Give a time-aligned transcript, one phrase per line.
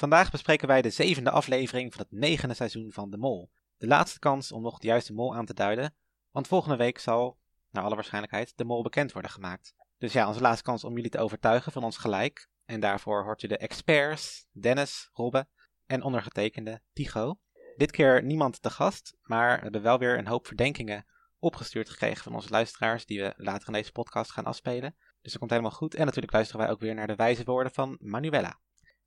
[0.00, 3.50] Vandaag bespreken wij de zevende aflevering van het negende seizoen van De Mol.
[3.78, 5.94] De laatste kans om nog de juiste mol aan te duiden,
[6.30, 7.38] want volgende week zal,
[7.70, 9.74] naar alle waarschijnlijkheid, de mol bekend worden gemaakt.
[9.98, 12.48] Dus ja, onze laatste kans om jullie te overtuigen van ons gelijk.
[12.64, 15.46] En daarvoor hoort u de experts, Dennis, Robbe
[15.86, 17.38] en ondergetekende Tigo.
[17.76, 21.06] Dit keer niemand te gast, maar we hebben wel weer een hoop verdenkingen
[21.38, 24.94] opgestuurd gekregen van onze luisteraars, die we later in deze podcast gaan afspelen.
[25.20, 25.94] Dus dat komt helemaal goed.
[25.94, 28.58] En natuurlijk luisteren wij ook weer naar de wijze woorden van Manuela.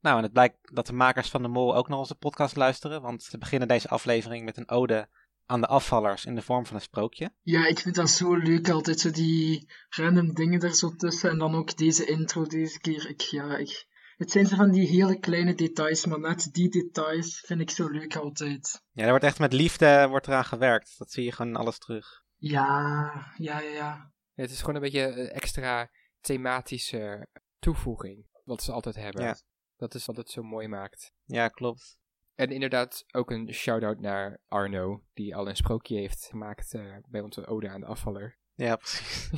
[0.04, 3.02] Nou, en het blijkt dat de makers van de Mol ook naar onze podcast luisteren,
[3.02, 5.10] want ze beginnen deze aflevering met een ode
[5.46, 7.34] aan de afvallers in de vorm van een sprookje.
[7.42, 11.30] Ja, ik vind dat zo leuk altijd, zo die random dingen er zo tussen.
[11.30, 13.10] En dan ook deze intro deze keer.
[13.10, 13.86] Ik, ja, ik,
[14.18, 17.88] het zijn zo van die hele kleine details, maar net die details vind ik zo
[17.88, 18.84] leuk altijd.
[18.92, 20.98] Ja, er wordt echt met liefde wordt eraan gewerkt.
[20.98, 22.24] Dat zie je gewoon alles terug.
[22.38, 24.12] Ja, ja, ja, ja.
[24.34, 27.28] Het is gewoon een beetje een extra thematische
[27.60, 29.24] toevoeging, wat ze altijd hebben.
[29.24, 29.38] Ja.
[29.84, 31.14] Dat is wat het zo mooi maakt.
[31.26, 31.98] Ja, klopt.
[32.36, 37.22] En inderdaad ook een shout-out naar Arno, die al een sprookje heeft gemaakt eh, bij
[37.22, 38.38] onze ode aan de afvaller.
[38.56, 39.30] Ja, precies.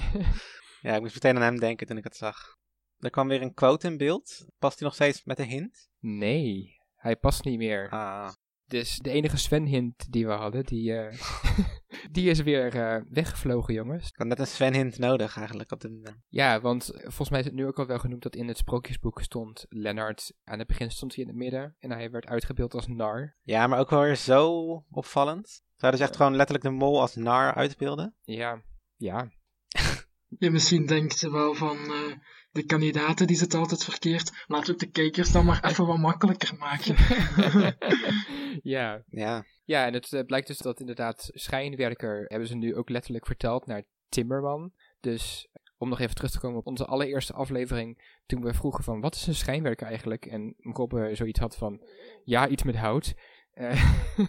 [0.81, 2.57] ja, ik moest meteen aan hem denken toen ik het zag.
[2.99, 4.45] Er kwam weer een quote in beeld.
[4.59, 5.89] Past hij nog steeds met een hint?
[5.99, 7.89] Nee, hij past niet meer.
[7.89, 8.33] Ah,
[8.65, 11.19] Dus de enige Sven-hint die we hadden, die, eh,
[12.11, 14.08] die is weer eh, weggevlogen, jongens.
[14.08, 15.84] ik had net een Sven-hint nodig eigenlijk op.
[16.28, 19.22] Ja, want volgens mij is het nu ook al wel genoemd dat in het sprookjesboek
[19.22, 20.33] stond Lennart.
[20.44, 23.36] Aan het begin stond hij in het midden en hij werd uitgebeeld als nar.
[23.42, 25.64] Ja, maar ook wel weer zo opvallend.
[25.76, 28.15] Zouden ze echt gewoon letterlijk de mol als nar uitbeelden?
[28.21, 28.61] Ja,
[28.95, 29.30] ja.
[30.39, 32.15] Ja, misschien denkt ze wel van eh,
[32.52, 34.44] de kandidaten die zitten altijd verkeerd.
[34.48, 36.95] Laten we het de kijkers dan maar even wat makkelijker maken.
[38.64, 39.04] ja.
[39.10, 43.66] Ja, Ja, en het blijkt dus dat inderdaad schijnwerker hebben ze nu ook letterlijk verteld
[43.66, 44.73] naar Timmerman.
[44.99, 49.02] Dus om nog even terug te komen op onze allereerste aflevering, toen we vroegen van
[49.02, 50.26] wat is een schijnwerker eigenlijk?
[50.26, 51.82] En Robbe zoiets had van
[52.23, 53.14] ja, iets met hout.
[53.54, 53.83] Eh,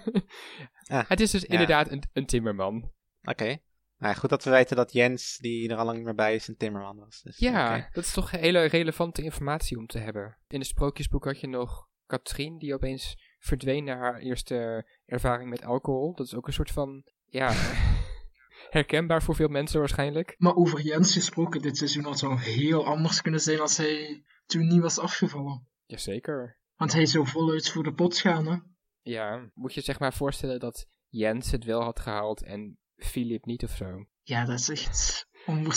[0.88, 1.48] Ah, het is dus ja.
[1.48, 2.92] inderdaad een, een timmerman.
[3.22, 3.59] oké.
[3.98, 6.48] Nou, goed dat we weten dat Jens, die er al lang niet meer bij is,
[6.48, 7.22] een timmerman was.
[7.22, 10.38] Dus, Ja, dat is toch hele relevante informatie om te hebben.
[10.48, 15.64] In het sprookjesboek had je nog Katrien, die opeens verdween na haar eerste ervaring met
[15.64, 16.14] alcohol.
[16.14, 17.52] Dat is ook een soort van, ja,
[18.76, 20.34] herkenbaar voor veel mensen waarschijnlijk.
[20.38, 24.66] maar over Jens gesproken, dit seizoen had zou heel anders kunnen zijn als hij toen
[24.66, 25.66] niet was afgevallen.
[25.86, 26.58] Jazeker.
[26.76, 28.56] Want hij zou voluit voor de pot gaan, hè.
[29.02, 33.64] Ja, moet je zeg maar voorstellen dat Jens het wel had gehaald en Philip niet
[33.64, 34.06] of zo.
[34.22, 35.26] Ja, dat is echt.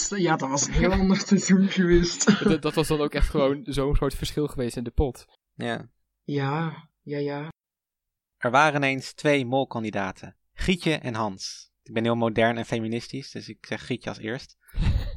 [0.10, 2.40] Ja, dat was een heel ander seizoen geweest.
[2.50, 5.26] dat, dat was dan ook echt gewoon zo'n groot verschil geweest in de pot.
[5.56, 5.90] ja.
[6.24, 7.48] Ja, ja, ja.
[8.40, 10.36] Er waren eens twee molkandidaten.
[10.54, 11.72] Gietje en Hans.
[11.84, 14.58] Ik ben heel modern en feministisch, dus ik zeg Gietje als eerst.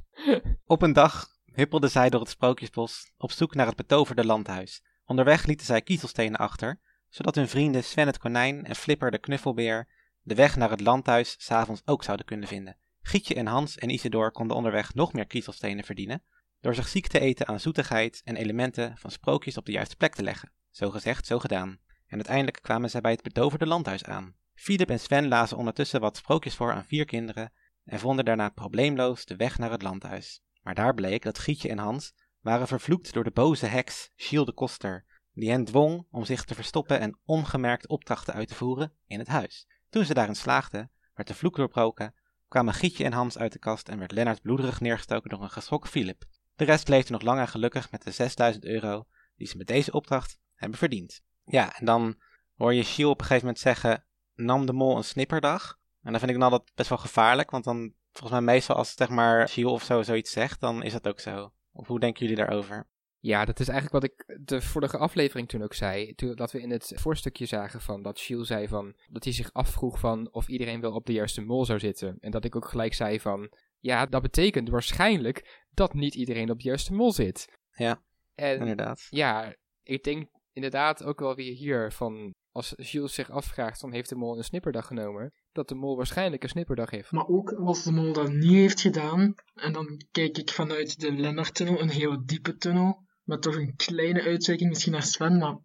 [0.64, 4.82] Op een dag huppelden zij door het sprookjesbos op zoek naar het betoverde landhuis.
[5.04, 9.88] Onderweg lieten zij kiezelstenen achter, zodat hun vrienden Sven het konijn en Flipper de knuffelbeer
[10.22, 12.76] de weg naar het landhuis s'avonds ook zouden kunnen vinden.
[13.02, 16.22] Gietje en Hans en Isidor konden onderweg nog meer kiezelstenen verdienen,
[16.60, 20.14] door zich ziek te eten aan zoetigheid en elementen van sprookjes op de juiste plek
[20.14, 20.52] te leggen.
[20.70, 21.78] Zo gezegd, zo gedaan.
[22.12, 24.34] En uiteindelijk kwamen zij bij het betoverde landhuis aan.
[24.54, 27.52] Philip en Sven lazen ondertussen wat sprookjes voor aan vier kinderen
[27.84, 30.42] en vonden daarna probleemloos de weg naar het landhuis.
[30.62, 34.52] Maar daar bleek dat Gietje en Hans waren vervloekt door de boze heks Giel de
[34.52, 39.18] Koster, die hen dwong om zich te verstoppen en ongemerkt opdrachten uit te voeren in
[39.18, 39.66] het huis.
[39.90, 42.14] Toen ze daarin slaagden, werd de vloek doorbroken,
[42.48, 45.90] kwamen Gietje en Hans uit de kast en werd Lennart bloederig neergestoken door een geschrokken
[45.90, 46.24] Philip.
[46.56, 49.06] De rest leefde nog lang en gelukkig met de 6000 euro
[49.36, 51.22] die ze met deze opdracht hebben verdiend.
[51.44, 52.16] Ja, en dan
[52.56, 54.04] hoor je Giel op een gegeven moment zeggen,
[54.34, 55.78] nam de mol een snipperdag?
[56.02, 58.94] En dan vind ik dan altijd best wel gevaarlijk, want dan, volgens mij meestal als
[58.94, 61.52] zeg maar Giel of zo zoiets zegt, dan is dat ook zo.
[61.72, 62.90] Of hoe denken jullie daarover?
[63.18, 66.14] Ja, dat is eigenlijk wat ik de vorige aflevering toen ook zei.
[66.14, 69.52] Toen, dat we in het voorstukje zagen van dat Shiel zei van dat hij zich
[69.52, 72.16] afvroeg van of iedereen wel op de juiste mol zou zitten.
[72.20, 76.58] En dat ik ook gelijk zei van ja, dat betekent waarschijnlijk dat niet iedereen op
[76.58, 77.58] de juiste mol zit.
[77.72, 78.02] Ja,
[78.34, 79.06] En inderdaad.
[79.10, 84.08] ja, ik denk inderdaad ook wel weer hier van als Jules zich afvraagt van heeft
[84.08, 87.12] de mol een snipperdag genomen, dat de mol waarschijnlijk een snipperdag heeft.
[87.12, 91.12] Maar ook als de mol dat niet heeft gedaan, en dan kijk ik vanuit de
[91.12, 95.58] Lennart-tunnel, een heel diepe tunnel, met toch een kleine uitwijking misschien naar Sven, maar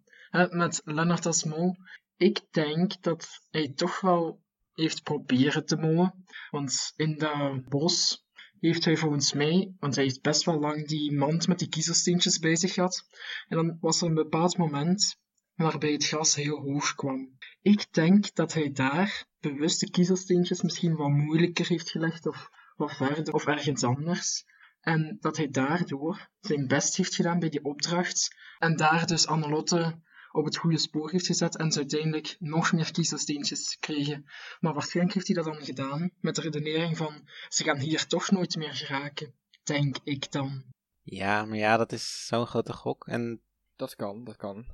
[0.50, 1.76] met Lennart als mol,
[2.16, 4.42] Ik denk dat hij toch wel
[4.72, 6.24] heeft proberen te mollen.
[6.50, 8.26] Want in dat bos
[8.60, 12.38] heeft hij volgens mij, want hij heeft best wel lang die mand met die kiezelsteentjes
[12.38, 13.06] bij zich gehad.
[13.48, 15.18] En dan was er een bepaald moment
[15.54, 17.36] waarbij het gras heel hoog kwam.
[17.62, 22.96] Ik denk dat hij daar bewust de kiezelsteentjes misschien wat moeilijker heeft gelegd of wat
[22.96, 24.44] verder of ergens anders.
[24.80, 28.36] En dat hij daardoor zijn best heeft gedaan bij die opdracht.
[28.58, 30.00] En daar dus Annelotte
[30.32, 34.24] op het goede spoor heeft gezet en ze uiteindelijk nog meer kiezelsteentjes kregen.
[34.60, 38.30] Maar waarschijnlijk heeft hij dat dan gedaan met de redenering van ze gaan hier toch
[38.30, 40.64] nooit meer geraken, denk ik dan.
[41.02, 43.06] Ja, maar ja, dat is zo'n grote gok.
[43.06, 43.42] En
[43.76, 44.66] Dat kan, dat kan.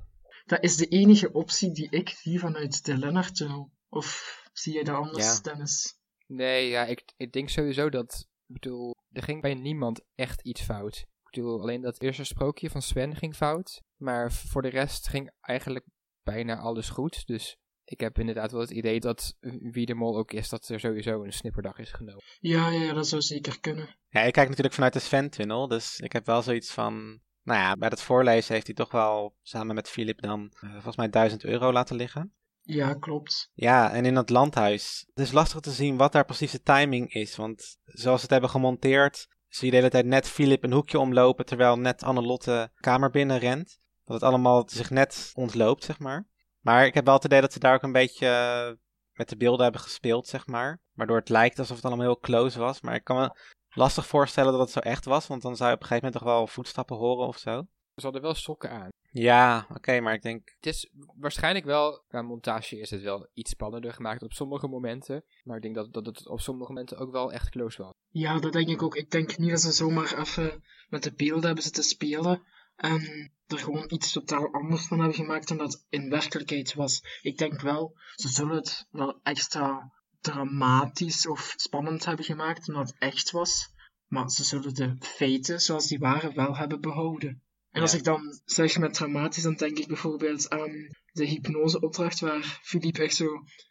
[0.45, 3.71] Dat is de enige optie die ik zie vanuit de Lennart-tunnel.
[3.89, 5.41] Of zie jij dat anders, Ja.
[5.41, 5.97] Dennis?
[6.27, 10.61] Nee, ja, ik, ik denk sowieso dat, ik bedoel, er ging bij niemand echt iets
[10.61, 11.05] fout.
[11.35, 13.81] Ik bedoel, alleen dat eerste sprookje van Sven ging fout.
[13.95, 15.85] Maar voor de rest ging eigenlijk
[16.23, 17.27] bijna alles goed.
[17.27, 20.79] Dus ik heb inderdaad wel het idee dat wie de mol ook is, dat er
[20.79, 22.23] sowieso een snipperdag is genomen.
[22.39, 23.97] Ja, ja, dat zou zeker kunnen.
[24.09, 27.23] ja, ik kijk natuurlijk vanuit de Sven-tunnel, dus ik heb wel zoiets van...
[27.43, 30.95] Nou ja, bij het voorlezen heeft hij toch wel samen met Philip dan eh, volgens
[30.95, 32.33] mij 1000 euro laten liggen.
[32.61, 33.51] Ja, klopt.
[33.53, 35.05] Ja, en in dat landhuis.
[35.13, 37.35] Het is lastig te zien wat daar precies de timing is.
[37.35, 40.99] Want zoals ze het hebben gemonteerd, zie je de hele tijd net Philip een hoekje
[40.99, 41.45] omlopen.
[41.45, 43.79] Terwijl net Annelotte kamer binnen rent.
[44.05, 46.27] Dat het allemaal zich net ontloopt, zeg maar.
[46.59, 48.71] Maar ik heb wel het idee dat ze daar ook een beetje eh,
[49.13, 50.81] met de beelden hebben gespeeld, zeg maar.
[50.93, 52.81] Waardoor het lijkt alsof het allemaal heel close was.
[52.81, 55.27] Maar ik kan me lastig voorstellen dat het zo echt was.
[55.27, 57.65] Want dan zou je op een gegeven moment toch wel voetstappen horen of zo.
[57.95, 58.89] Ze hadden wel sokken aan.
[59.11, 60.53] Ja, oké, maar ik denk.
[60.55, 65.23] Het is waarschijnlijk wel, qua montage is het wel iets spannender gemaakt op sommige momenten.
[65.43, 67.91] Maar ik denk dat, dat het op sommige momenten ook wel echt close was.
[68.09, 68.95] Ja, dat denk ik ook.
[68.95, 72.43] Ik denk niet dat ze zomaar even met de beelden hebben zitten spelen
[72.75, 77.19] en er gewoon iets totaal anders van hebben gemaakt dan dat in werkelijkheid was.
[77.21, 82.99] Ik denk wel, ze zullen het wel extra dramatisch of spannend hebben gemaakt omdat het
[82.99, 83.73] echt was,
[84.07, 87.43] maar ze zullen de feiten zoals die waren wel hebben behouden.
[87.75, 87.97] En als Ja.
[87.97, 90.71] ik dan zeg met dramatisch, dan denk ik bijvoorbeeld aan
[91.11, 93.27] de hypnoseopdracht waar Philippe echt zo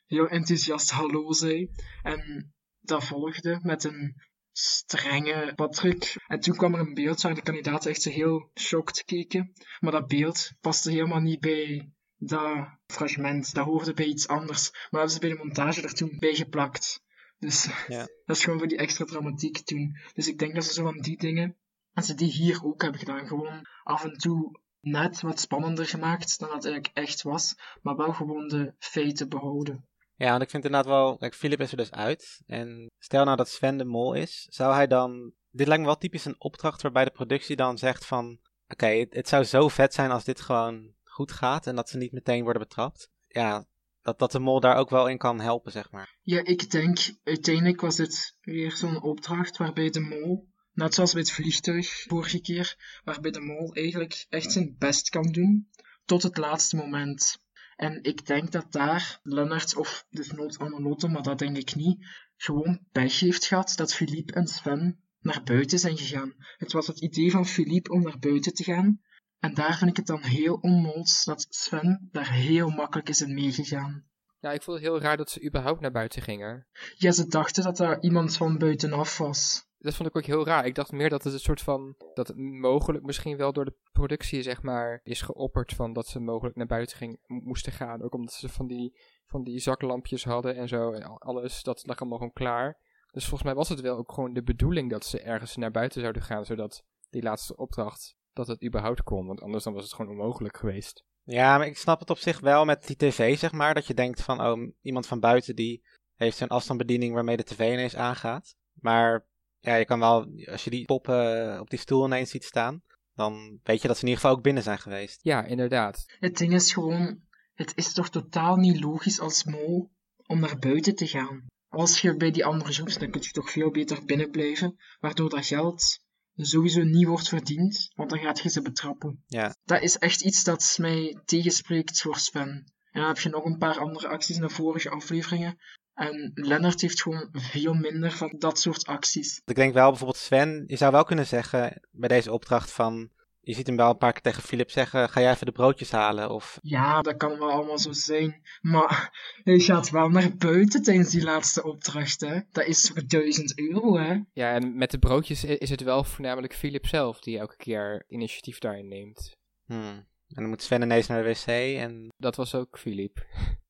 [0.06, 1.70] heel enthousiast hallo zei.
[2.02, 4.14] En dat volgde met een
[4.52, 6.14] strenge Patrick.
[6.26, 9.52] En toen kwam er een beeld waar de kandidaten echt zo heel shocked keken.
[9.80, 13.54] Maar dat beeld paste helemaal niet bij dat fragment.
[13.54, 14.70] Dat hoorde bij iets anders.
[14.70, 17.02] Maar dat hebben ze bij de montage er toen bij geplakt.
[17.38, 17.98] Dus Ja.
[18.26, 19.96] dat is gewoon voor die extra dramatiek toen.
[20.12, 21.56] Dus ik denk dat ze zo van die dingen,
[21.94, 23.26] dat ze die hier ook hebben gedaan.
[23.26, 27.54] Gewoon af en toe net wat spannender gemaakt dan dat eigenlijk echt was.
[27.82, 29.88] Maar wel gewoon de feiten behouden.
[30.16, 31.16] Ja, want ik vind inderdaad wel.
[31.16, 32.42] Kijk, Philip is er dus uit.
[32.46, 34.46] En stel nou dat Sven de mol is.
[34.50, 35.32] Zou hij dan.
[35.50, 38.38] Dit lijkt me wel typisch een opdracht waarbij de productie dan zegt van.
[38.68, 41.66] Oké, het, het zou zo vet zijn als dit gewoon goed gaat.
[41.66, 43.10] En dat ze niet meteen worden betrapt.
[43.26, 43.66] Ja,
[44.02, 46.16] dat, dat de mol daar ook wel in kan helpen, zeg maar.
[46.22, 51.20] Ja, ik denk uiteindelijk was dit weer zo'n opdracht waarbij de mol, net zoals bij
[51.20, 55.68] het vliegtuig vorige keer, waarbij de mol eigenlijk echt zijn best kan doen
[56.04, 57.42] tot het laatste moment.
[57.76, 62.06] En ik denk dat daar Lennart, of dus Annelotte, maar dat denk ik niet,
[62.36, 66.34] gewoon pech heeft gehad dat Philippe en Sven naar buiten zijn gegaan.
[66.56, 69.00] Het was het idee van Philippe om naar buiten te gaan.
[69.38, 73.34] En daar vind ik het dan heel onnoods dat Sven daar heel makkelijk is in
[73.34, 74.04] meegegaan.
[74.40, 76.66] Ja, ik vond het heel raar dat ze überhaupt naar buiten gingen.
[76.96, 79.63] Ja, ze dachten dat dat iemand van buitenaf was.
[79.84, 80.66] Dat vond ik ook heel raar.
[80.66, 81.94] Ik dacht meer dat het een soort van.
[82.14, 85.00] dat het mogelijk misschien wel door de productie, zeg maar.
[85.02, 88.02] is geopperd van dat ze mogelijk naar buiten ging, mo- moesten gaan.
[88.02, 90.92] Ook omdat ze van die, van die zaklampjes hadden en zo.
[90.92, 92.78] En al- alles, dat lag allemaal gewoon klaar.
[93.12, 96.00] Dus volgens mij was het wel ook gewoon de bedoeling dat ze ergens naar buiten
[96.00, 96.44] zouden gaan.
[96.44, 98.16] zodat die laatste opdracht.
[98.32, 99.26] dat het überhaupt kon.
[99.26, 101.04] Want anders dan was het gewoon onmogelijk geweest.
[101.22, 103.74] Ja, maar ik snap het op zich wel met die tv, zeg maar.
[103.74, 107.72] Dat je denkt van, oh, iemand van buiten die heeft zo'n afstandsbediening waarmee de tv
[107.72, 108.56] ineens aangaat.
[108.72, 109.26] Maar
[109.64, 112.82] ja, je kan wel, als je die poppen op die stoel ineens ziet staan,
[113.14, 115.20] dan weet je dat ze in ieder geval ook binnen zijn geweest.
[115.22, 116.04] Ja, inderdaad.
[116.18, 117.20] Het ding is gewoon,
[117.54, 119.90] het is toch totaal niet logisch als mol
[120.26, 121.46] om naar buiten te gaan.
[121.68, 125.30] Als je bij die andere zoekt, dan kun je toch veel beter binnen blijven, waardoor
[125.30, 126.02] dat geld
[126.36, 129.22] sowieso niet wordt verdiend, want dan gaat je ze betrappen.
[129.26, 129.54] Ja.
[129.64, 132.72] Dat is echt iets dat mij tegenspreekt voor Sven.
[132.90, 135.58] En dan heb je nog een paar andere acties in de vorige afleveringen.
[135.94, 139.40] En Lennart heeft gewoon veel minder van dat soort acties.
[139.44, 143.10] Ik denk wel bijvoorbeeld Sven, je zou wel kunnen zeggen bij deze opdracht van,
[143.40, 145.90] je ziet hem wel een paar keer tegen Philip zeggen, ga jij even de broodjes
[145.90, 146.30] halen?
[146.30, 148.42] Of Ja, dat kan wel allemaal zo zijn.
[148.60, 152.40] Maar hij gaat wel naar buiten tijdens die laatste opdracht, hè.
[152.52, 154.20] Dat is voor 1000 euro, hè.
[154.32, 158.58] Ja, en met de broodjes is het wel voornamelijk Philip zelf die elke keer initiatief
[158.58, 159.32] daarin neemt.
[159.66, 160.06] hmm.
[160.28, 161.46] En dan moet Sven ineens naar de wc
[161.80, 163.26] en Dat was ook Philip.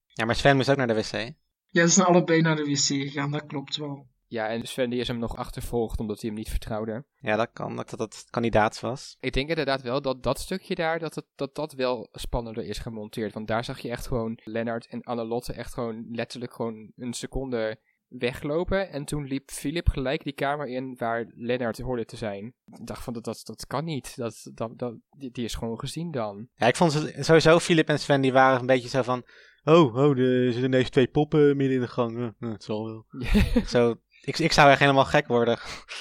[0.07, 1.33] Ja, maar Sven moest ook naar de wc.
[1.75, 4.07] Ja, ze zijn allebei naar de wc gegaan, dat klopt wel.
[4.27, 7.05] Ja, en Sven die is hem nog achtervolgd omdat hij hem niet vertrouwde.
[7.17, 9.17] Ja, dat kan, dat dat kandidaat was.
[9.21, 12.79] Ik denk inderdaad wel dat dat stukje daar, dat het, dat, dat wel spannender is
[12.79, 13.33] gemonteerd.
[13.33, 17.81] Want daar zag je echt gewoon Lennart en Annelotte echt gewoon letterlijk gewoon een seconde
[18.09, 18.91] weglopen.
[18.91, 22.55] En toen liep Philip gelijk die kamer in waar Lennart hoorde te zijn.
[22.65, 24.17] Ik dacht van, dat, dat, dat kan niet.
[24.17, 26.49] Dat, dat, dat, die, die is gewoon gezien dan.
[26.55, 29.25] Ja, ik vond sowieso, Philip en Sven, die waren een beetje zo van...
[29.65, 32.19] Oh, oh, er zitten ineens twee poppen midden in de gang.
[32.19, 33.07] Ja, nou, het zal wel.
[33.67, 35.55] zo, ik, ik zou echt helemaal gek worden.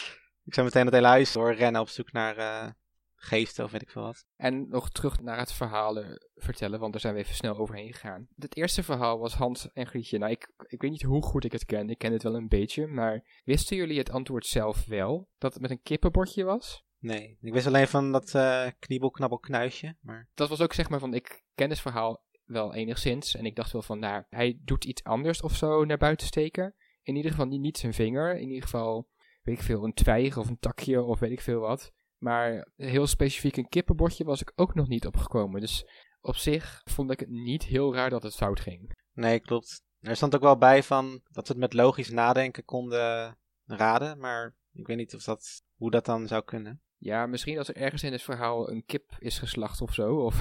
[0.45, 2.69] ik zou meteen het hele huis doorrennen op zoek naar eh,
[3.15, 4.25] geesten of weet ik veel wat.
[4.35, 7.93] En nog terug naar het verhaal eh, vertellen, want daar zijn we even snel overheen
[7.93, 8.27] gegaan.
[8.35, 10.17] Het eerste verhaal was Hans en Grietje.
[10.17, 11.89] Nou, ik, ik weet niet hoe goed ik het ken.
[11.89, 15.29] Ik ken het wel een beetje, maar wisten jullie het antwoord zelf wel?
[15.37, 16.85] Dat het met een kippenbordje was?
[16.99, 19.95] Nee, ik wist alleen van dat uh, kniebel, knabbel, knuisje.
[20.01, 20.29] Maar...
[20.33, 23.35] Dat was ook zeg maar van, ik ken het verhaal wel enigszins.
[23.35, 26.75] En ik dacht wel van, nou, hij doet iets anders of zo naar buiten steken.
[27.01, 28.39] In ieder geval niet, zijn vinger.
[28.39, 29.07] In ieder geval,
[29.41, 31.93] weet ik veel, een twijg of een takje of weet ik veel wat.
[32.17, 35.61] Maar heel specifiek een kippenbordje was ik ook nog niet opgekomen.
[35.61, 35.85] Dus
[36.21, 38.97] op zich vond ik het niet heel raar dat het fout ging.
[39.13, 39.81] Nee, klopt.
[39.99, 44.19] Er stond ook wel bij van dat we het met logisch nadenken konden raden.
[44.19, 46.81] Maar ik weet niet of dat, hoe dat dan zou kunnen.
[46.97, 50.15] Ja, misschien als er ergens in het verhaal een kip is geslacht of zo.
[50.15, 50.39] Of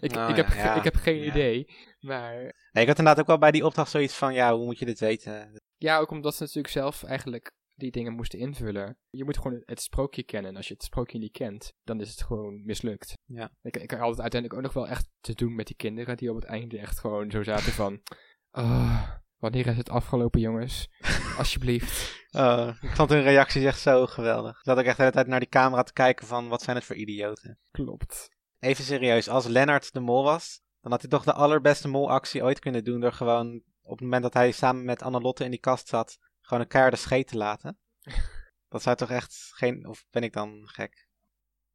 [0.00, 1.24] ik, Oh, ik, heb, ja, ik heb geen Ja.
[1.30, 1.66] idee.
[2.00, 2.34] Maar
[2.72, 4.84] Nee, ik had inderdaad ook wel bij die opdracht zoiets van, ja, hoe moet je
[4.84, 5.62] dit weten?
[5.76, 8.98] ja, ook omdat ze natuurlijk zelf eigenlijk die dingen moesten invullen.
[9.10, 10.50] Je moet gewoon het sprookje kennen.
[10.50, 13.12] En als je het sprookje niet kent, dan is het gewoon mislukt.
[13.24, 13.50] Ja.
[13.62, 16.30] Ik, ik had het uiteindelijk ook nog wel echt te doen met die kinderen die
[16.30, 18.00] op het einde echt gewoon zo zaten van...
[18.50, 20.88] "Ah, wanneer is het afgelopen jongens?
[21.38, 22.22] Alsjeblieft.
[22.30, 24.56] Oh, ik vond hun reacties echt zo geweldig.
[24.58, 26.76] Ik zat ook echt de hele tijd naar die camera te kijken van, wat zijn
[26.76, 27.58] het voor idioten?
[27.70, 28.28] Klopt.
[28.64, 32.58] Even serieus, als Lennart de mol was, dan had hij toch de allerbeste molactie ooit
[32.58, 35.88] kunnen doen door gewoon op het moment dat hij samen met Annelotte in die kast
[35.88, 37.78] zat, gewoon een keiharde scheet te laten.
[38.68, 41.08] Dat zou toch echt geen, of ben ik dan gek?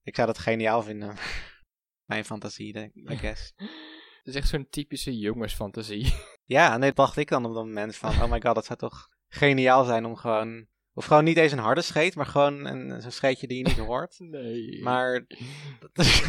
[0.03, 1.15] Ik zou dat geniaal vinden.
[2.05, 3.53] Mijn fantasie, denk ik, I guess.
[4.24, 6.13] Het is echt zo'n typische jongensfantasie.
[6.46, 9.10] Ja, nee, dacht ik dan op dat moment van, oh my god, dat zou toch
[9.27, 10.67] geniaal zijn om gewoon,
[11.00, 13.77] of gewoon niet eens een harde scheet, maar gewoon een, zo'n scheetje die je niet
[13.77, 14.20] hoort.
[14.29, 14.82] Nee.
[14.84, 15.25] Maar
[15.94, 16.24] dat,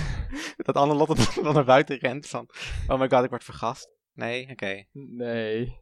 [0.56, 2.48] dat Annelotte dan naar buiten rent van,
[2.86, 3.90] oh my god, ik word vergast.
[4.12, 4.84] Nee, oké.
[4.92, 5.78] Nee.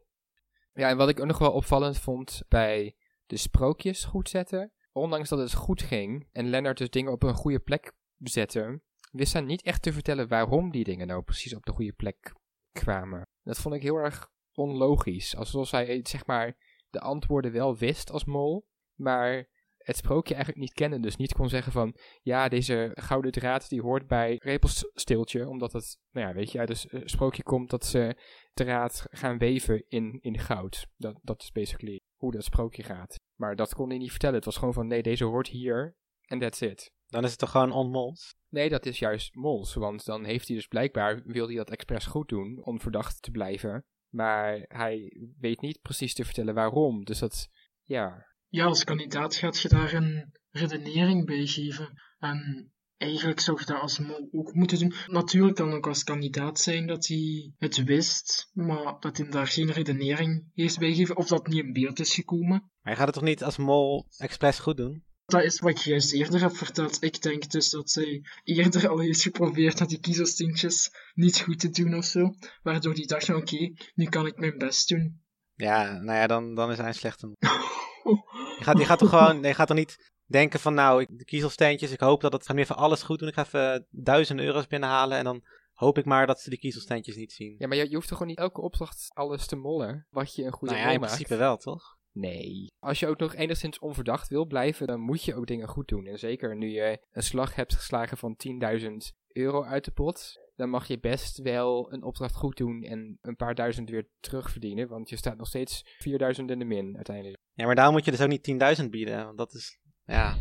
[0.73, 4.71] Ja, en wat ik ook nog wel opvallend vond bij de sprookjes goed zetten.
[4.91, 8.81] Ondanks dat het goed ging en Lennart dus dingen op een goede plek zette,
[9.11, 12.33] wist hij niet echt te vertellen waarom die dingen nou precies op de goede plek
[12.71, 13.27] kwamen.
[13.43, 15.35] Dat vond ik heel erg onlogisch.
[15.35, 16.57] Alsof hij, zeg maar,
[16.89, 18.67] de antwoorden wel wist als mol,
[18.99, 20.99] maar het sprookje eigenlijk niet kende.
[20.99, 25.97] Dus niet kon zeggen van, ja, deze gouden draad die hoort bij Repelsteeltje, omdat het,
[26.11, 28.17] nou ja, weet je, uit het s- sprookje komt dat ze
[28.53, 30.87] draad gaan weven in, in goud.
[30.97, 33.15] Dat, dat is basically hoe dat sprookje gaat.
[33.35, 34.35] Maar dat kon hij niet vertellen.
[34.35, 36.91] Het was gewoon van, nee, deze hoort hier en that's it.
[37.07, 38.35] Dan is het toch gewoon onmols?
[38.49, 42.05] Nee, dat is juist mols, want dan heeft hij dus blijkbaar, wil hij dat expres
[42.05, 43.85] goed doen, om verdacht te blijven.
[44.09, 47.03] Maar hij weet niet precies te vertellen waarom.
[47.03, 47.47] Dus dat,
[47.83, 52.01] ja, Ja, als kandidaat gaat je daar een redenering bij geven.
[52.19, 54.93] En eigenlijk zou je dat als mol ook moeten doen.
[55.07, 59.71] Natuurlijk kan ook als kandidaat zijn dat hij het wist, maar dat hij daar geen
[59.71, 62.71] redenering heeft bij gegeven, of dat niet in beeld is gekomen.
[62.81, 65.03] Maar je gaat het toch niet als mol expres goed doen?
[65.25, 67.03] Dat is wat ik juist eerder heb verteld.
[67.03, 71.69] Ik denk dus dat zij eerder al heeft geprobeerd dat die kiezelsteentjes niet goed te
[71.69, 72.33] doen of zo.
[72.63, 75.21] Waardoor die dacht, oké, nu kan ik mijn best doen.
[75.53, 77.35] Ja, nou ja, dan, dan is hij een slechte mol.
[78.03, 81.25] Je gaat, je gaat toch gewoon, je gaat toch niet denken van nou, ik- de
[81.25, 83.27] kiezelsteentjes, ik hoop dat het, ik ga nu even alles goed doen.
[83.27, 87.15] Ik ga even duizend euro's binnenhalen en dan hoop ik maar dat ze die kiezelsteentjes
[87.15, 87.55] niet zien.
[87.57, 90.43] ja maar je, je hoeft toch gewoon niet elke opdracht alles te mollen, wat je
[90.43, 91.11] een goede nou ja, in maakt?
[91.13, 91.97] principe wel, toch?
[92.11, 92.67] Nee.
[92.79, 96.05] Als je ook nog enigszins onverdacht wil blijven, dan moet je ook dingen goed doen.
[96.05, 98.35] En zeker nu je een slag hebt geslagen van
[98.79, 98.87] 10.000
[99.27, 103.35] euro uit de pot, dan mag je best wel een opdracht goed doen en een
[103.35, 104.87] paar duizend weer terugverdienen.
[104.87, 107.37] Want je staat nog steeds 4000 in de min uiteindelijk.
[107.59, 110.37] Ja, maar daarom moet je dus ook niet 10.000 bieden, want dat is, ja.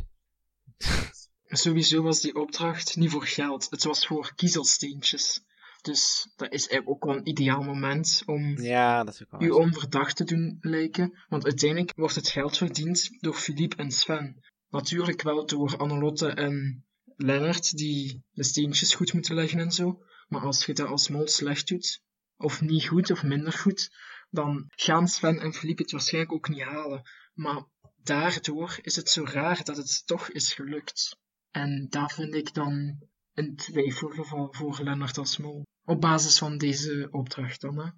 [1.62, 5.40] Sowieso was die opdracht niet voor geld, het was voor kiezelsteentjes.
[5.80, 9.42] Dus dat is eigenlijk ook wel een ideaal moment om Ja, dat is ook wel
[9.42, 11.18] u onverdacht te doen lijken.
[11.28, 14.44] Want uiteindelijk wordt het geld verdiend door Philippe en Sven.
[14.68, 16.84] Natuurlijk wel door Annelotte en
[17.16, 20.02] Lennart, die de steentjes goed moeten leggen en zo.
[20.28, 22.02] Maar als je dat als mol slecht doet,
[22.36, 23.90] of niet goed of minder goed,
[24.30, 27.02] dan gaan Sven en Philippe het waarschijnlijk ook niet halen.
[27.34, 27.64] Maar
[28.02, 31.18] daardoor is het zo raar dat het toch is gelukt.
[31.50, 33.02] En daar vind ik dan
[33.34, 35.62] een twijfelgeval voor Lennart als mol.
[35.84, 37.90] Op basis van deze opdracht dan, hè.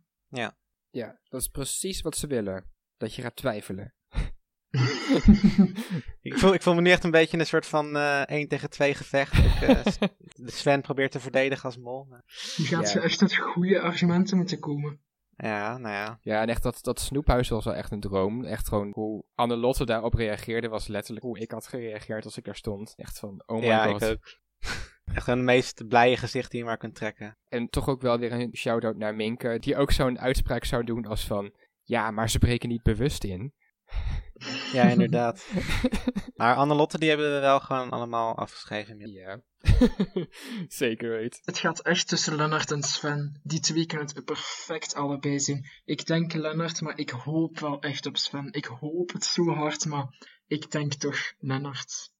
[0.91, 2.71] Ja, dat is precies wat ze willen.
[2.97, 3.95] Dat je gaat twijfelen.
[6.23, 8.49] Ik voel, ik voel me nu echt een beetje in een soort van eh 1
[8.49, 9.33] tegen 2 gevecht.
[9.35, 9.85] Ik, eh,
[10.47, 12.07] Sven probeert te verdedigen als mol.
[12.57, 13.01] Je gaat Ja.
[13.01, 15.01] je echt met goede argumenten moeten komen.
[15.43, 16.19] Ja, nou ja.
[16.23, 18.45] Ja, en echt dat, dat snoephuis was wel echt een droom.
[18.45, 22.57] Echt gewoon hoe Annelotte daarop reageerde was letterlijk hoe ik had gereageerd als ik daar
[22.57, 22.95] stond.
[22.97, 24.03] Echt van, oh my ja, god.
[24.03, 24.39] ik ook.
[25.15, 27.39] Echt een meest blije gezicht die je maar kunt trekken.
[27.49, 31.07] En toch ook wel weer een shout-out naar Minke, die ook zo'n uitspraak zou doen
[31.07, 31.55] als van...
[31.83, 33.55] Ja, maar ze breken niet bewust in.
[34.73, 35.47] Ja, inderdaad.
[36.37, 38.99] maar Annelotte, die hebben we wel gewoon allemaal afgeschreven.
[38.99, 39.41] Ja.
[40.69, 41.41] Zeker weet.
[41.45, 43.41] Het gaat echt tussen Lennart en Sven.
[43.43, 45.71] Die twee kunnen het perfect allebei zijn.
[45.85, 48.53] Ik denk Lennart, maar ik hoop wel echt op Sven.
[48.53, 50.15] Ik hoop het zo hard, maar
[50.47, 52.13] ik denk toch Lennart.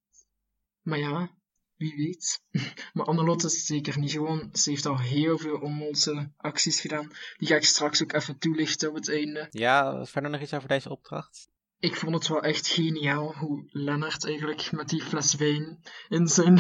[0.83, 1.31] Maar ja,
[1.77, 2.43] wie weet.
[2.93, 4.49] Maar Annelotte is zeker niet gewoon.
[4.53, 7.13] Ze heeft al heel veel onmolse acties gedaan.
[7.37, 9.47] Die ga ik straks ook even toelichten op het einde.
[9.51, 11.49] Ja, verder nog iets over deze opdracht?
[11.81, 16.57] Ik vond het wel echt geniaal hoe Lennart eigenlijk met die fles wijn in zijn,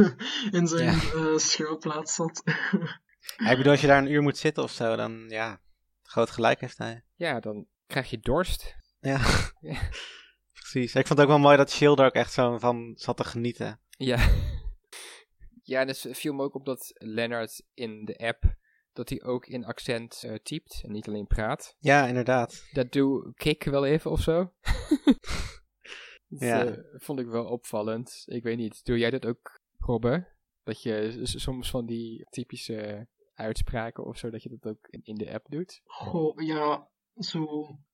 [0.58, 1.12] in zijn Ja.
[1.14, 2.42] eh, schuilplaats zat.
[3.36, 5.60] Ja, ik bedoel, als je daar een uur moet zitten of zo, dan ja,
[6.02, 7.04] groot gelijk heeft hij.
[7.14, 8.74] Ja, dan krijg je dorst.
[9.00, 9.20] Ja,
[9.60, 9.80] Ja.
[10.58, 10.94] precies.
[10.94, 13.24] Ik vond het ook wel mooi dat Shield er ook echt zo van zat te
[13.24, 13.80] genieten.
[13.90, 14.28] Ja.
[15.62, 18.42] Ja, dus viel me ook op dat Lennart in de app,
[18.98, 21.76] dat hij ook in accent eh, typt en niet alleen praat.
[21.78, 22.64] Ja, inderdaad.
[22.72, 24.52] Dat doe ik wel even of zo.
[26.28, 26.64] dat Ja.
[26.64, 28.22] eh, vond ik wel opvallend.
[28.26, 30.36] Ik weet niet, doe jij dat ook, Robbe?
[30.62, 35.14] Dat je soms van die typische uitspraken of zo, dat je dat ook in, in
[35.14, 35.80] de app doet?
[35.84, 37.46] Goh, ja, zo.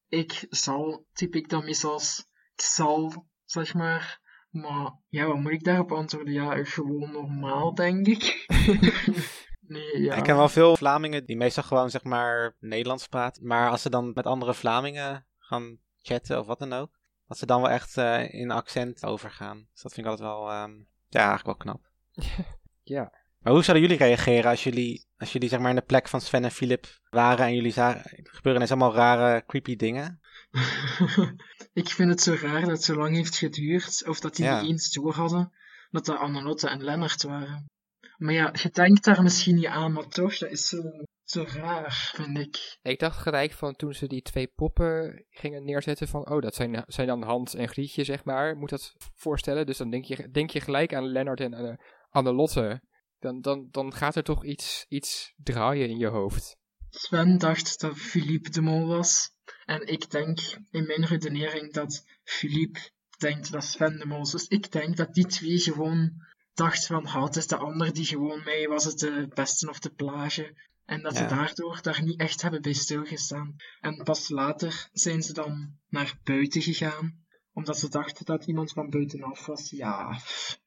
[0.08, 2.18] Ik zal, typ ik dan meestal als
[2.54, 4.20] ik zal, zeg maar.
[4.50, 6.32] Maar ja, wat moet ik daarop antwoorden?
[6.34, 8.46] Ja, gewoon normaal, denk ik.
[9.92, 10.14] ja.
[10.14, 13.46] Ik ken wel veel Vlamingen die meestal gewoon zeg maar Nederlands praten.
[13.46, 16.90] Maar als ze dan met andere Vlamingen gaan chatten of wat dan ook.
[17.28, 19.66] Dat ze dan wel echt eh, in accent overgaan.
[19.72, 20.72] Dus dat vind ik altijd wel, ehm,
[21.08, 21.80] ja, eigenlijk wel knap.
[22.86, 23.12] Ja.
[23.38, 26.20] Maar hoe zouden jullie reageren als jullie, als jullie zeg maar in de plek van
[26.20, 30.20] Sven en Philip waren en jullie zagen, gebeuren ineens allemaal rare, creepy dingen?
[31.72, 34.60] ik vind het zo raar dat het zo lang heeft geduurd, of dat die Ja.
[34.60, 35.52] niet eens door hadden,
[35.90, 37.70] dat dat Annelotte en Lennart waren.
[38.16, 40.82] Maar ja, je denkt daar misschien niet aan, maar toch, dat is zo,
[41.24, 42.78] zo raar, vind ik.
[42.82, 46.84] Ik dacht gelijk van toen ze die twee poppen gingen neerzetten van, oh, dat zijn,
[46.86, 48.56] zijn dan Hans en Grietje, zeg maar.
[48.56, 49.66] Moet dat voorstellen?
[49.66, 51.74] Dus dan denk je, denk je gelijk aan Lennart en uh,
[52.10, 52.82] Annelotte.
[53.18, 56.56] Dan, dan, dan gaat er toch iets, iets draaien in je hoofd.
[56.90, 59.30] Sven dacht dat Philippe de mol was.
[59.64, 62.80] En ik denk in mijn redenering dat Philippe
[63.18, 64.30] denkt dat Sven de mol is.
[64.30, 66.12] Dus ik denk dat die twee gewoon
[66.54, 69.80] dachten van, ha, het is de ander die gewoon mij was het de beste op
[69.80, 70.72] de plage.
[70.84, 73.56] En dat ze daardoor daar niet echt hebben bij stilgestaan.
[73.80, 77.24] En pas later zijn ze dan naar buiten gegaan.
[77.52, 79.70] Omdat ze dachten dat iemand van buitenaf was.
[79.70, 80.18] Ja,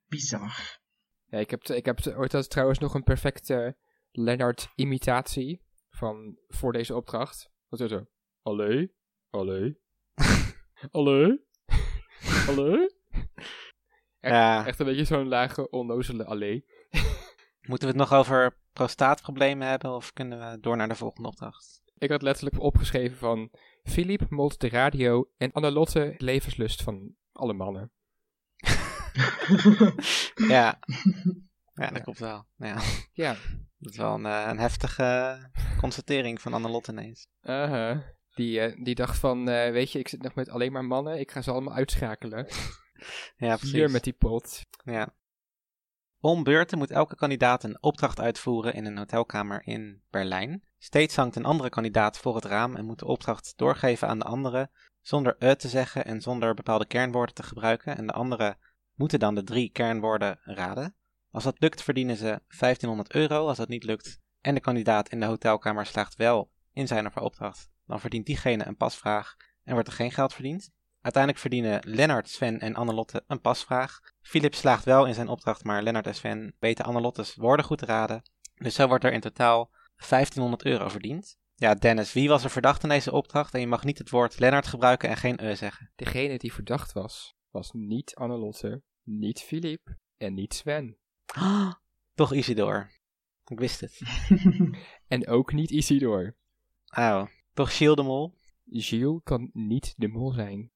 [0.08, 0.80] bizar.
[1.26, 3.78] Ja, ik heb, ik heb ooit had trouwens nog een perfecte
[4.12, 7.50] Lennart-imitatie van, voor deze opdracht.
[7.70, 8.06] Dat is zo,
[8.42, 8.94] allee,
[9.30, 9.78] allee,
[10.92, 11.46] allee,
[12.48, 12.96] allee.
[14.20, 14.66] Echt, Ja.
[14.66, 16.66] echt een beetje zo'n lage, onnozele allee.
[17.70, 21.82] Moeten we het nog over prostaatproblemen hebben of kunnen we door naar de volgende opdracht?
[21.98, 23.52] Ik had letterlijk opgeschreven van...
[23.84, 27.92] Philippe molt de radio en Annelotte levenslust van alle mannen.
[30.48, 30.80] Ja,
[31.74, 32.46] ja dat klopt wel.
[32.58, 32.82] Ja,
[33.14, 33.36] Ja,
[33.78, 35.38] dat is wel een, eh, een heftige
[35.80, 37.28] constatering van Annelot ineens.
[37.42, 37.98] uh
[38.34, 39.50] die, eh, die dacht van...
[39.50, 41.20] eh, weet je, ik zit nog met alleen maar mannen.
[41.20, 42.48] Ik ga ze allemaal uitschakelen.
[43.38, 43.72] Ja, precies.
[43.72, 44.62] Hier met die pot.
[44.84, 45.14] Ja.
[46.20, 50.64] Om beurten moet elke kandidaat een opdracht uitvoeren in een hotelkamer in Berlijn.
[50.78, 54.26] Steeds hangt een andere kandidaat voor het raam en moet de opdracht doorgeven aan de
[54.26, 54.70] andere
[55.02, 57.98] zonder eh te zeggen en zonder bepaalde kernwoorden te gebruiken.
[57.98, 58.58] En de anderen
[58.94, 60.96] moeten dan de drie kernwoorden raden.
[61.32, 63.48] Als dat lukt verdienen ze 1500 euro.
[63.48, 67.14] Als dat niet lukt en de kandidaat in de hotelkamer slaagt wel in zijn of
[67.14, 70.72] haar opdracht, dan verdient diegene een pasvraag en wordt er geen geld verdiend.
[71.02, 74.00] Uiteindelijk verdienen Lennart, Sven en Annelotte een pasvraag.
[74.22, 77.86] Philip slaagt wel in zijn opdracht, maar Lennart en Sven weten Annelotte's woorden goed te
[77.86, 78.22] raden.
[78.56, 81.38] Dus zo wordt er in totaal 1500 euro verdiend.
[81.56, 83.54] Ja, Dennis, wie was er verdacht in deze opdracht?
[83.54, 85.92] En je mag niet het woord Lennart gebruiken en geen e zeggen.
[85.96, 90.98] Degene die verdacht was, was niet Annelotte, niet Philippe en niet Sven.
[92.16, 92.92] Toch Isidor.
[93.46, 94.02] Ik wist het.
[95.08, 96.36] En ook niet Isidor.
[96.96, 98.38] Oh, toch Shield de Mol?
[98.70, 100.72] Gilles kan niet de mol zijn.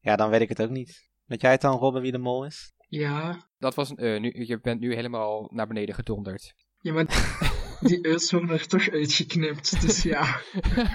[0.00, 1.10] Ja, dan weet ik het ook niet.
[1.24, 2.72] Weet jij het dan, Robben, wie de mol is?
[2.88, 6.54] ja, Dat was een, eh, nu, je bent nu helemaal naar beneden gedonderd.
[6.80, 7.06] ja, maar
[7.80, 10.40] die E's worden er toch uitgeknipt, dus ja.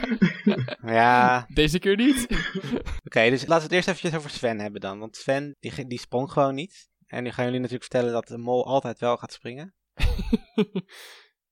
[0.82, 2.28] Ja, Deze keer niet.
[3.06, 5.00] oké, dus laten we het eerst eventjes over Sven hebben dan.
[5.00, 6.90] Want Sven, die, die sprong gewoon niet.
[7.08, 9.76] En nu gaan jullie natuurlijk vertellen dat de mol altijd wel gaat springen.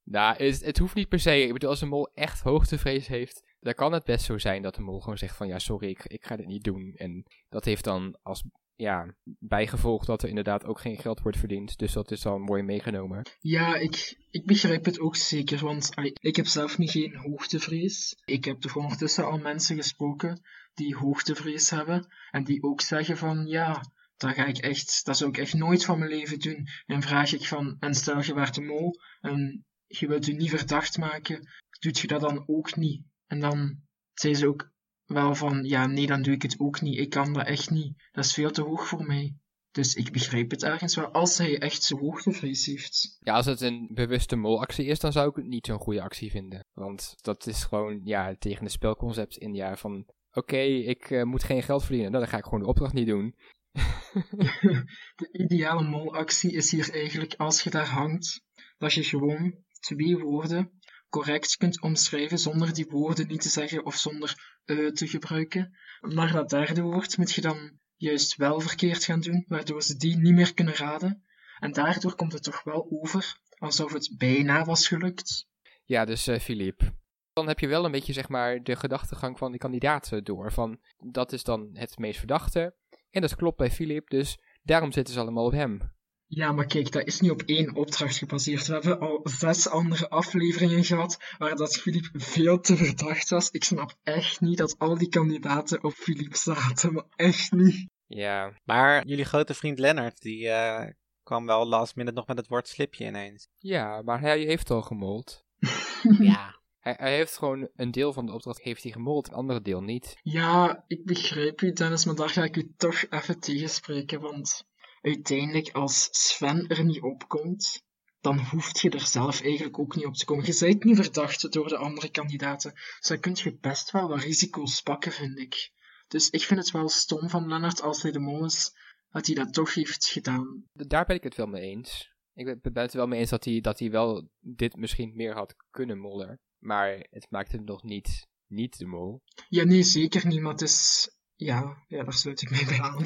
[0.04, 1.42] nou, het, het hoeft niet per se.
[1.42, 4.76] Ik bedoel, als een mol echt hoogtevrees heeft, dan kan het best zo zijn dat
[4.76, 6.94] de mol gewoon zegt van ja, sorry, ik, ik ga dit niet doen.
[6.96, 8.44] En dat heeft dan als
[8.76, 11.78] ja, bijgevolg dat er inderdaad ook geen geld wordt verdiend.
[11.78, 13.22] Dus dat is dan mooi meegenomen.
[13.40, 18.22] Ja, ik, ik begrijp het ook zeker, want ik heb zelf niet geen hoogtevrees.
[18.26, 20.42] Ik heb toch ondertussen al mensen gesproken
[20.74, 23.82] die hoogtevrees hebben en die ook zeggen van ja,
[24.18, 26.68] dat ga ik echt, dat zou ik echt nooit van mijn leven doen.
[26.86, 30.50] En vraag ik van, en stel je waart de mol en je wilt je niet
[30.50, 31.50] verdacht maken,
[31.80, 33.06] doet je dat dan ook niet?
[33.28, 33.82] En dan
[34.14, 34.72] zei ze ook
[35.06, 37.00] wel van ja, nee, dan doe ik het ook niet.
[37.00, 38.08] Ik kan dat echt niet.
[38.12, 39.36] Dat is veel te hoog voor mij.
[39.72, 43.18] Dus ik begrijp het ergens wel als hij echt zo hoogtevrees heeft.
[43.20, 46.32] Ja, als het een bewuste molactie is, dan zou ik het niet zo'n goede actie
[46.32, 46.66] vinden.
[46.74, 50.06] Want dat is gewoon ja, tegen het spelconcept in ja van...
[50.32, 53.08] Oké, ik eh, moet geen geld verdienen, nou, dan ga ik gewoon de opdracht niet
[53.08, 53.36] doen.
[55.16, 58.44] De ideale molactie is hier eigenlijk als je daar hangt,
[58.78, 60.77] dat je gewoon twee woorden
[61.10, 65.78] correct kunt omschrijven zonder die woorden niet te zeggen of zonder eh te gebruiken.
[66.02, 70.18] Maar dat derde woord moet je dan juist wel verkeerd gaan doen, waardoor ze die
[70.18, 71.24] niet meer kunnen raden.
[71.60, 75.48] En daardoor komt het toch wel over alsof het bijna was gelukt.
[75.86, 76.96] Ja, dus eh Philippe.
[77.34, 80.52] Dan heb je wel een beetje zeg maar de gedachtegang van die kandidaten door.
[80.52, 82.76] Van dat is dan het meest verdachte.
[83.10, 85.96] En dat klopt bij Philippe, dus daarom zitten ze allemaal op hem.
[86.30, 88.68] Ja, maar kijk, dat is niet op één opdracht gebaseerd.
[88.68, 93.50] We hebben al zes andere afleveringen gehad waar dat Filip veel te verdacht was.
[93.50, 97.88] Ik snap echt niet dat al die kandidaten op Filip zaten, maar echt niet.
[98.08, 100.92] Ja, Maar jullie grote vriend Lennart, die eh,
[101.24, 103.48] kwam wel last minute nog met het woord slipje ineens.
[103.58, 105.46] ja maar hij heeft al gemold.
[106.20, 106.56] Ja.
[106.80, 109.82] Hij, hij heeft gewoon een deel van de opdracht heeft hij gemold, een andere deel
[109.82, 110.18] niet.
[110.24, 114.66] Ja, ik begrijp u, Dennis, maar daar ga ik u toch even tegenspreken, want
[115.02, 117.86] uiteindelijk als Sven er niet opkomt,
[118.20, 120.46] dan hoeft je er zelf eigenlijk ook niet op te komen.
[120.46, 124.22] Je bent niet verdacht door de andere kandidaten, dus dan kun je best wel wat
[124.22, 125.72] risico's pakken, vind ik.
[126.08, 128.72] Dus ik vind het wel stom van Lennart als hij de mol is,
[129.10, 130.64] dat hij dat toch heeft gedaan.
[130.74, 132.16] Daar ben ik het wel mee eens.
[132.34, 135.34] Ik ben ben het wel mee eens dat hij, dat hij wel dit misschien meer
[135.34, 136.40] had kunnen mollen.
[136.58, 139.22] Maar het maakt hem nog niet, niet de mol.
[139.50, 141.10] Ja, nee, zeker niet, maar het is...
[141.38, 143.04] Ja, ja daar sluit ik bij aan.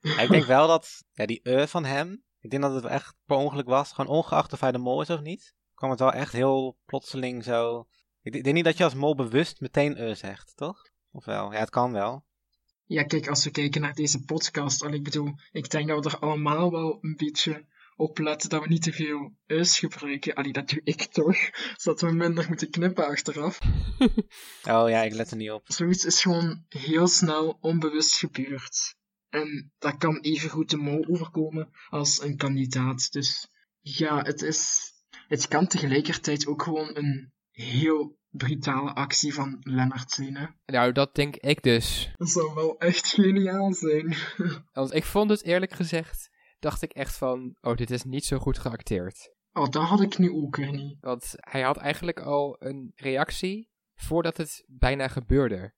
[0.00, 2.90] Ja, ik denk wel dat ja, die e van hem, ik denk dat het wel
[2.90, 3.92] echt per ongeluk was.
[3.92, 7.44] Gewoon ongeacht of hij de mol is of niet, kwam het wel echt heel plotseling
[7.44, 7.88] zo.
[8.22, 10.88] Ik, denk niet dat je als mol bewust meteen e zegt, toch?
[11.10, 11.52] Of wel?
[11.52, 12.24] Ja, het kan wel.
[12.84, 16.10] Ja, kijk, als we kijken naar deze podcast, al ik bedoel, ik denk dat we
[16.10, 17.66] er allemaal wel een beetje
[18.00, 20.34] op letten dat we niet te veel us gebruiken.
[20.34, 21.36] Allee, dat doe ik toch,
[21.76, 23.58] zodat we minder moeten knippen achteraf.
[24.68, 25.64] Oh ja, ik let er niet op.
[25.64, 28.94] Zoiets is gewoon heel snel onbewust gebeurd.
[29.28, 33.12] En dat kan evengoed de mol overkomen als een kandidaat.
[33.12, 33.48] Dus
[33.80, 34.92] ja, het is...
[35.28, 40.46] Het kan tegelijkertijd ook gewoon een heel brutale actie van Lennart zijn, hè.
[40.66, 42.12] Nou, dat denk ik dus.
[42.16, 44.16] Dat zou wel echt geniaal zijn.
[44.72, 46.30] Want ik vond het eerlijk gezegd,
[46.60, 49.34] dacht ik echt van, oh, dit is niet zo goed geacteerd.
[49.52, 50.96] Oh, dat had ik nu ook weer niet.
[51.00, 55.72] Want hij had eigenlijk al een reactie voordat het bijna gebeurde.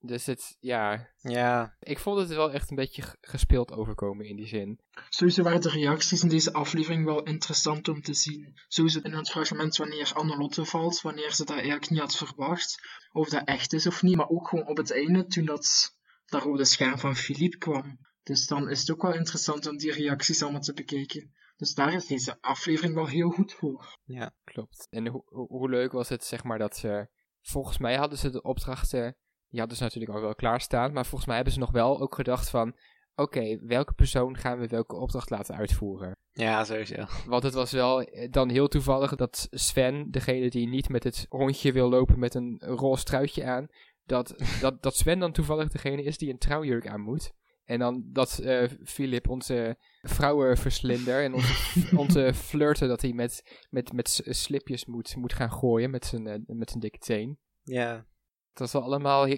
[0.00, 4.46] Dus het, ja, Ja, ik vond het wel echt een beetje gespeeld overkomen in die
[4.46, 4.80] zin.
[5.08, 8.58] Sowieso waren de reacties in deze aflevering wel interessant om te zien.
[8.68, 12.80] Sowieso in het fragment wanneer Annelotte valt, wanneer ze dat eigenlijk niet had verwacht.
[13.12, 16.42] Of dat echt is of niet, maar ook gewoon op het einde toen dat, dat
[16.42, 17.98] rode scherm van Philippe kwam.
[18.28, 21.32] Dus dan is het ook wel interessant om die reacties allemaal te bekijken.
[21.56, 23.98] Dus daar is deze aflevering wel heel goed voor.
[24.04, 24.34] ja.
[24.44, 24.86] Klopt.
[24.90, 27.08] En hoe leuk was het, zeg maar, dat ze...
[27.40, 29.16] Volgens mij hadden ze de opdrachten...
[29.48, 30.92] Die hadden ze natuurlijk al wel klaarstaan.
[30.92, 32.76] Maar volgens mij hebben ze nog wel ook gedacht van...
[33.14, 36.16] Oké, welke persoon gaan we welke opdracht laten uitvoeren?
[36.32, 37.04] Ja, sowieso.
[37.26, 41.26] Want het was wel eh, dan heel toevallig dat Sven, degene die niet met het
[41.28, 43.66] hondje wil lopen met een roze truitje aan...
[44.04, 47.32] Dat, dat, dat Sven dan toevallig degene is die een trouwjurk aan moet.
[47.68, 53.92] En dan dat eh Philip, onze vrouwenverslinder en onze, onze flirten, dat hij met, met,
[53.92, 57.38] met slipjes moet, moet gaan gooien met zijn, eh, met zijn dikke teen.
[57.62, 58.06] Ja.
[58.52, 59.28] Was wel allemaal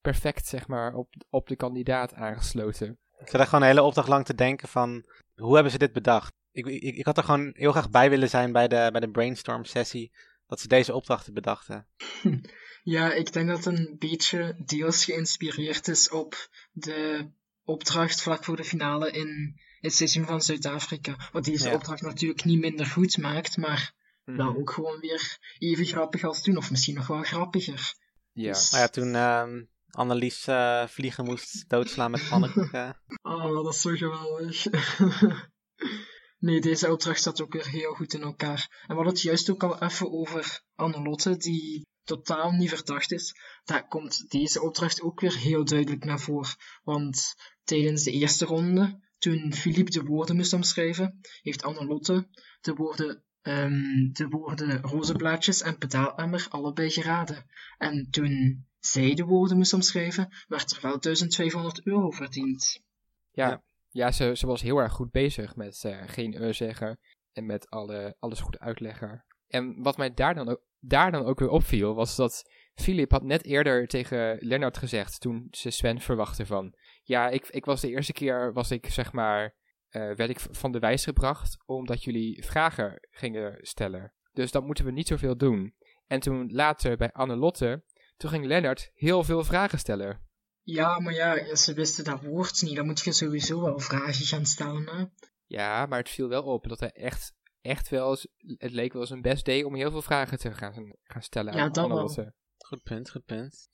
[0.00, 2.98] perfect, zeg maar, op, op de kandidaat aangesloten.
[3.18, 5.92] Ik zat er gewoon een hele opdracht lang te denken van, hoe hebben ze dit
[5.92, 6.34] bedacht?
[6.52, 9.10] Ik, ik, ik had er gewoon heel graag bij willen zijn bij de, bij de
[9.10, 10.12] brainstorm sessie,
[10.46, 11.86] dat ze deze opdrachten bedachten.
[12.82, 17.30] Ja, ik denk dat het een beetje deels geïnspireerd is op de
[17.68, 21.28] opdracht vlak voor de finale in het seizoen van Zuid-Afrika.
[21.32, 21.74] Wat deze Ja.
[21.74, 26.56] opdracht natuurlijk niet minder goed maakt, maar wel ook gewoon weer even grappig als toen,
[26.56, 27.94] of misschien nog wel grappiger.
[28.32, 28.52] Ja.
[28.52, 32.72] Dus- Nou ja, toen ehm Annelies eh, vliegen moest doodslaan met pannenkoek.
[32.72, 32.90] eh,
[33.22, 34.64] Oh, dat is zo geweldig.
[36.46, 38.68] nee, deze opdracht zat ook weer heel goed in elkaar.
[38.80, 43.34] En we hadden het juist ook al even over Annelotte, die totaal niet verdacht is.
[43.64, 46.54] Daar komt deze opdracht ook weer heel duidelijk naar voren.
[46.82, 47.34] Want
[47.68, 52.28] tijdens de eerste ronde, toen Philippe de woorden moest omschrijven, heeft Annelotte
[52.60, 57.46] de woorden, ehm, de woorden rozenblaadjes en pedaalemmer allebei geraden.
[57.78, 62.82] En toen zij de woorden moest omschrijven, werd er wel 1200 euro verdiend.
[63.30, 63.62] Ja, Ja.
[63.90, 64.12] ja.
[64.12, 66.98] ze, ze was heel erg goed bezig met eh, geen eh zeggen
[67.32, 69.24] en met alle, alles goed uitleggen.
[69.48, 73.22] En wat mij daar dan, ook, daar dan ook weer opviel, was dat Philip had
[73.22, 76.74] net eerder tegen Lennart gezegd, toen ze Sven verwachtte van,
[77.08, 79.54] ja, ik, ik was de eerste keer, was ik zeg maar,
[79.88, 84.12] eh, werd ik van de wijs gebracht, omdat jullie vragen gingen stellen.
[84.32, 85.74] Dus dat moeten we niet zoveel doen.
[86.06, 87.84] En toen later bij Annelotte,
[88.16, 90.26] toen ging Lennart heel veel vragen stellen.
[90.62, 92.76] Ja, maar ja, ze wisten dat woord niet.
[92.76, 94.86] Dan moet je sowieso wel vragen gaan stellen.
[94.96, 95.04] Hè?
[95.46, 99.06] Ja, maar het viel wel op dat hij echt, echt wel, eens- het leek wel
[99.06, 101.84] zijn best deed om heel veel vragen te gaan, gaan stellen Ja, aan dat wel.
[101.84, 102.34] Annelotte.
[102.58, 103.68] goed punt, goed punt.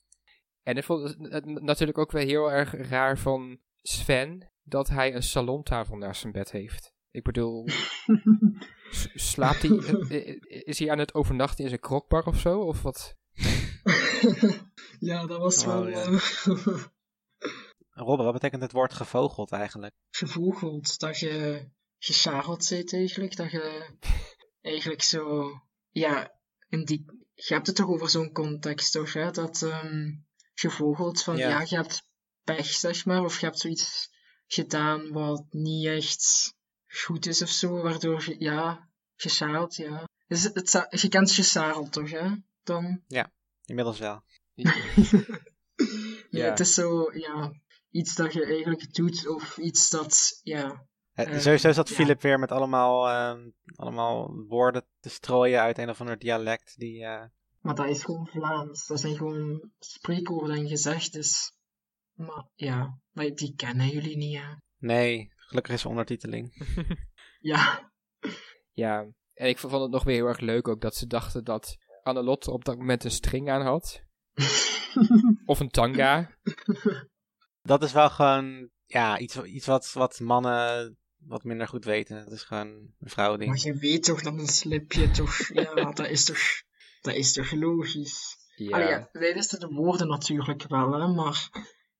[0.65, 5.23] En ik vond het, natuurlijk ook wel heel erg raar van Sven dat hij een
[5.23, 6.93] salontafel naast zijn bed heeft.
[7.11, 7.67] Ik bedoel,
[9.15, 12.59] slaapt hij, eh, eh, is hij aan het overnachten in zijn krokbar of zo?
[12.59, 13.15] Of wat?
[14.99, 16.03] ja, dat was Oh, wel ja.
[16.03, 16.83] eh,
[18.07, 19.93] Robbe, wat betekent het woord gevogeld eigenlijk?
[20.09, 20.99] gevogeld.
[20.99, 21.65] Dat je
[21.97, 23.35] gescharreld zit eigenlijk.
[23.35, 23.95] Dat je
[24.61, 25.51] eigenlijk zo...
[25.89, 29.13] Ja, in die, je hebt het toch over zo'n context, toch?
[29.13, 29.31] Hè?
[29.31, 30.11] Dat ehm
[30.55, 31.49] gevogeld van, Ja.
[31.49, 31.65] ja.
[31.69, 32.09] je hebt
[32.43, 33.23] pech, zeg maar.
[33.23, 34.09] Of je hebt zoiets
[34.47, 36.53] gedaan wat niet echt
[36.87, 37.81] goed is of zo.
[37.81, 40.07] Waardoor je, ja, gescharreld, ja.
[40.27, 42.09] Dus het, het, je kent gescharreld, toch?
[42.09, 42.29] Hè?
[42.63, 43.03] Dan...
[43.65, 44.23] Inmiddels wel.
[45.75, 46.49] Ja, Ja.
[46.49, 47.53] Het is zo, ja,
[47.89, 51.95] iets dat je eigenlijk doet of iets dat, ja, Eh, sowieso zat ja.
[51.95, 56.77] Philip weer met allemaal, ehm, allemaal woorden te strooien uit een of ander dialect.
[56.77, 57.23] Die, eh,
[57.65, 58.87] maar dat is gewoon Vlaams.
[58.87, 61.53] Dat zijn gewoon spreekwoorden en gezegdes.
[62.13, 64.53] Maar ja, maar die kennen jullie niet, hè.
[64.77, 66.53] Nee, gelukkig is er ondertiteling.
[67.39, 67.91] Ja,
[68.71, 71.77] Ja, en ik vond het nog weer heel erg leuk ook dat ze dachten dat
[72.03, 74.03] Annelotte op dat moment een string aan had.
[75.45, 76.37] Of een tanga.
[77.61, 82.23] Dat is wel gewoon ja, iets, iets wat, wat mannen wat minder goed weten.
[82.23, 83.61] Dat is gewoon een maar vrouwending.
[83.61, 86.39] je weet toch dat een slipje toch, ja, dat is toch,
[87.05, 88.37] dat is toch logisch.
[88.55, 88.77] Ja.
[88.77, 88.89] Ja.
[88.89, 91.49] ja, wij wisten de woorden natuurlijk wel, hè, maar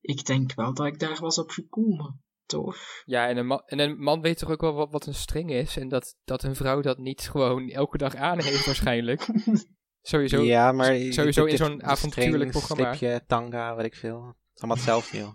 [0.01, 2.77] ik denk wel dat ik daar was op gekomen, toch?
[3.05, 5.51] Ja, en een, man, en een man weet toch ook wel wat, wat een string
[5.51, 5.77] is.
[5.77, 9.27] En dat, dat een vrouw dat niet gewoon elke dag aan heeft waarschijnlijk.
[10.01, 10.41] Sowieso.
[10.41, 12.93] ja, maar sowieso in zo'n avontuurlijk programma.
[12.93, 14.35] Slipje, tanga, weet ik veel.
[14.55, 15.33] Allemaal hetzelfde, joh.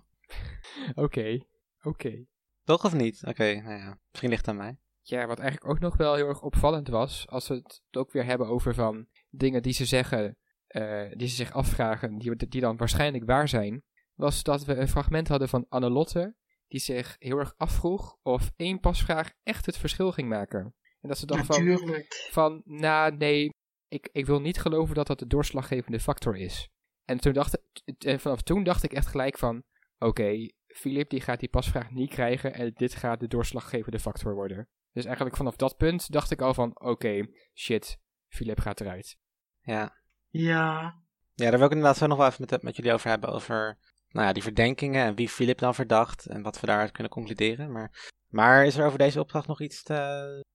[1.05, 1.39] Oké,
[1.83, 2.25] oké.
[2.65, 3.23] Toch of niet?
[3.27, 3.99] Oké, nou ja.
[4.09, 4.79] Misschien ligt het aan mij.
[5.03, 8.25] Ja, wat eigenlijk ook nog wel heel erg opvallend was, als we het ook weer
[8.25, 12.77] hebben over van dingen die ze zeggen, eh, die ze zich afvragen, die, die dan
[12.77, 13.83] waarschijnlijk waar zijn,
[14.15, 16.35] was dat we een fragment hadden van Annelotte,
[16.69, 20.75] die zich heel erg afvroeg of één pasvraag echt het verschil ging maken.
[21.01, 23.51] En dat ze dacht van, van, nou nee,
[23.89, 26.69] ik, ik wil niet geloven dat dat de doorslaggevende factor is.
[27.05, 27.63] En toen dacht,
[27.99, 29.63] en vanaf toen dacht ik echt gelijk van,
[29.99, 34.69] oké, Filip die gaat die pasvraag niet krijgen en dit gaat de doorslaggevende factor worden.
[34.93, 37.99] Dus eigenlijk vanaf dat punt dacht ik al van, oké, shit,
[38.31, 39.17] Filip gaat eruit.
[39.61, 39.99] Ja.
[40.29, 40.99] Ja,
[41.35, 43.31] Ja, daar wil ik inderdaad zo nog wel even met, met jullie over hebben.
[43.31, 46.27] Over nou ja, die verdenkingen en wie Philip dan verdacht.
[46.27, 47.73] En wat we daaruit kunnen concluderen.
[47.73, 49.95] Maar, maar is er over deze opdracht nog iets te,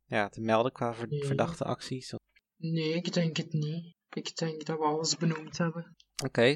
[0.05, 1.25] ja, te melden qua ver- Nee.
[1.25, 2.13] verdachte acties?
[2.13, 2.23] Oké,
[2.57, 3.93] nee, ik denk het niet.
[4.13, 5.95] Ik denk dat we alles benoemd hebben.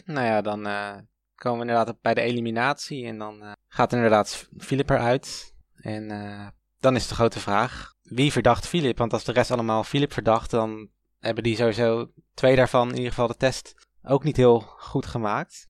[0.05, 0.97] nou ja, dan eh,
[1.35, 3.05] komen we inderdaad bij de eliminatie.
[3.05, 5.53] En dan eh, gaat inderdaad Philip eruit.
[5.75, 6.47] En eh,
[6.79, 8.97] dan is de grote vraag, wie verdacht Philip?
[8.97, 13.09] Want als de rest allemaal Philip verdacht, dan hebben die sowieso twee daarvan in ieder
[13.09, 15.67] geval de test ook niet heel goed gemaakt.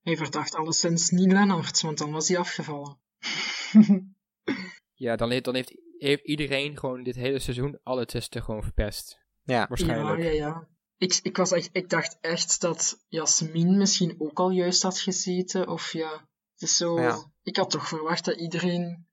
[0.00, 2.98] Hij verdacht alleszins niet Lennart, want dan was hij afgevallen.
[4.94, 9.18] Ja, dan, he- dan heeft, heeft iedereen gewoon dit hele seizoen alle testen gewoon verpest.
[9.42, 10.22] Ja, Waarschijnlijk.
[10.22, 10.68] Ja, ja, ja.
[10.96, 15.68] Ik, ik, was echt, ik dacht echt dat Jasmin misschien ook al juist had gezeten.
[15.68, 16.10] Of ja,
[16.52, 17.00] het is zo...
[17.00, 17.32] Ja.
[17.42, 19.08] Ik had toch verwacht dat iedereen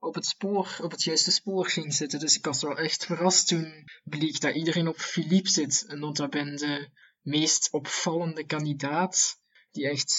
[0.00, 2.18] op het spoor, op het juiste spoor ging zitten.
[2.18, 5.84] Dus ik was wel echt verrast toen bleek dat iedereen op Philippe zit.
[5.88, 6.88] En ben de
[7.20, 9.38] meest opvallende kandidaat.
[9.70, 10.14] Die echt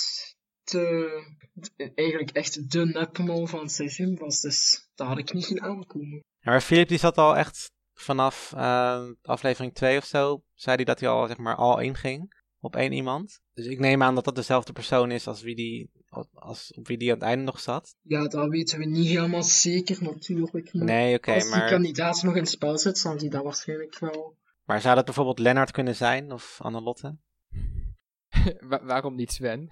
[0.63, 1.23] te,
[1.95, 4.39] eigenlijk echt de nepmol van het seizoen was.
[4.39, 6.23] Dus dat had ik niet zien aankomen.
[6.39, 10.85] Ja, maar Philip die zat al echt vanaf uh, aflevering 2 of zo, zei hij
[10.85, 13.41] dat hij al, zeg maar, al inging op één iemand.
[13.53, 15.91] Dus ik neem aan dat dat dezelfde persoon is als wie die,
[16.33, 17.95] als, op wie die aan het einde nog zat.
[18.01, 20.73] Ja, dat weten we niet helemaal zeker natuurlijk.
[20.73, 21.59] Maar nee, oké, als maar...
[21.59, 24.39] die kandidaat nog in het spel zit, zal die dat waarschijnlijk wel...
[24.65, 27.17] Maar zou dat bijvoorbeeld Lennart kunnen zijn, of Annelotte?
[28.83, 29.69] waarom niet Sven?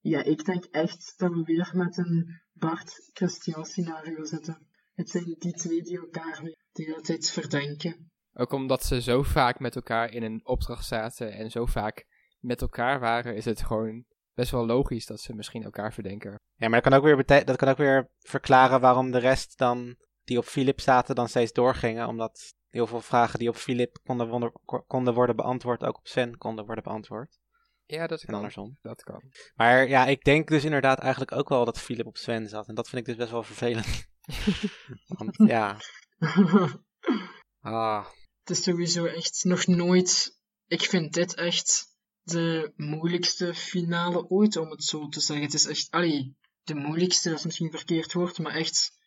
[0.00, 4.66] Ja, ik denk echt dat we weer met een Bart-Christian scenario zitten.
[4.94, 6.40] Het zijn die twee die elkaar
[6.72, 8.10] de hele tijd verdenken.
[8.32, 12.06] Ook omdat ze zo vaak met elkaar in een opdracht zaten en zo vaak
[12.40, 16.30] met elkaar waren, is het gewoon best wel logisch dat ze misschien elkaar verdenken.
[16.54, 19.96] Ja, maar dat kan ook weer, dat kan ook weer verklaren waarom de rest dan,
[20.24, 22.08] die op Philip zaten, dan steeds doorgingen.
[22.08, 24.52] Omdat heel veel vragen die op Philip konden,
[24.86, 27.38] konden worden beantwoord, ook op Sven konden worden beantwoord.
[27.86, 28.28] Ja, dat kan.
[28.28, 28.78] En andersom.
[28.82, 29.22] Dat kan.
[29.54, 32.68] Maar ja, ik denk dus inderdaad eigenlijk ook wel dat Philip op Sven zat.
[32.68, 34.08] En dat vind ik dus best wel vervelend.
[35.18, 35.76] Want ja.
[37.60, 38.06] ah.
[38.40, 40.38] Het is sowieso echt nog nooit.
[40.66, 41.89] Ik vind dit echt
[42.30, 45.44] de moeilijkste finale ooit, om het zo te zeggen.
[45.44, 48.98] Het is echt, allee, de moeilijkste, dat is misschien verkeerd woord, maar echt,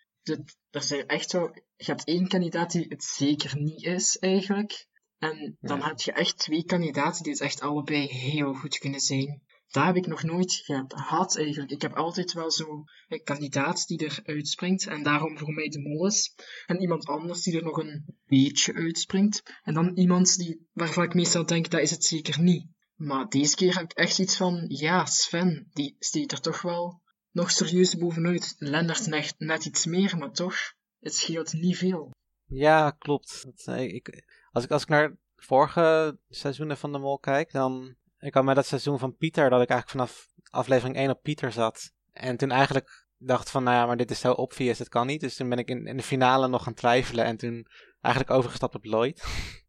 [0.70, 4.88] er zijn echt zo, je hebt één kandidaat die het zeker niet is, eigenlijk.
[5.18, 9.42] En dan heb je echt twee kandidaten die het echt allebei heel goed kunnen zijn.
[9.68, 11.72] Daar heb ik nog nooit gehad eigenlijk.
[11.72, 15.80] Ik heb altijd wel zo een kandidaat die er uitspringt en daarom voor mij de
[15.80, 16.36] mol is.
[16.66, 19.44] En iemand anders die er nog een beetje uitspringt.
[19.64, 22.68] En dan iemand die, waarvan ik meestal denk, dat is het zeker niet.
[23.04, 27.02] Maar deze keer heb ik echt iets van, ja, Sven, die steekt er toch wel
[27.32, 28.56] nog serieus bovenuit.
[28.58, 30.56] Lennart net, net iets meer, maar toch,
[31.00, 32.12] het scheelt niet veel.
[32.46, 33.44] Ja, klopt.
[33.46, 37.96] Dat, eh, ik, als, ik, als ik naar vorige seizoenen van de Mol kijk, dan...
[38.20, 41.52] Ik had met dat seizoen van Pieter, dat ik eigenlijk vanaf aflevering 1 op Pieter
[41.52, 41.92] zat.
[42.12, 45.22] En toen eigenlijk dacht van, nou ja, maar dit is zo obvious, het kan niet.
[45.22, 47.68] Dus toen ben ik in, in de finale nog gaan twijfelen en toen
[48.02, 49.24] eigenlijk overgestapt op Lloyd.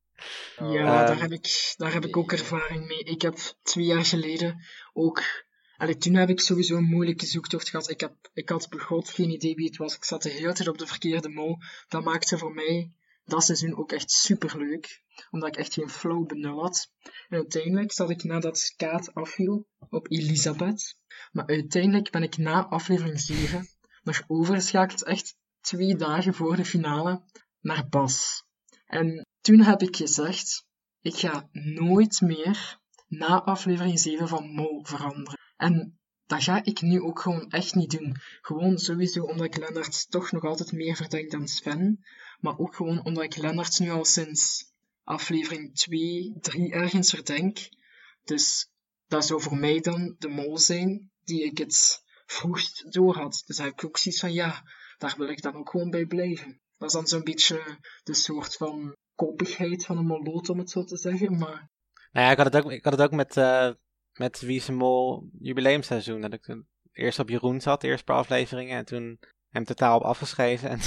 [0.56, 3.04] Ja, uh, daar, heb ik, daar heb ik ook ervaring mee.
[3.04, 5.22] Ik heb twee jaar geleden ook.
[5.76, 7.90] Allee, toen heb ik sowieso een moeilijke zoektocht gehad.
[7.90, 9.96] Ik, heb, ik had begot geen idee wie het was.
[9.96, 11.58] Ik zat de hele tijd op de verkeerde mol.
[11.88, 12.92] Dat maakte voor mij
[13.24, 15.02] dat seizoen ook echt super leuk.
[15.30, 16.92] Omdat ik echt geen flow benul had.
[17.28, 20.96] En uiteindelijk zat ik nadat Kaat afviel op Elisabeth.
[21.32, 23.68] Maar uiteindelijk ben ik na aflevering 7
[24.02, 27.22] nog overgeschakeld, echt twee dagen voor de finale,
[27.60, 28.44] naar Bas.
[28.86, 30.66] En toen heb ik gezegd,
[31.00, 32.78] ik ga nooit meer
[33.08, 35.40] na aflevering 7 van Mol veranderen.
[35.56, 38.16] En dat ga ik nu ook gewoon echt niet doen.
[38.40, 42.04] Gewoon sowieso omdat ik Lennart toch nog altijd meer verdenk dan Sven.
[42.40, 47.68] Maar ook gewoon omdat ik Lennart nu al sinds aflevering 2, 3 ergens verdenk.
[48.24, 48.68] Dus
[49.08, 53.42] dat zou voor mij dan de mol zijn die ik het vroegst door had.
[53.46, 54.62] Dus heb ik ook zoiets van ja,
[54.98, 56.60] daar wil ik dan ook gewoon bij blijven.
[56.78, 60.84] Dat is dan zo'n beetje de soort van koppigheid van een moloot, om het zo
[60.84, 61.38] te zeggen.
[61.38, 61.70] Maar...
[62.12, 63.70] Nou ja, ik had het ook, ik had het ook met, uh,
[64.12, 66.20] met Wie is Mol jubileumseizoen.
[66.20, 68.76] Dat ik eerst op Jeroen zat, de eerste paar afleveringen.
[68.76, 70.70] En toen hem totaal op afgeschreven.
[70.74, 70.78] En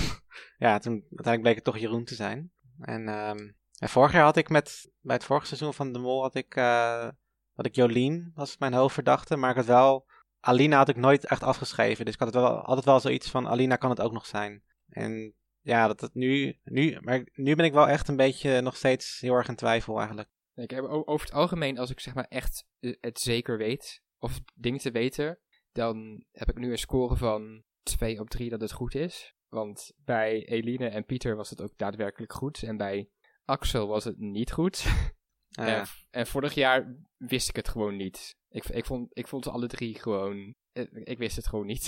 [0.58, 2.52] ja, toen uiteindelijk bleek het toch Jeroen te zijn.
[2.80, 6.22] En, um, en vorig jaar had ik met, bij het vorige seizoen van De Mol,
[6.22, 7.10] had ik, uh,
[7.54, 9.36] had ik Jolien, was mijn hoofdverdachte.
[9.36, 10.06] Maar ik had wel,
[10.40, 12.06] Alina had ik nooit echt afgeschreven.
[12.06, 14.64] Dus ik had het wel, altijd wel zoiets van, Alina kan het ook nog zijn.
[14.90, 15.34] En
[15.68, 19.20] ja, dat het nu, nu, maar nu ben ik wel echt een beetje nog steeds
[19.20, 20.30] heel erg in twijfel eigenlijk.
[20.56, 24.40] Ik heb over het algemeen, als ik zeg maar echt eh, het zeker weet, of
[24.56, 25.40] dingen te weten,
[25.72, 29.36] dan heb ik nu een score van 2 op 3 dat het goed is.
[29.48, 32.64] Want bij Eline en Pieter was het ook daadwerkelijk goed.
[32.64, 33.10] En bij
[33.46, 34.86] Axel was het niet goed.
[35.52, 38.36] Ah, en, en, vorig jaar wist ik het gewoon niet.
[38.50, 40.56] Ik, ik, vond, ik vond alle drie gewoon.
[40.72, 41.88] Eh, ik wist het gewoon niet.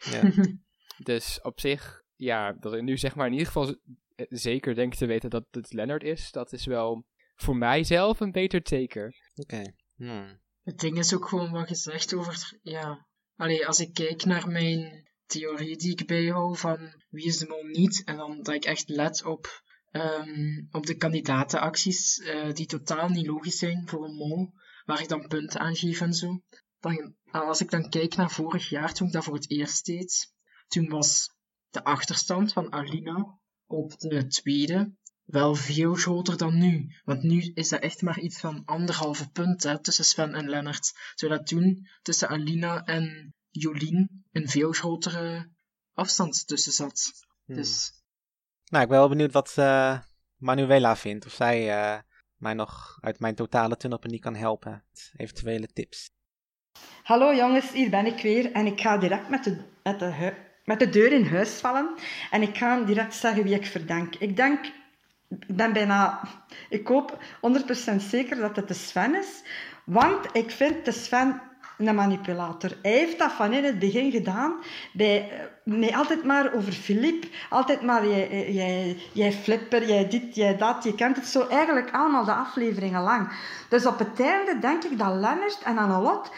[0.00, 0.30] ja.
[1.12, 3.76] dus op zich ja, dat ik nu zeg maar in ieder geval
[4.28, 8.62] zeker denk te weten dat het Leonard is, dat is wel voor mijzelf een beter
[8.62, 9.14] teken.
[9.34, 9.62] Oké.
[9.96, 10.40] Hmm.
[10.62, 13.06] Het ding is ook gewoon wat gezegd over, ja,
[13.36, 17.62] allee, als ik kijk naar mijn theorie die ik bijhoud van wie is de mol
[17.62, 23.08] niet, en dan dat ik echt let op, um, op de kandidatenacties uh, die totaal
[23.08, 24.52] niet logisch zijn voor een mol,
[24.84, 26.40] waar ik dan punten aan geef en zo.
[26.80, 30.32] Dan, als ik dan kijk naar vorig jaar, toen ik dat voor het eerst deed,
[30.66, 31.35] toen was
[31.76, 36.94] de achterstand van Alina op de tweede wel veel groter dan nu.
[37.04, 40.92] Want nu is dat echt maar iets van anderhalve punt hè, tussen Sven en Lennart.
[41.14, 45.50] Zodat toen tussen Alina en Jolien een veel grotere
[45.92, 47.12] afstand tussen zat.
[47.44, 47.56] Hmm.
[47.56, 47.92] Dus...
[48.64, 50.00] Nou, ik ben wel benieuwd wat uh,
[50.36, 51.26] Manuela vindt.
[51.26, 52.00] Of zij uh,
[52.36, 54.84] mij nog uit mijn totale tunnelpaniek kan helpen.
[55.16, 56.10] Eventuele tips.
[57.02, 58.52] Hallo jongens, hier ben ik weer.
[58.52, 60.12] En ik ga direct met de, met de
[60.66, 61.88] met de deur in huis vallen.
[62.30, 64.14] En ik ga direct zeggen wie ik verdenk.
[64.14, 64.64] Ik denk
[65.28, 66.20] ik ben bijna,
[66.68, 67.18] ik hoop
[67.92, 69.42] 100% zeker dat het de Sven is.
[69.84, 71.40] Want ik vind de Sven
[71.78, 72.70] een manipulator.
[72.82, 74.54] Hij heeft dat van in het begin gedaan.
[74.92, 77.24] Bij, met altijd maar over Filip.
[77.50, 80.84] Altijd maar, jij, jij, jij flipper, jij dit, jij dat.
[80.84, 83.32] Je kent het zo eigenlijk allemaal de afleveringen lang.
[83.68, 86.30] Dus op het einde denk ik dat Lennart en Annelot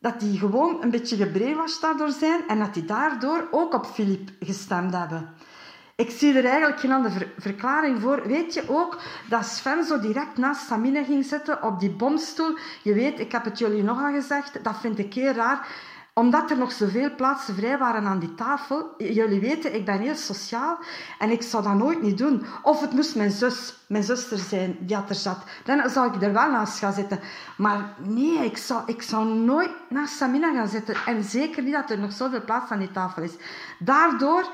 [0.00, 4.30] dat die gewoon een beetje gebrainwashed daardoor zijn en dat die daardoor ook op Filip
[4.40, 5.34] gestemd hebben.
[5.96, 8.26] Ik zie er eigenlijk geen andere verklaring voor.
[8.26, 12.58] Weet je ook dat Sven zo direct naast Samine ging zitten op die bomstoel?
[12.82, 15.66] Je weet, ik heb het jullie nog al gezegd, dat vind ik heel raar
[16.18, 18.94] omdat er nog zoveel plaatsen vrij waren aan die tafel.
[18.96, 20.78] Jullie weten, ik ben heel sociaal
[21.18, 22.44] en ik zou dat nooit niet doen.
[22.62, 25.38] Of het moest mijn zus, mijn zuster zijn die er zat.
[25.64, 27.20] Dan zou ik er wel naast gaan zitten.
[27.56, 30.94] Maar nee, ik zou, ik zou nooit naast Samina gaan zitten.
[31.06, 33.36] En zeker niet dat er nog zoveel plaats aan die tafel is.
[33.78, 34.50] Daardoor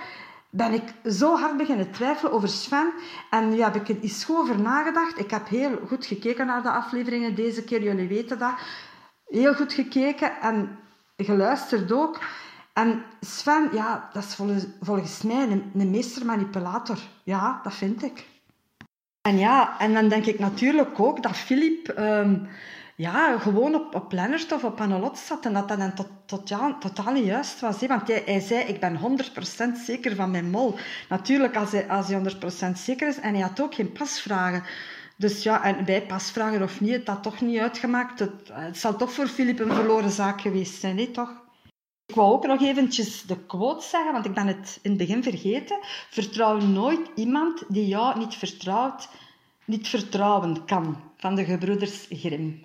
[0.51, 2.93] ben ik zo hard beginnen twijfelen over Sven.
[3.31, 5.19] En nu heb ik er iets goed over nagedacht.
[5.19, 7.83] Ik heb heel goed gekeken naar de afleveringen deze keer.
[7.83, 8.55] Jullie weten dat.
[9.27, 10.41] Heel goed gekeken.
[10.41, 10.79] En
[11.17, 12.21] geluisterd ook.
[12.73, 16.99] En Sven, ja, dat is volgens, volgens mij een, meestermanipulator.
[17.23, 18.27] Ja, dat vind ik.
[19.21, 22.37] En ja, en dan denk ik natuurlijk ook dat Filip ehm,
[22.97, 26.09] ja, gewoon op, op Lennart of op Annelot zat en dat dat dan tot,
[26.81, 27.81] totaal niet juist was.
[27.81, 27.87] Hè?
[27.87, 30.75] Want hij, hij zei, ik ben 100% zeker van mijn mol.
[31.09, 32.23] Natuurlijk, als hij, als hij
[32.73, 34.62] 100% zeker is en hij had ook geen pasvragen.
[35.17, 38.19] Dus ja, en bij pasvragen of niet, het had toch niet uitgemaakt.
[38.19, 41.43] Het, het zal toch voor Filip een verloren zaak geweest zijn, nee, toch?
[42.07, 45.23] Ik wou ook nog eventjes de quote zeggen, want ik ben het in het begin
[45.23, 45.79] vergeten.
[46.11, 49.09] Vertrouw nooit iemand die jou niet vertrouwt,
[49.65, 50.97] niet vertrouwen kan.
[51.17, 52.62] Van de gebroeders Grimm.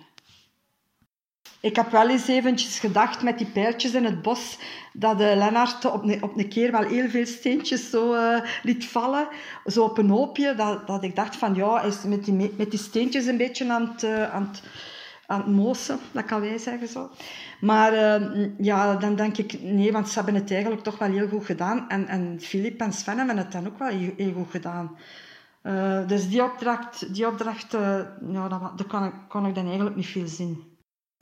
[1.62, 4.58] Ik heb wel eens eventjes gedacht met die pijltjes in het bos
[4.92, 8.86] dat uh, Lennart op een, op een keer wel heel veel steentjes zo uh, liet
[8.86, 9.28] vallen.
[9.66, 10.54] Zo op een hoopje.
[10.54, 13.72] Dat, dat ik dacht van ja, hij is met die, met die steentjes een beetje
[13.72, 14.62] aan het, uh, aan het,
[15.26, 15.98] aan het mozen.
[16.12, 17.10] Dat kan wij zeggen zo.
[17.60, 17.92] Maar
[18.58, 21.88] ja, dan denk ik nee, want ze hebben het eigenlijk toch wel heel goed gedaan.
[21.88, 24.96] En, en Filip en Sven hebben het dan ook wel heel, goed gedaan.
[26.06, 27.72] dus die opdracht, die opdracht
[28.32, 30.69] ja, dat, kon, ik, ik dan eigenlijk niet veel zien.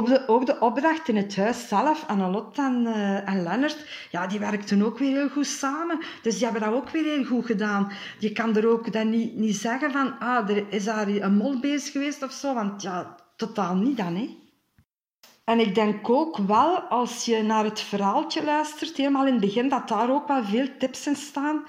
[0.03, 4.27] Ook de, ook de opdracht in het huis zelf, Annelot en, uh, en Lennart, ja,
[4.27, 5.99] die werkten ook weer heel goed samen.
[6.23, 7.93] Dus die hebben dat ook weer heel goed gedaan.
[8.19, 11.61] Je kan er ook dan niet, niet zeggen van, ah, er is daar een mol
[11.61, 14.37] bezig geweest of zo, want ja, totaal niet dan, hè.
[15.45, 19.69] En ik denk ook wel, als je naar het verhaaltje luistert, helemaal in het begin,
[19.69, 21.65] dat daar ook wel veel tips in staan.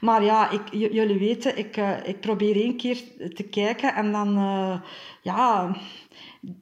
[0.00, 3.02] Maar ja, ik, jullie weten, ik, uh, ik probeer één keer
[3.34, 4.80] te kijken en dan, uh,
[5.22, 5.76] ja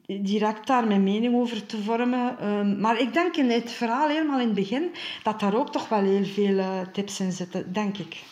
[0.05, 2.37] direct daar mijn mening over te vormen.
[2.39, 4.91] Ehm, maar ik denk in het verhaal helemaal in het begin
[5.23, 8.23] dat daar ook toch wel heel veel uh, tips in zitten, denk ik.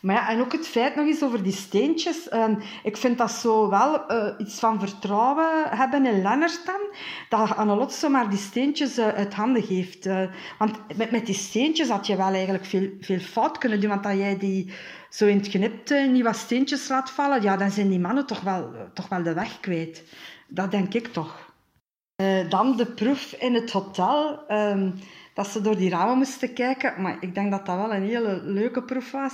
[0.00, 2.28] Maar ja, en ook het feit nog eens over die steentjes.
[2.28, 6.60] Ehm, ik vind dat zo wel uh, iets van vertrouwen hebben in Lennart.
[7.28, 10.08] Dat Annelot zomaar die steentjes uh, uit handen geeft.
[10.58, 13.90] want met, met die steentjes had je wel eigenlijk veel, veel fout kunnen doen.
[13.90, 14.72] Want dat jij die
[15.14, 18.40] zo in het knipt niet wat steentjes laat vallen, ja, dan zijn die mannen toch
[18.40, 20.02] wel, toch wel de weg kwijt.
[20.48, 21.52] Dat denk ik toch.
[22.22, 24.44] Uh, dan de proef in het hotel.
[24.48, 24.94] Um,
[25.34, 27.02] dat ze door die ramen moesten kijken.
[27.02, 29.32] Maar ik denk dat dat wel een hele leuke proef was.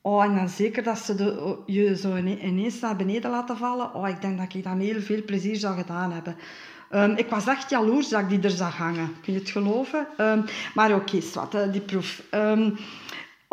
[0.00, 3.94] Oh, en dan zeker dat ze de, je zo ineens naar beneden laten vallen.
[3.94, 6.36] Oh, ik denk dat ik dan heel veel plezier zou gedaan hebben.
[6.90, 9.14] Um, ik was echt jaloers dat ik die er zag hangen.
[9.22, 10.06] Kun je het geloven?
[10.18, 12.22] Um, maar oké, okay, die proef.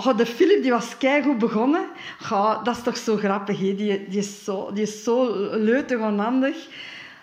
[0.06, 1.86] Oh, de Philip die was keigoed begonnen.
[2.32, 3.76] Oh, dat is toch zo grappig, hè?
[3.76, 6.68] Die, die, is zo, die is zo leutig onhandig.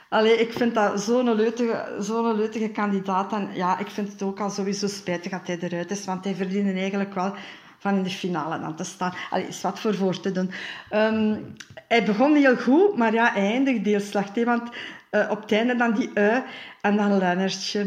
[0.09, 3.33] Allee, ik vind dat zo'n leutige, zo'n leutige kandidaat.
[3.33, 6.35] En ja, ik vind het ook al sowieso spijtig dat hij eruit is, want hij
[6.35, 7.35] verdiende eigenlijk wel
[7.79, 9.15] van in de finale aan te staan.
[9.31, 10.51] Allee, is wat voor voor te doen.
[10.95, 11.55] Um,
[11.89, 14.45] hij begon heel goed, maar ja, eindigde heel slecht.
[14.45, 14.71] Want
[15.11, 16.43] uh, op het einde dan die ui
[16.81, 17.87] en dan Lennertje.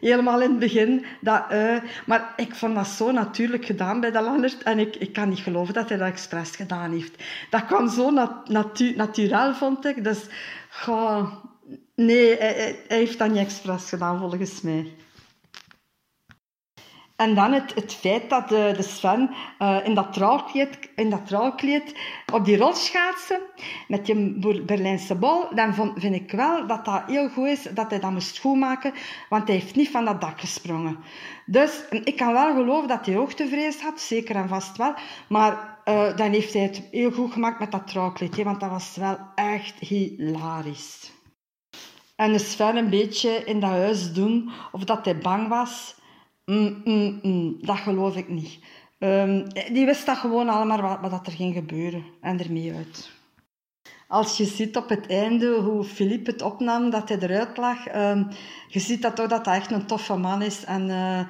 [0.00, 1.82] Helemaal in het begin, dat ui.
[2.06, 4.62] Maar ik vond dat zo natuurlijk gedaan bij dat Lennert.
[4.62, 7.22] En ik, ik kan niet geloven dat hij dat expres gedaan heeft.
[7.50, 10.04] Dat kwam zo nat, natu natuurlijk, vond ik.
[10.04, 10.26] Dus,
[10.70, 11.32] goh,
[11.94, 12.54] nee, hij,
[12.88, 14.92] hij heeft dat niet expres gedaan, volgens mij.
[17.18, 21.26] En dan het, het feit dat de, de Sven uh, in, dat trouwkleed, in dat
[21.26, 21.94] trouwkleed
[22.32, 23.40] op die rol schaatsen
[23.88, 27.90] met die Berlijnse bol, dan vond, vind ik wel dat dat heel goed is dat
[27.90, 28.92] hij dat moest goedmaken,
[29.28, 30.98] want hij heeft niet van dat dak gesprongen.
[31.46, 34.94] Dus ik kan wel geloven dat hij hoogtevrees had, zeker en vast wel,
[35.28, 38.70] maar uh, dan heeft hij het heel goed gemaakt met dat trouwkleed, hè, want dat
[38.70, 41.12] was wel echt hilarisch.
[42.16, 45.96] En de Sven een beetje in dat huis doen, of dat hij bang was...
[46.48, 48.58] Mm, mm, mm, dat geloof ik niet.
[48.98, 53.10] Ehm, die wist dat gewoon allemaal wat, wat er ging gebeuren en ermee uit.
[54.08, 58.24] Als je ziet op het einde hoe Philippe het opnam, dat hij eruit lag, ehm,
[58.68, 61.20] je ziet dat toch dat hij echt een toffe man is en eh,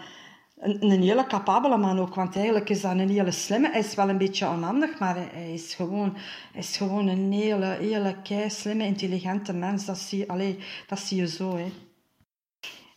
[0.58, 3.70] een, een hele capabele man ook, want eigenlijk is dat een hele slimme.
[3.70, 6.16] Hij is wel een beetje onhandig, maar hij, is, gewoon,
[6.52, 9.84] hij is gewoon een hele, hele kei slimme, intelligente mens.
[9.84, 11.87] Dat zie, allee, dat zie je zo, hè.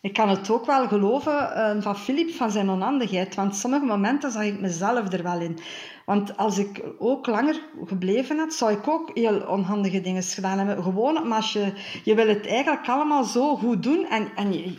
[0.02, 3.36] Ik kan het ook wel geloven uh, van Filip, van zijn onhandigheid.
[3.36, 5.60] Want sommige momenten zag ik mezelf er wel in.
[6.06, 10.84] Want als ik ook langer gebleven had, zou ik ook heel onhandige dingen gedaan hebben.
[10.84, 11.74] Gewoon, maar als je,
[12.04, 14.06] je wil het eigenlijk allemaal zo goed doen.
[14.06, 14.78] En, en je,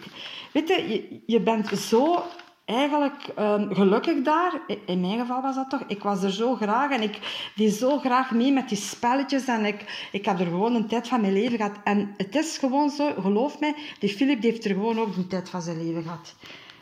[0.52, 2.22] weet je, je bent zo
[2.64, 4.60] eigenlijk um, gelukkig daar.
[4.86, 5.84] In mijn geval was dat toch.
[5.86, 7.18] Ik was er zo graag en ik
[7.54, 9.46] deed zo graag mee met die spelletjes.
[9.46, 11.76] En ik, ik heb er gewoon een tijd van mijn leven gehad.
[11.84, 15.48] En het is gewoon zo, geloof mij, die Philip heeft er gewoon ook een tijd
[15.50, 16.34] van zijn leven gehad.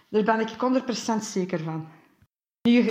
[0.09, 0.49] Daar ben ik
[1.19, 1.89] 100% zeker van.
[2.63, 2.83] Nu,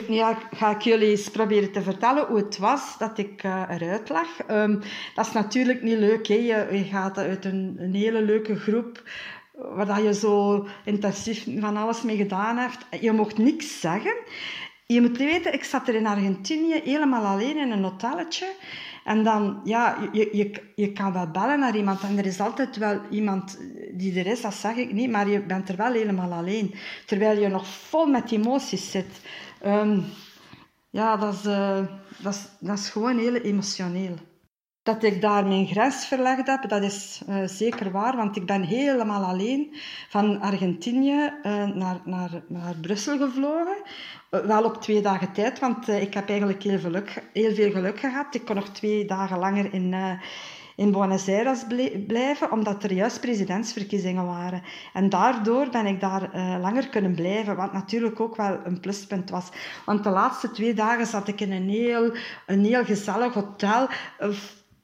[0.51, 4.27] ga ik jullie eens proberen te vertellen hoe het was dat ik uh, eruit lag.
[4.51, 4.81] Um,
[5.15, 6.27] dat is natuurlijk niet leuk.
[6.27, 6.33] Hè?
[6.33, 9.03] Je, gaat uit een hele leuke groep
[9.75, 13.01] waar je zo intensief van alles mee gedaan hebt.
[13.01, 14.15] Je mocht niks zeggen.
[14.85, 18.53] Je moet weten, ik zat er in Argentinië helemaal alleen in een hotelletje.
[19.03, 22.77] En dan, ja, je, je, je kan wel bellen naar iemand en er is altijd
[22.77, 23.59] wel iemand
[23.91, 26.75] die er is, dat zeg ik niet, maar je bent er wel helemaal alleen.
[27.05, 29.21] Terwijl je nog vol met emoties zit.
[29.65, 30.05] Um,
[30.89, 31.85] ja, dat is, uh,
[32.17, 34.15] dat, is, dat is gewoon heel emotioneel.
[34.89, 38.61] Dat ik daar mijn grens verlegd heb, dat is uh, zeker waar, want ik ben
[38.61, 39.75] helemaal alleen
[40.09, 43.77] van Argentinië uh, naar, naar, naar Brussel gevlogen.
[44.31, 47.99] Uh, wel op twee dagen tijd, want ik heb eigenlijk heel, geluk, heel veel geluk
[47.99, 48.35] gehad.
[48.35, 49.95] Ik kon nog twee dagen langer in,
[50.75, 51.63] in Buenos Aires
[52.07, 54.61] blijven, omdat er juist presidentsverkiezingen waren.
[54.93, 56.29] En daardoor ben ik daar
[56.59, 59.49] langer kunnen blijven, wat natuurlijk ook wel een pluspunt was.
[59.85, 62.15] Want de laatste twee dagen zat ik in een heel,
[62.45, 63.87] een heel gezellig hotel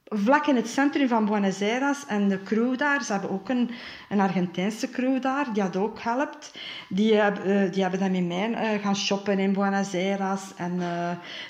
[0.08, 2.06] vlak in het centrum van Buenos Aires.
[2.06, 3.70] En de crew daar, ze hebben ook een,
[4.08, 6.58] een Argentijnse crew daar, die had ook geholpt.
[6.88, 7.26] Die, uh,
[7.72, 10.42] die hebben dan met mij uh, gaan shoppen in Buenos Aires.
[10.56, 10.80] En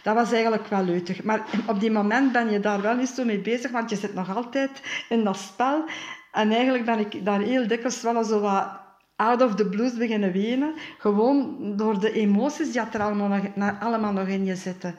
[0.02, 1.24] dat was eigenlijk wel leuk.
[1.24, 4.14] Maar op die moment ben je daar wel niet zo mee bezig, want je zit
[4.14, 4.70] nog altijd
[5.08, 5.84] in dat spel.
[6.32, 8.68] En eigenlijk ben ik daar heel dikwijls wel zo wat
[9.16, 10.72] out of the blues beginnen wenen.
[10.98, 14.96] Gewoon door de emoties die er allemaal nog, allemaal nog in je zitten.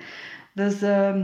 [0.53, 0.81] Dus...
[0.81, 1.23] Ehm,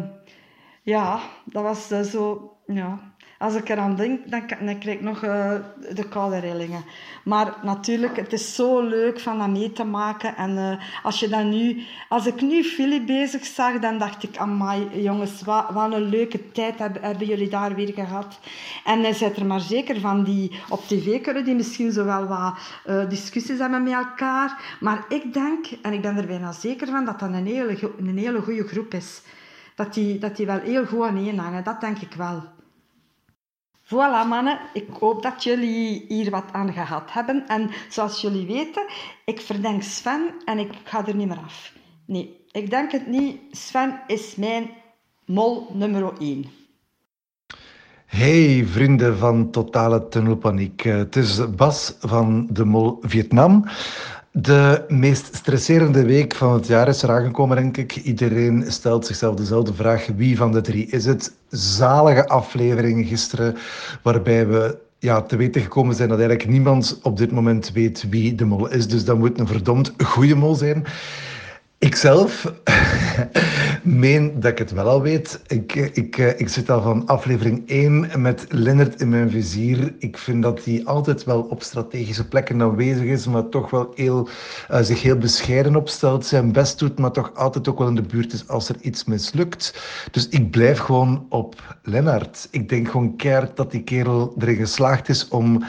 [0.83, 2.51] ja, dat was uh, zo...
[2.65, 3.11] Ja.
[3.39, 5.53] Als ik eraan denk, dan, dan krijg ik nog uh,
[5.93, 6.83] de koude rillingen.
[7.23, 10.35] Maar natuurlijk, het is zo leuk van dat mee te maken.
[10.35, 14.37] En uh, als, je dan nu, als ik nu Philip bezig zag, dan dacht ik...
[14.37, 18.39] Amai, jongens, wat, wat een leuke tijd hebben, jullie daar weer gehad.
[18.85, 22.27] En hij zit er maar zeker van die op tv kunnen, die misschien zo wel
[22.27, 24.77] wat discussies hebben met elkaar.
[24.79, 28.17] Maar ik denk, en ik ben er bijna zeker van, dat dat een hele, een
[28.17, 29.21] hele goede groep is
[29.75, 31.63] dat die, dat die wel heel goed aan één hangen.
[31.63, 32.43] Dat denk ik wel.
[33.85, 37.47] Voilà mannen, ik hoop dat jullie hier wat aan gehad hebben.
[37.47, 38.85] En zoals jullie weten,
[39.25, 41.73] ik verdenk Sven en ik ga er niet meer af.
[42.05, 43.39] Nee, ik denk het niet.
[43.51, 44.69] Sven is mijn
[45.25, 46.45] mol nummer 1.
[48.05, 50.81] Hey vrienden van Totale Tunnelpaniek.
[50.81, 53.65] Het is Bas van de Mol Vietnam.
[54.35, 57.95] De meest stresserende week van het jaar is eraan gekomen, denk ik.
[57.95, 61.33] Iedereen stelt zichzelf dezelfde vraag: wie van de drie is het?
[61.49, 63.55] Zalige aflevering gisteren,
[64.01, 68.35] waarbij we ja, te weten gekomen zijn dat eigenlijk niemand op dit moment weet wie
[68.35, 68.87] de mol is.
[68.87, 70.85] Dus dat moet een verdomd goede mol zijn.
[71.83, 72.53] Ikzelf
[73.83, 75.41] meen dat ik het wel al weet.
[75.47, 79.93] Ik, ik, ik zit al van aflevering 1 met Lennart in mijn vizier.
[79.99, 84.29] Ik vind dat hij altijd wel op strategische plekken aanwezig is, maar toch wel heel,
[84.71, 88.01] uh, zich heel bescheiden opstelt, zijn best doet, maar toch altijd ook wel in de
[88.01, 89.81] buurt is als er iets mislukt.
[90.11, 92.47] Dus ik blijf gewoon op Lennart.
[92.51, 95.63] Ik denk gewoon keihard dat die kerel erin geslaagd is om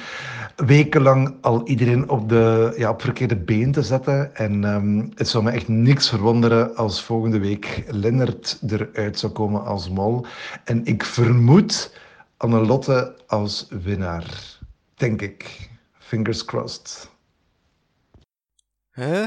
[0.56, 4.36] wekenlang al iedereen op, de, ja, op verkeerde been te zetten.
[4.36, 9.64] En um, het zou me echt niks verwonderen als volgende week Lennart eruit zou komen
[9.64, 10.26] als mol.
[10.64, 11.98] En ik vermoed
[12.36, 14.58] Annelotte als winnaar.
[14.94, 15.70] Denk ik.
[15.98, 17.10] Fingers crossed.
[18.92, 19.26] Huh?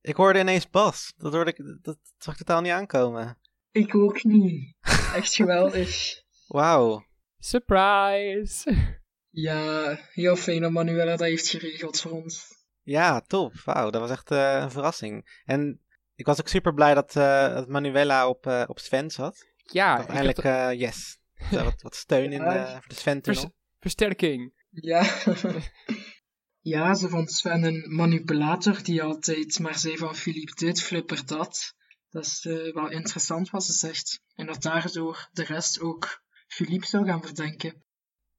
[0.00, 1.12] Ik hoorde ineens Bas.
[1.16, 3.38] Dat, hoorde ik, dat zag ik totaal niet aankomen.
[3.70, 4.74] Ik ook niet.
[5.14, 6.22] Echt geweldig.
[6.46, 7.04] Wauw.
[7.38, 8.64] Surprise!
[9.34, 12.46] Ja, heel fijn dat Manuela dat heeft geregeld voor ons.
[12.82, 13.52] Ja, top.
[13.64, 15.40] Wauw, dat was echt uh, een verrassing.
[15.44, 15.80] En
[16.14, 19.46] ik was ook super blij dat, uh, dat Manuela op, uh, op Sven zat.
[19.56, 20.78] Ja, dat eindelijk, had...
[20.78, 21.18] yes.
[21.50, 22.40] wat, wat steun in
[22.80, 23.46] voor de Sven Vers
[23.78, 24.52] Versterking.
[24.70, 25.02] Ja.
[26.74, 31.74] ja, ze vond Sven een manipulator die altijd maar zei van Philippe dit, flipper dat.
[32.10, 34.20] Dat is eh, wel interessant wat ze zegt.
[34.34, 37.83] En dat daardoor de rest ook Philippe zou gaan verdenken.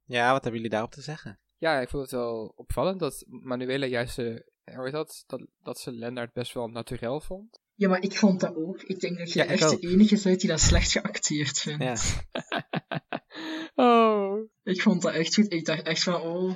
[0.05, 1.39] Ja, wat hebben jullie daarop te zeggen?
[1.57, 5.91] Ja, ik vond het wel opvallend dat Manuela juist, uh, hoe dat, dat, dat ze
[5.91, 7.59] Lennart best wel naturel vond.
[7.75, 8.81] Ja, maar ik vond dat ook.
[8.81, 11.83] Ik denk dat je echt de enige bent die dat slecht geacteerd vindt.
[11.83, 11.95] Ja.
[13.85, 14.49] oh.
[14.63, 15.53] Ik vond dat echt goed.
[15.53, 16.55] Ik dacht echt van, oh,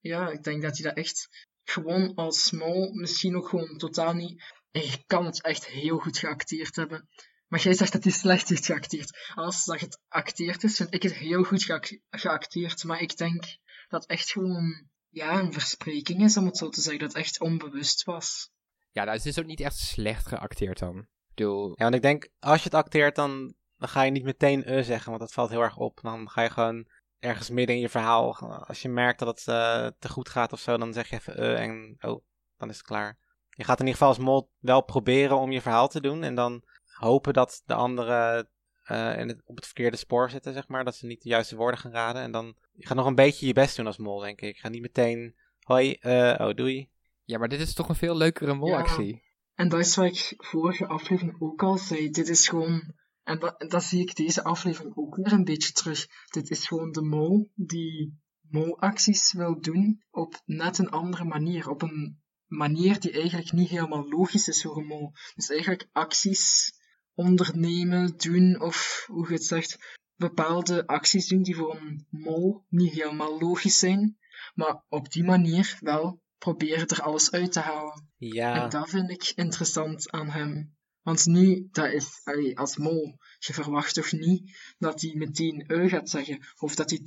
[0.00, 4.42] ja, ik denk dat hij dat echt gewoon als small misschien ook gewoon totaal niet.
[4.70, 7.08] Ik kan het echt heel goed geacteerd hebben.
[7.50, 9.32] Maar jij zegt dat hij slecht heeft geacteerd.
[9.34, 11.64] Als dat het acteerd is, vind ik het heel goed
[12.10, 12.84] geacteerd.
[12.84, 13.44] Maar ik denk
[13.88, 17.00] dat echt gewoon ja, een verspreking is, om het zo te zeggen.
[17.00, 18.50] Dat het echt onbewust was.
[18.90, 20.98] Ja, nou, het is ook niet echt slecht geacteerd dan.
[20.98, 21.68] Ik bedoel...
[21.68, 24.82] Ja, want ik denk, als je het acteert, dan, dan ga je niet meteen uh
[24.82, 25.98] zeggen, want dat valt heel erg op.
[26.02, 26.88] Dan ga je gewoon
[27.18, 28.36] ergens midden in je verhaal,
[28.66, 31.40] als je merkt dat het uh, te goed gaat of zo, dan zeg je even
[31.40, 32.24] uh en oh,
[32.56, 33.18] dan is het klaar.
[33.50, 36.34] Je gaat in ieder geval als mol wel proberen om je verhaal te doen en
[36.34, 36.64] dan
[37.00, 38.48] hopen dat de anderen
[38.90, 40.84] uh, in het, op het verkeerde spoor zitten, zeg maar.
[40.84, 42.22] Dat ze niet de juiste woorden gaan raden.
[42.22, 44.48] En dan je gaat nog een beetje je best doen als mol, denk ik.
[44.48, 46.90] Ik ga niet meteen, hoi, uh, oh, doei.
[47.24, 49.14] Ja, maar dit is toch een veel leukere molactie.
[49.14, 49.20] Ja.
[49.54, 52.10] En dat is wat ik vorige aflevering ook al zei.
[52.10, 56.06] Dit is gewoon, en dat, dat zie ik deze aflevering ook weer een beetje terug.
[56.30, 61.68] Dit is gewoon de mol die molacties wil doen op net een andere manier.
[61.68, 65.12] Op een manier die eigenlijk niet helemaal logisch is voor een mol.
[65.34, 66.72] Dus eigenlijk acties
[67.20, 72.92] ondernemen, doen, of hoe je het zegt, bepaalde acties doen die voor een mol niet
[72.92, 74.18] helemaal logisch zijn,
[74.54, 78.08] maar op die manier wel proberen er alles uit te halen.
[78.16, 78.62] Ja.
[78.62, 80.78] En dat vind ik interessant aan hem.
[81.02, 85.88] Want nu, dat is, allee, als mol, je verwacht toch niet dat hij meteen eu
[85.88, 87.00] gaat zeggen, of dat hij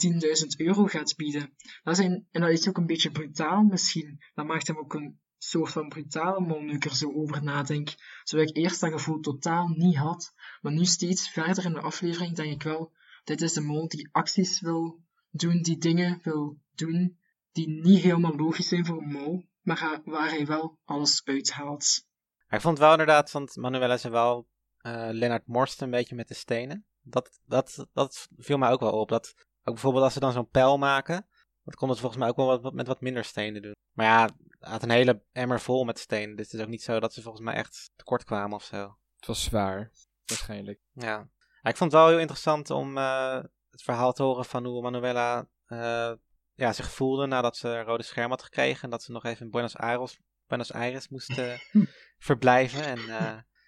[0.47, 1.53] 10.000 euro gaat bieden.
[1.83, 4.23] Dat zijn, en dat is ook een beetje brutaal misschien.
[4.33, 7.95] Dat maakt hem ook een soort van brutale mol nu ik er zo over nadenk.
[8.23, 10.33] Zodat ik eerst dat gevoel totaal niet had.
[10.61, 12.91] Maar nu steeds verder in de aflevering denk ik wel,
[13.23, 17.19] dit is de mol die acties wil doen, die dingen wil doen,
[17.51, 22.05] die niet helemaal logisch zijn voor mol, maar waar hij wel alles uithaalt.
[22.49, 24.47] Ik vond wel inderdaad, want Manuela zei wel,
[24.81, 26.85] uh, Lennart een beetje met de stenen.
[27.01, 29.09] Dat, dat, dat viel mij ook wel op.
[29.09, 29.33] Dat,
[29.63, 31.27] ook bijvoorbeeld als ze dan zo'n pijl maken,
[31.63, 33.75] dat kon het volgens mij ook wel wat, met wat minder stenen doen.
[33.93, 34.29] Maar ja,
[34.63, 36.35] had een hele emmer vol met stenen.
[36.35, 38.97] Dus het is ook niet zo dat ze volgens mij echt tekort kwamen of zo.
[39.15, 39.91] Het was zwaar,
[40.25, 40.79] waarschijnlijk.
[40.91, 41.29] Ja.
[41.61, 45.47] ik vond het wel heel interessant om uh, het verhaal te horen van hoe Manuela
[45.67, 46.11] uh,
[46.53, 48.83] ja, zich voelde nadat ze een rode scherm had gekregen.
[48.83, 51.53] En dat ze nog even in Buenos Aires, Buenos Aires moest uh,
[52.17, 52.83] verblijven.
[52.83, 52.99] En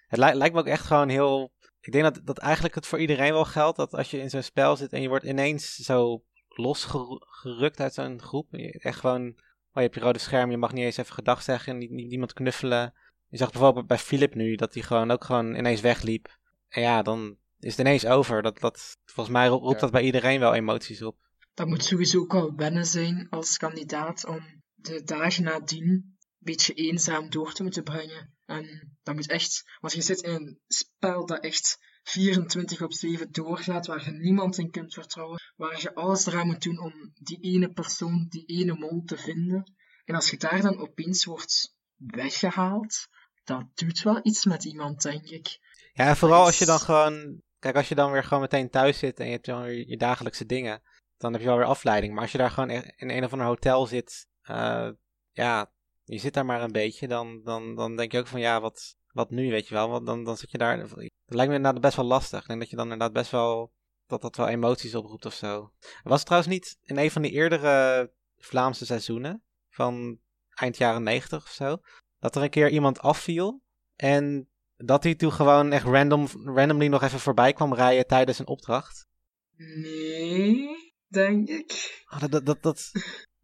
[0.06, 1.52] het li lijkt me ook echt gewoon heel...
[1.80, 3.76] Ik denk dat, dat eigenlijk het voor iedereen wel geldt.
[3.76, 8.20] Dat als je in zo'n spel zit en je wordt ineens zo losgerukt uit zo'n
[8.20, 8.52] groep.
[8.54, 9.36] Echt gewoon,
[9.82, 12.32] je hebt je rode scherm, je mag niet eens even gedag zeggen, niet, niet, niemand
[12.32, 12.94] knuffelen.
[13.28, 16.38] Je zag bijvoorbeeld bij Philip nu dat hij gewoon ook gewoon ineens wegliep.
[16.68, 18.42] En ja, dan is het ineens over.
[18.42, 21.16] Dat, dat, volgens mij roept dat bij iedereen wel emoties op.
[21.54, 26.74] Dat moet sowieso ook wel wennen zijn als kandidaat om de dagen nadien een beetje
[26.74, 28.34] eenzaam door te moeten brengen.
[28.44, 31.78] En dat moet echt, want je zit in een spel dat echt
[32.08, 36.62] 24 op 7 doorgaat, waar je niemand in kunt vertrouwen, waar je alles eraan moet
[36.62, 39.74] doen om die ene persoon, die ene mol te vinden.
[40.04, 43.08] En als je daar dan opeens wordt weggehaald,
[43.44, 45.58] dat doet wel iets met iemand, denk ik.
[45.92, 48.98] Ja, en vooral als je dan gewoon, kijk, als je dan weer gewoon meteen thuis
[48.98, 50.82] zit en je hebt dan weer je dagelijkse dingen,
[51.16, 52.12] dan heb je wel weer afleiding.
[52.12, 54.88] Maar als je daar gewoon in een of ander hotel zit, uh,
[55.32, 55.72] ja,
[56.04, 58.96] je zit daar maar een beetje, dan, dan, dan denk je ook van ja, wat,
[59.16, 59.88] wat nu, weet je wel?
[59.88, 60.78] Want dan, dan zit je daar.
[60.78, 62.40] Dat lijkt me inderdaad best wel lastig.
[62.40, 63.72] Ik denk dat je dan inderdaad best wel.
[64.06, 65.72] dat dat wel emoties oproept of zo.
[66.02, 69.42] Was het trouwens niet in een van die eerdere Vlaamse seizoenen.
[69.68, 70.18] van
[70.54, 71.76] eind jaren 90 of zo.
[72.18, 73.62] dat er een keer iemand afviel.
[73.96, 78.46] en dat hij toen gewoon echt random, randomly nog even voorbij kwam rijden tijdens een
[78.46, 79.06] opdracht?
[79.56, 82.04] Nee, denk ik.
[82.12, 82.92] Oh, dat, dat, dat, dat,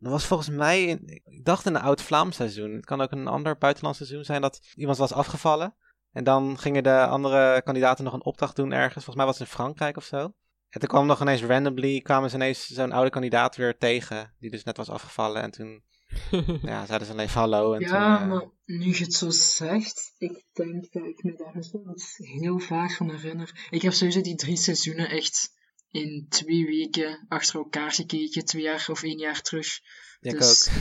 [0.02, 0.84] dat was volgens mij,
[1.24, 2.72] ik dacht in een oud-Vlaams seizoen.
[2.72, 5.74] Het kan ook een ander buitenlands seizoen zijn dat iemand was afgevallen.
[6.12, 9.04] En dan gingen de andere kandidaten nog een opdracht doen ergens.
[9.04, 10.34] Volgens mij was het in Frankrijk of zo.
[10.68, 14.34] En toen kwam nog ineens randomly, kwamen ze ineens zo'n oude kandidaat weer tegen.
[14.38, 15.42] Die dus net was afgevallen.
[15.42, 15.82] En toen
[16.62, 17.72] ja, zeiden ze alleen hallo.
[17.72, 18.32] En ja, toen, uh...
[18.32, 22.96] maar nu je het zo zegt, ik denk dat ik me daar wel heel vaag
[22.96, 23.66] van herinner.
[23.70, 25.60] Ik heb sowieso die drie seizoenen echt
[25.92, 29.80] in twee weken achter elkaar gekeken, twee jaar of één jaar terug.
[30.20, 30.74] Ik dus, ook.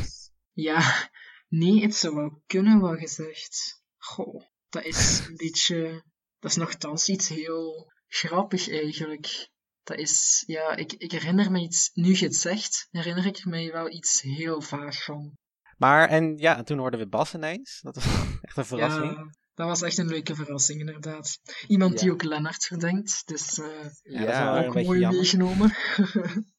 [0.52, 1.10] Ja,
[1.48, 3.84] nee, het zou wel kunnen, wel gezegd.
[3.98, 6.04] Goh, dat is een beetje,
[6.40, 9.50] dat is nogthans iets heel grappig eigenlijk.
[9.84, 13.72] Dat is, ja, ik, ik herinner me iets, nu je het zegt, herinner ik me
[13.72, 15.38] wel iets heel vaag van.
[15.78, 17.80] Maar, en ja, toen hoorden we Bas ineens.
[17.82, 18.06] Dat was
[18.42, 19.12] echt een verrassing.
[19.12, 19.30] Ja,
[19.62, 21.40] dat was echt een leuke verrassing, inderdaad.
[21.68, 25.20] Iemand die ook Lennart verdenkt, dus eh Ja, ook beetje mooi jammer.
[25.20, 25.76] meegenomen.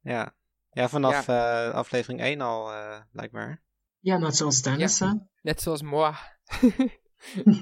[0.00, 0.34] Ja,
[0.70, 3.62] ja vanaf eh, aflevering 1 al, eh, blijkbaar.
[4.00, 5.12] ja, net zoals Dennis, hè.
[5.42, 6.14] net zoals moi.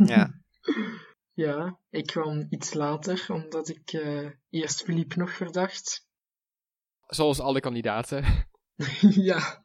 [0.07, 0.41] Ja,
[1.35, 6.07] Ja, ik kwam iets later, omdat ik eh, eerst Philippe nog verdacht.
[7.07, 8.25] Zoals alle kandidaten.
[9.27, 9.65] ja.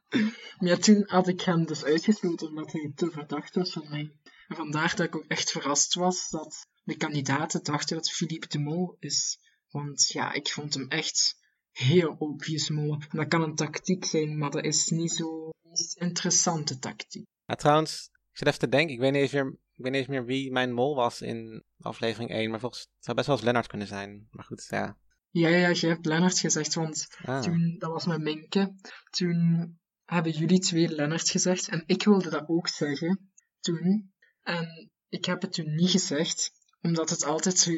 [0.58, 4.12] Maar ja, toen had ik hem dus uitgesloten omdat hij te verdacht was van mij.
[4.48, 8.60] En vandaar dat ik ook echt verrast was dat de kandidaten dachten dat Philippe de
[8.60, 9.40] Mol is.
[9.70, 11.38] Want ja, ik vond hem echt
[11.72, 12.94] heel obvious mol.
[12.94, 17.26] En dat kan een tactiek zijn, maar dat is niet zo meest interessante tactiek.
[17.46, 18.94] Ja, trouwens, ik zit even te denken.
[18.94, 21.64] Ik weet niet eens meer, ik weet niet eens meer wie mijn mol was in
[21.80, 22.50] aflevering 1.
[22.50, 24.28] Maar volgens het zou best wel eens Lennart kunnen zijn.
[24.32, 24.98] Maar goed, ja.
[25.30, 27.42] Ja, ja, je hebt Lennart gezegd, want Ah.
[27.42, 28.74] toen, dat was met Minke,
[29.10, 34.12] toen hebben jullie twee Lennart gezegd en ik wilde dat ook zeggen toen.
[34.48, 37.72] En ik heb het toen niet gezegd, omdat het altijd zo,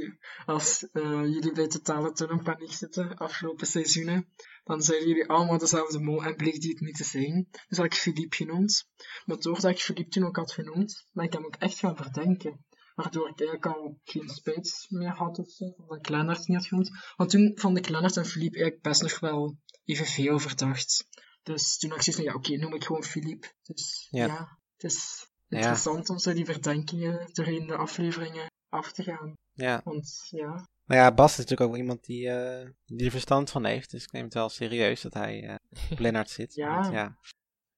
[0.46, 4.28] als eh, jullie bij Totale Tunnelpaniek zitten, afgelopen seizoenen,
[4.64, 7.48] dan zeiden jullie allemaal dezelfde mol en bleek die het niet te zijn.
[7.68, 8.88] Dus had ik Philippe genoemd.
[9.26, 12.66] Maar doordat ik Philippe toen ook had genoemd, ben ik hem ook echt gaan verdenken.
[12.96, 16.68] Waardoor ik eigenlijk al geen spijt meer had of zo, omdat ik Lennart niet had
[16.68, 16.90] genoemd.
[17.16, 21.08] Want toen vond ik Lennart en Philippe eigenlijk best nog wel evenveel verdacht.
[21.44, 23.48] Dus toen had ik zoiets van, ja oké, noem ik gewoon Philippe.
[23.64, 24.26] Dus Ja.
[24.26, 25.58] ja, het is Ja.
[25.58, 29.34] interessant om zo die verdenkingen doorheen de afleveringen af te gaan.
[29.54, 29.82] Ja.
[29.84, 33.50] Want ja, Nou ja, Bas is natuurlijk ook wel iemand die, eh, die er verstand
[33.50, 33.92] van heeft.
[33.92, 35.56] Dus ik neem het wel serieus dat hij eh
[35.92, 36.54] op Lennart zit.
[36.54, 36.82] Ja.
[36.82, 37.18] Want ja.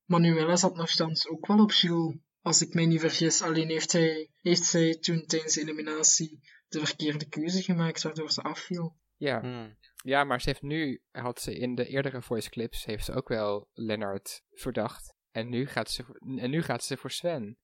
[0.05, 3.41] Manuela zat nogthans ook wel op Jules, als ik mij niet vergis.
[3.41, 8.41] Alleen heeft, hij, heeft zij toen tijdens de eliminatie de verkeerde keuze gemaakt, waardoor ze
[8.41, 8.99] afviel.
[9.17, 9.41] Ja.
[9.41, 9.77] Hmm.
[10.03, 13.27] ja, maar ze heeft nu, had ze in de eerdere voice clips, heeft ze ook
[13.27, 15.13] wel Lennart verdacht.
[15.31, 17.57] En nu gaat ze, voor- en nu gaat ze voor Sven.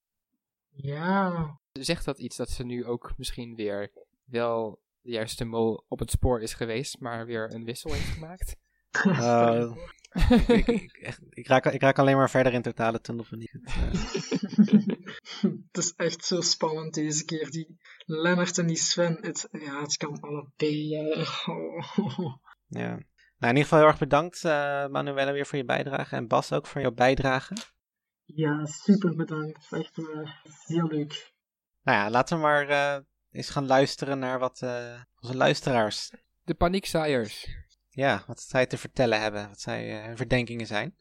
[0.70, 3.91] Ja, Zegt dat iets dat ze nu ook misschien weer
[4.26, 8.55] wel de juiste mol op het spoor is geweest, maar weer een wissel heeft gemaakt?
[8.97, 9.72] Eh,
[10.47, 13.49] ik, ik, echt, ik, raak, ik raak alleen maar verder in totale tunnel van die.
[15.68, 17.49] het is echt zo spannend deze keer.
[17.49, 20.97] Die Lennart en die Sven, het, ja, het kan allebei.
[21.45, 22.36] oh.
[22.68, 22.99] Ja.
[23.39, 26.15] Nou, in ieder geval heel erg bedankt, eh Manuela, weer voor je bijdrage.
[26.15, 27.55] En Bas ook voor jouw bijdrage.
[28.25, 29.67] Ja, super bedankt.
[29.71, 30.31] Echt eh,
[30.65, 31.33] heel leuk.
[31.81, 32.97] Nou ja, laten we maar eh,
[33.31, 36.11] eens gaan luisteren naar wat eh, onze luisteraars,
[36.43, 37.47] De paniekzaaiers.
[37.89, 39.47] ja, wat zij te vertellen hebben.
[39.47, 40.97] Wat zij, eh, hun verdenkingen zijn.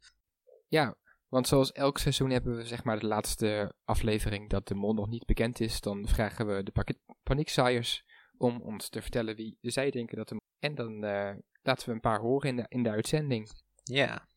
[0.68, 0.97] Ja,
[1.28, 5.09] want zoals elk seizoen hebben we zeg maar de laatste aflevering dat de mol nog
[5.09, 5.80] niet bekend is.
[5.80, 8.05] Dan vragen we de paniekzaaiers
[8.37, 11.34] om ons te vertellen wie zij denken dat de mol En dan eh,
[11.67, 13.51] laten we een paar horen in de, in de uitzending.
[13.83, 14.29] Ja.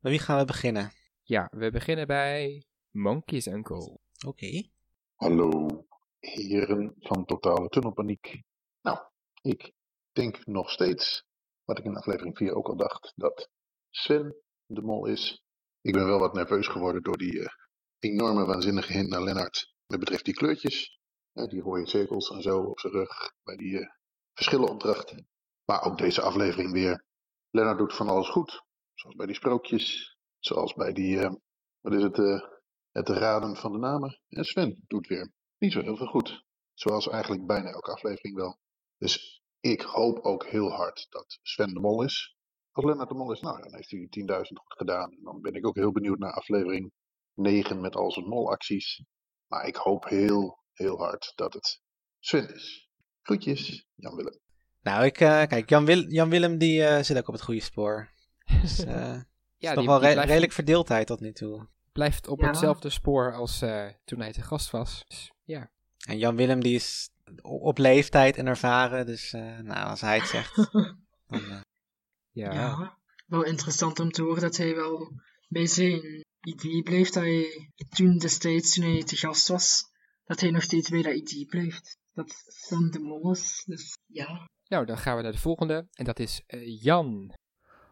[0.00, 0.92] Bij wie gaan we beginnen?
[1.22, 3.98] Ja, we beginnen bij Monkey's Uncle.
[4.26, 4.68] Oké.
[5.14, 5.68] Hallo,
[6.18, 8.42] heren van Totale Tunnelpaniek.
[8.80, 8.98] Nou,
[9.42, 9.72] ik
[10.12, 11.24] denk nog steeds,
[11.64, 13.50] wat ik in aflevering 4 ook al dacht, dat
[13.90, 14.36] Sven
[14.66, 15.44] de mol is.
[15.80, 17.52] Ik ben wel wat nerveus geworden door die eh,
[17.98, 19.74] enorme waanzinnige hint naar Lennart.
[19.86, 21.00] Met betreft die kleurtjes,
[21.32, 23.86] hè, die rode cirkels en zo op zijn rug, bij die eh,
[24.32, 25.14] verschillenopdracht.
[25.64, 27.04] Maar ook deze aflevering weer.
[27.50, 28.64] Lennart doet van alles goed.
[28.94, 31.32] Zoals bij die sprookjes, zoals bij die, eh,
[31.80, 32.40] wat is het, eh,
[32.90, 34.20] het raden van de namen.
[34.28, 36.44] En Sven doet weer niet zo heel veel goed.
[36.72, 38.58] Zoals eigenlijk bijna elke aflevering wel.
[38.98, 42.36] Dus ik hoop ook heel hard dat Sven de mol is.
[42.72, 45.10] Als Lennart de mol is, nou dan heeft hij 10.000 goed gedaan.
[45.10, 46.92] En dan ben ik ook heel benieuwd naar aflevering
[47.34, 49.04] 9 met al zijn molacties.
[49.46, 51.80] Maar ik hoop heel, heel hard dat het
[52.18, 52.90] Sven is.
[53.22, 54.43] Groetjes, Jan Willem.
[54.84, 57.60] Nou, ik, eh, kijk, Jan, Wil- Jan Willem die eh, zit ook op het goede
[57.60, 58.08] spoor.
[58.62, 59.20] Dus, eh
[59.56, 61.68] Ja, is nog wel die re- blijft, redelijk verdeeldheid tot nu toe.
[61.92, 62.46] blijft op Ja.
[62.46, 65.04] hetzelfde spoor als eh, toen hij te gast was.
[65.08, 65.70] Dus, ja.
[66.06, 67.10] En Jan Willem die is
[67.42, 69.06] op leeftijd en ervaren.
[69.06, 70.56] Dus eh, nou, als hij het zegt,
[71.26, 71.60] dan, eh,
[72.30, 72.52] Ja.
[72.52, 75.12] Ja, wel interessant om te horen dat hij wel
[75.48, 79.82] bij zijn idee bleef dat hij toen destijds, toen hij te gast was,
[80.24, 81.96] dat hij nog steeds bij dat idee blijft.
[82.12, 83.62] Dat Sven de Mol is.
[83.66, 84.48] Dus ja.
[84.74, 85.86] Nou, dan gaan we naar de volgende.
[85.94, 87.32] En dat is eh, Jan.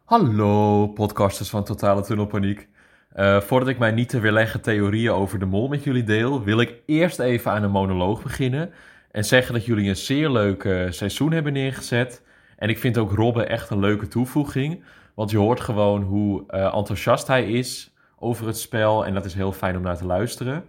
[0.04, 2.68] Hallo, podcasters van Totale Tunnelpaniek.
[3.08, 6.60] Eh, voordat ik mijn niet te weerleggen theorieën over de mol met jullie deel, wil
[6.60, 8.72] ik eerst even aan een monoloog beginnen.
[9.10, 12.22] En zeggen dat jullie een zeer leuk eh, seizoen hebben neergezet.
[12.56, 14.84] En ik vind ook Robbe echt een leuke toevoeging.
[15.14, 19.06] Want je hoort gewoon hoe enthousiast hij is over het spel.
[19.06, 20.64] En dat is heel fijn om naar te luisteren.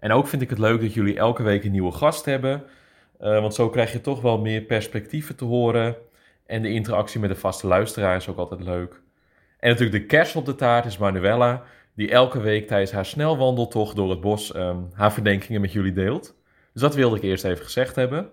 [0.00, 2.62] En ook vind ik het leuk dat jullie elke week een nieuwe gast hebben.
[3.18, 5.96] Eh, want zo krijg je toch wel meer perspectieven te horen.
[6.46, 9.00] En de interactie met de vaste luisteraar is ook altijd leuk.
[9.58, 11.62] En natuurlijk de kerst op de taart is Manuela,
[11.94, 16.36] die elke week tijdens haar snelwandeltocht door het bos ehm, haar verdenkingen met jullie deelt.
[16.72, 18.30] Dus dat wilde ik eerst even gezegd hebben.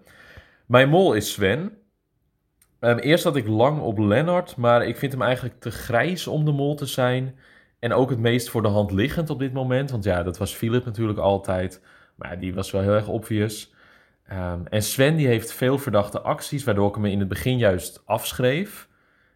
[0.65, 1.77] Mijn mol is Sven.
[2.79, 6.45] Ehm, eerst had ik lang op Lennart, maar ik vind hem eigenlijk te grijs om
[6.45, 7.39] de mol te zijn.
[7.79, 9.91] En ook het meest voor de hand liggend op dit moment.
[9.91, 11.81] Want ja, dat was Philip natuurlijk altijd.
[12.15, 13.74] Maar die was wel heel erg obvious.
[14.27, 18.01] Ehm, en Sven die heeft veel verdachte acties, waardoor ik hem in het begin juist
[18.05, 18.87] afschreef.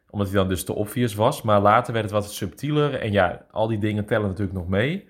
[0.10, 1.42] Omdat hij dan dus te obvious was.
[1.42, 2.94] Maar later werd het wat subtieler.
[3.00, 5.08] En ja, al die dingen tellen natuurlijk nog mee.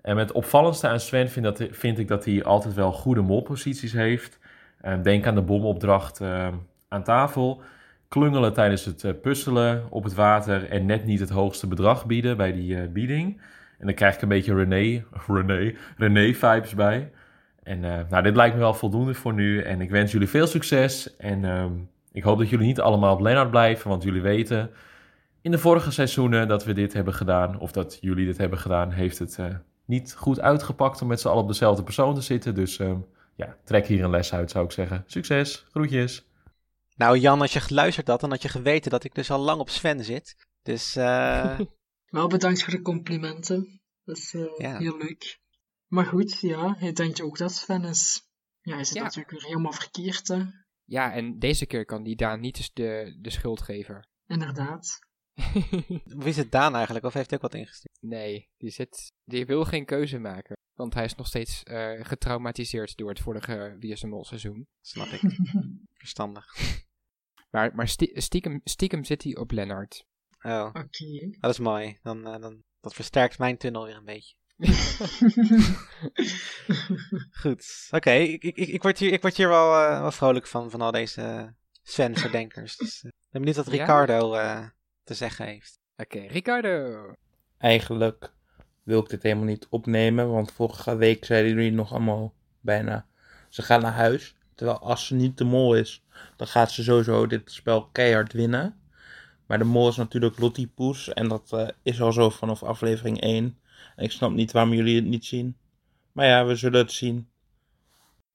[0.00, 3.92] En met opvallendste aan Sven vind, dat, vind ik dat hij altijd wel goede molposities
[3.92, 4.38] heeft.
[4.80, 6.54] Ehm, denk aan de bomopdracht ehm,
[6.88, 7.62] aan tafel.
[8.08, 10.70] Klungelen tijdens het uh, puzzelen op het water.
[10.70, 13.40] En net niet het hoogste bedrag bieden bij die uh, bieding.
[13.78, 17.10] En dan krijg ik een beetje René, René, René vibes bij.
[17.68, 19.62] En uh, nou, dit lijkt me wel voldoende voor nu.
[19.62, 21.16] En ik wens jullie veel succes.
[21.16, 23.90] En um, ik hoop dat jullie niet allemaal op Lennart blijven.
[23.90, 24.70] Want jullie weten,
[25.40, 28.90] in de vorige seizoenen dat we dit hebben gedaan, of dat jullie dit hebben gedaan,
[28.90, 29.46] heeft het uh,
[29.84, 32.54] niet goed uitgepakt om met z'n allen op dezelfde persoon te zitten.
[32.54, 35.04] Dus um, ja, trek hier een les uit, zou ik zeggen.
[35.06, 36.26] Succes, groetjes.
[36.96, 39.60] Nou Jan, als je geluisterd had, dan had je geweten dat ik dus al lang
[39.60, 40.36] op Sven zit.
[40.62, 40.96] Dus...
[40.96, 41.58] Uh...
[42.08, 43.80] Wel bedankt voor de complimenten.
[44.04, 44.78] Dat is ja.
[44.78, 45.38] heel leuk.
[45.88, 48.28] Maar goed, ja, hij denkt ook dat Sven is.
[48.60, 49.02] Ja, hij zit ja.
[49.02, 50.42] natuurlijk weer helemaal verkeerd, hè.
[50.84, 54.08] Ja, en deze keer kan die Daan niet de, de schuld geven.
[54.26, 54.98] Inderdaad.
[56.04, 57.98] Wie is het Daan eigenlijk, of heeft hij ook wat ingestuurd?
[58.00, 60.56] Nee, die, zit, die wil geen keuze maken.
[60.74, 64.66] Want hij is nog steeds uh, getraumatiseerd door het vorige Wie is Mol seizoen.
[64.80, 65.20] Snap ik.
[66.02, 66.46] Verstandig.
[67.50, 70.04] Maar, maar stiekem, stiekem zit hij op Lennart.
[70.42, 70.78] Oh, Oké.
[70.78, 71.36] Okay.
[71.40, 71.98] dat is mooi.
[72.02, 74.34] Dan, uh, dan, dat versterkt mijn tunnel weer een beetje.
[77.40, 77.96] Goed, oké.
[77.96, 78.22] Okay.
[78.22, 80.90] Ik, ik, ik, word hier, ik word hier wel, uh, wel vrolijk van, van al
[80.90, 82.76] deze Sven-verdenkers.
[82.76, 84.66] Dus uh, ik ben benieuwd wat Ricardo uh,
[85.04, 85.80] te zeggen heeft.
[85.96, 87.12] Oké, okay, Ricardo.
[87.58, 88.32] Eigenlijk
[88.82, 93.06] wil ik dit helemaal niet opnemen, want vorige week zeiden jullie nog allemaal bijna...
[93.48, 96.04] Ze gaan naar huis, terwijl als ze niet de mol is,
[96.36, 98.80] dan gaat ze sowieso dit spel keihard winnen.
[99.46, 103.58] Maar de mol is natuurlijk Lottie Poes en dat is al zo vanaf aflevering 1...
[103.96, 105.56] Ik snap niet waarom jullie het niet zien.
[106.12, 107.30] Maar ja, we zullen het zien.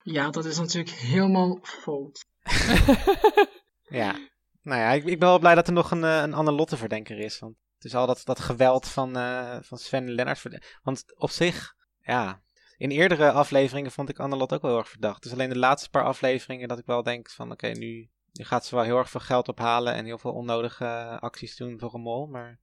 [0.03, 2.25] Ja, dat is natuurlijk helemaal fout.
[4.01, 4.19] ja,
[4.61, 7.39] nou ja, ik, ik, ben wel blij dat er nog een, een Lotte verdenker is.
[7.39, 10.79] Want het is al dat, dat geweld van, uh, van Sven Lennart.
[10.83, 12.43] Want op zich, ja,
[12.77, 15.23] in eerdere afleveringen vond ik Anne Lotte ook wel heel erg verdacht.
[15.23, 18.45] Dus alleen de laatste paar afleveringen dat ik wel denk van oké, okay, nu, nu
[18.45, 21.93] gaat ze wel heel erg veel geld ophalen en heel veel onnodige acties doen voor
[21.93, 22.27] een mol.
[22.27, 22.59] Maar...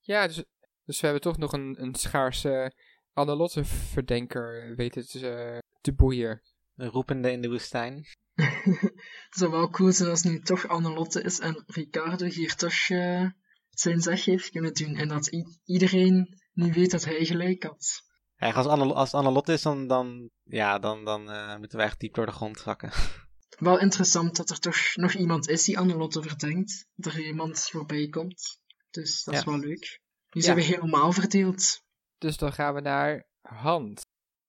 [0.00, 0.44] Ja, dus
[0.90, 2.72] dus we hebben toch nog een, een schaarse
[3.12, 6.42] Annelotte-verdenker weten te, te boeien.
[6.76, 8.06] Een roepende in de woestijn.
[9.28, 13.26] het zou wel cool zijn als nu toch Annelotte is en Ricardo hier toch uh,
[13.70, 14.96] zijn zeg heeft kunnen doen.
[14.96, 15.30] En dat
[15.64, 18.02] iedereen nu weet dat hij gelijk had.
[18.36, 22.00] Ja, als, Anne, als Annelotte is, dan, dan, ja, dan, dan uh, moeten we echt
[22.00, 22.92] diep door de grond zakken.
[23.58, 26.86] Wel interessant dat er toch nog iemand is die Annelotte verdenkt.
[26.94, 28.60] Dat er iemand voorbij komt.
[28.90, 29.40] Dus dat ja.
[29.40, 29.99] is wel leuk.
[30.30, 31.82] Die zijn we helemaal verdeeld.
[32.18, 34.00] Dus dan gaan we naar Hans.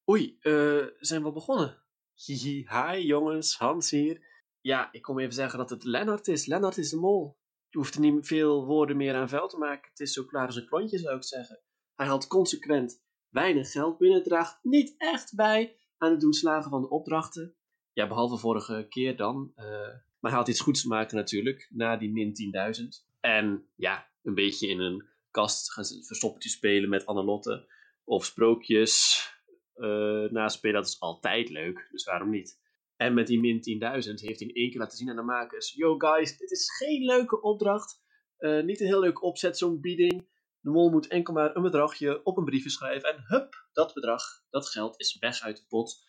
[0.10, 1.84] Oei, uh, zijn we begonnen?
[2.26, 4.30] Hihi, hi jongens, Hans hier.
[4.62, 6.46] Ja, ik kom even zeggen dat het Lennart is.
[6.46, 7.38] Lennart is de mol.
[7.70, 9.90] Je hoeft er niet veel woorden meer aan vuil te maken.
[9.90, 11.62] Het is zo klaar als een klontje, zou ik zeggen.
[11.96, 16.82] Hij haalt consequent weinig geld binnen, draagt niet echt bij aan het doen slagen van
[16.82, 17.56] de opdrachten.
[17.94, 19.52] Ja, behalve vorige keer dan.
[19.56, 19.66] Uh,
[20.20, 23.10] maar hij had iets goeds te maken natuurlijk, na die min 10.000.
[23.20, 27.70] En ja, een beetje in een kast gaan verstoppertje spelen met Annelotte.
[28.04, 29.26] Of sprookjes
[29.76, 31.88] uh, naspelen, dat is altijd leuk.
[31.92, 32.60] Dus waarom niet?
[32.96, 35.74] En met die min 10.000 heeft hij in één keer laten zien aan de makers:
[35.74, 38.02] Yo guys, dit is geen leuke opdracht.
[38.40, 40.30] Uh, niet een heel leuk opzet, zo'n bieding.
[40.60, 43.10] De mol moet enkel maar een bedragje op een briefje schrijven.
[43.10, 46.04] En hup, dat bedrag, dat geld is weg uit de pot.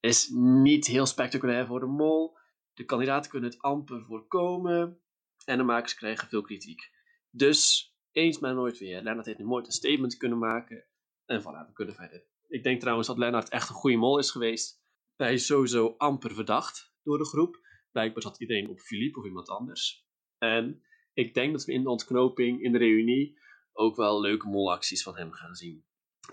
[0.00, 2.36] Is niet heel spectaculair voor de mol.
[2.74, 5.00] De kandidaten kunnen het amper voorkomen.
[5.44, 6.90] En de makers krijgen veel kritiek.
[7.30, 9.02] Dus eens maar nooit weer.
[9.02, 10.84] Lennart heeft nu mooi een statement kunnen maken.
[11.24, 12.24] En voilà, we kunnen verder.
[12.48, 14.82] Ik denk trouwens dat Lennart echt een goede mol is geweest.
[15.16, 17.66] Hij is sowieso amper verdacht door de groep.
[17.92, 20.06] Blijkbaar zat iedereen op Philippe of iemand anders.
[20.38, 20.82] En
[21.12, 23.38] ik denk dat we in de ontknoping, in de reunie,
[23.72, 25.84] ook wel leuke molacties van hem gaan zien.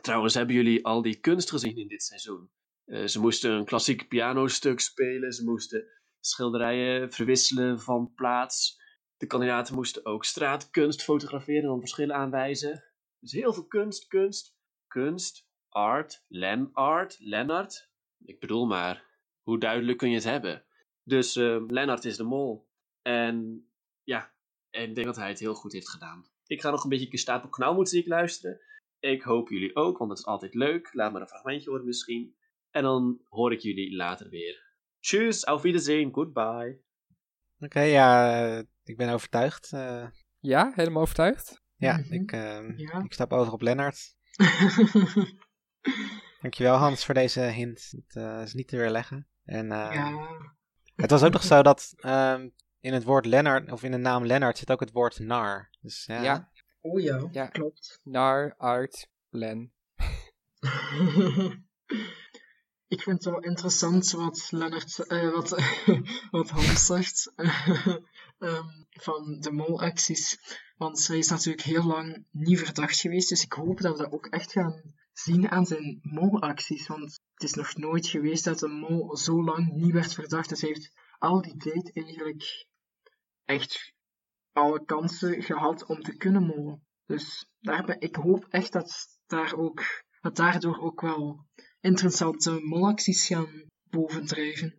[0.02, 2.50] Trouwens, hebben jullie al die kunst gezien in dit seizoen?
[2.86, 5.32] Uh, ze moesten een klassiek pianostuk spelen.
[5.32, 5.88] Ze moesten
[6.20, 8.82] schilderijen verwisselen van plaats.
[9.18, 12.84] De kandidaten moesten ook straatkunst fotograferen en dan verschillen aanwijzen.
[13.20, 14.58] Dus heel veel kunst, kunst,
[14.88, 17.90] kunst, art, Len art, Lennart.
[18.26, 19.06] Ik bedoel maar,
[19.42, 20.66] hoe duidelijk kun je het hebben?
[21.04, 22.70] Dus uh, Lennart is de mol.
[23.02, 23.68] En
[24.04, 24.34] ja,
[24.70, 26.30] ik denk dat hij het heel goed heeft gedaan.
[26.46, 28.60] Ik ga nog een beetje stapel knalmuziek luisteren.
[29.00, 30.94] Ik hoop jullie ook, want dat is altijd leuk.
[30.94, 32.36] Laat maar een fragmentje horen misschien.
[32.72, 34.64] En dan hoor ik jullie later weer.
[35.00, 36.85] Tschüss, auf Wiedersehen, goodbye.
[37.60, 39.72] Oké, ja, eh, ik ben overtuigd.
[39.74, 40.08] eh.
[40.40, 41.62] Ja, helemaal overtuigd?
[41.76, 42.14] ja, Mhm.
[42.14, 43.00] ik, eh, Ja.
[43.04, 44.16] ik stap over op Lennart.
[46.42, 47.92] Dankjewel Hans voor deze hint.
[47.92, 49.28] Het eh, is niet te weerleggen.
[49.44, 50.28] En eh, ja.
[50.96, 52.50] het was ook nog zo dat ehm,
[52.80, 55.70] in het woord Lennart, of in de naam Lennart, zit ook het woord nar.
[55.82, 56.52] Dus ja, Ja.
[56.82, 57.02] Oh
[57.32, 57.48] Ja.
[57.48, 58.00] klopt.
[58.04, 59.74] Nar, art, len.
[62.96, 65.50] Ik vind het wel interessant wat Lennart, eh, wat,
[66.32, 70.40] wat Hans zegt ehm, van de molacties.
[70.78, 74.12] Want zij is natuurlijk heel lang niet verdacht geweest, dus ik hoop dat we dat
[74.12, 74.82] ook echt gaan
[75.14, 76.88] zien aan zijn molacties.
[76.88, 80.50] Want het is nog nooit geweest dat een mol zo lang niet werd verdacht.
[80.50, 82.68] Dus hij heeft al die tijd eigenlijk
[83.46, 83.94] echt
[84.52, 86.86] alle kansen gehad om te kunnen molen.
[87.06, 89.84] Dus daar ben, ik hoop echt dat, daar ook,
[90.22, 91.46] dat daardoor ook wel
[91.86, 93.48] interessante molacties gaan
[93.90, 94.74] bovendrijven.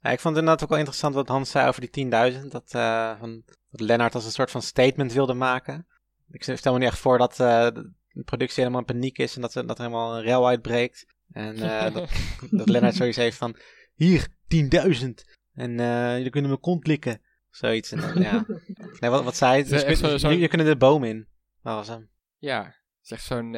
[0.00, 2.04] Ja, ik vond het inderdaad ook wel interessant wat Hans zei over die
[2.34, 2.40] 10.000.
[2.48, 5.86] Dat, eh, van, dat Lennart als een soort van statement wilde maken.
[6.30, 7.68] Ik stel me niet echt voor dat eh,
[8.12, 11.06] de productie helemaal in paniek is en dat, er- dat er helemaal een rel uitbreekt.
[11.32, 12.10] En eh, dat,
[12.50, 13.56] dat Lennart zoiets heeft van,
[13.94, 15.08] hier, 10.000.
[15.54, 17.20] En eh jullie kunnen mijn kont likken.
[17.50, 17.92] Zoiets.
[17.92, 18.44] En, dan, ja.
[19.00, 19.58] Nee, wat, wat zei?
[19.58, 21.28] Het Dus echt kun- zo- zo'n- jullie kunnen de boom in.
[21.62, 22.10] Dat was hem.
[22.38, 23.54] Ja, het is echt zo'n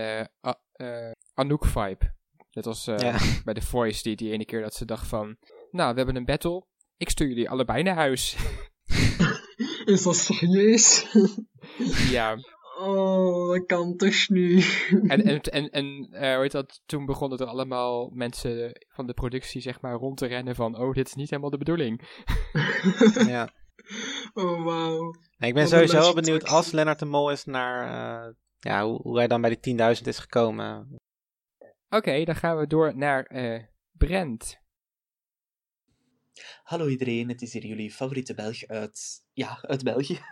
[1.34, 2.16] Anouk-vibe.
[2.58, 3.18] Net als eh, Ja.
[3.44, 5.36] bij The Voice, die, die ene keer dat ze dacht van...
[5.70, 6.66] Nou, we hebben een battle.
[6.96, 8.36] Ik stuur jullie allebei naar huis.
[9.84, 11.06] Is dat serieus?
[12.10, 12.36] ja,
[12.78, 14.62] Oh, dat kan toch nu?
[15.06, 16.80] en, en, en, en eh, hoe heet dat?
[16.86, 20.78] Toen begonnen er allemaal mensen van de productie zeg maar rond te rennen van...
[20.78, 22.08] Oh, dit is niet helemaal de bedoeling.
[23.26, 23.48] ja.
[24.34, 25.14] Oh, wauw.
[25.36, 27.82] Nee, ik ben Wat sowieso benieuwd als Lennart de Mol is naar...
[28.26, 30.98] eh, ja, hoe, hoe hij dan bij die 10.000 is gekomen.
[31.90, 33.62] Oké, dan gaan we door naar eh
[33.92, 34.58] Brent.
[36.62, 40.18] Hallo iedereen, het is hier jullie favoriete Belg uit, ja, uit België.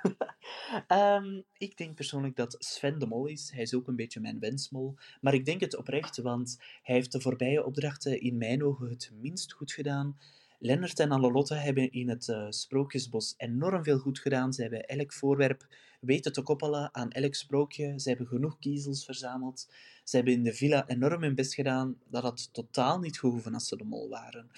[0.87, 3.51] Ehm, ik denk persoonlijk dat Sven de Mol is.
[3.55, 4.95] Hij is ook een beetje mijn wensmol.
[5.21, 9.11] Maar ik denk het oprecht, want hij heeft de voorbije opdrachten in mijn ogen het
[9.15, 10.19] minst goed gedaan.
[10.59, 14.53] Lennart en Allelotte hebben in het eh, Sprookjesbos enorm veel goed gedaan.
[14.53, 15.67] Ze hebben elk voorwerp
[16.01, 18.01] weten te koppelen aan elk sprookje.
[18.01, 19.69] Ze hebben genoeg kiezels verzameld.
[20.05, 21.97] Ze hebben in de villa enorm hun best gedaan.
[22.09, 24.51] Dat had totaal niet gehoeven als ze de mol waren.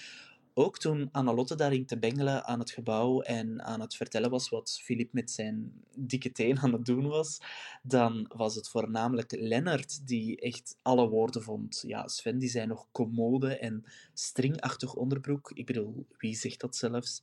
[0.61, 4.49] Ook toen Annelotte daar ging te bengelen aan het gebouw en aan het vertellen was
[4.49, 7.39] wat Filip met zijn dikke teen aan het doen was,
[7.82, 11.82] dan was het voornamelijk Lennart die echt alle woorden vond.
[11.86, 13.84] Ja, Sven die zei nog commode en
[14.14, 15.51] stringachtig onderbroek.
[15.55, 17.22] Ik bedoel, wie zegt dat zelfs?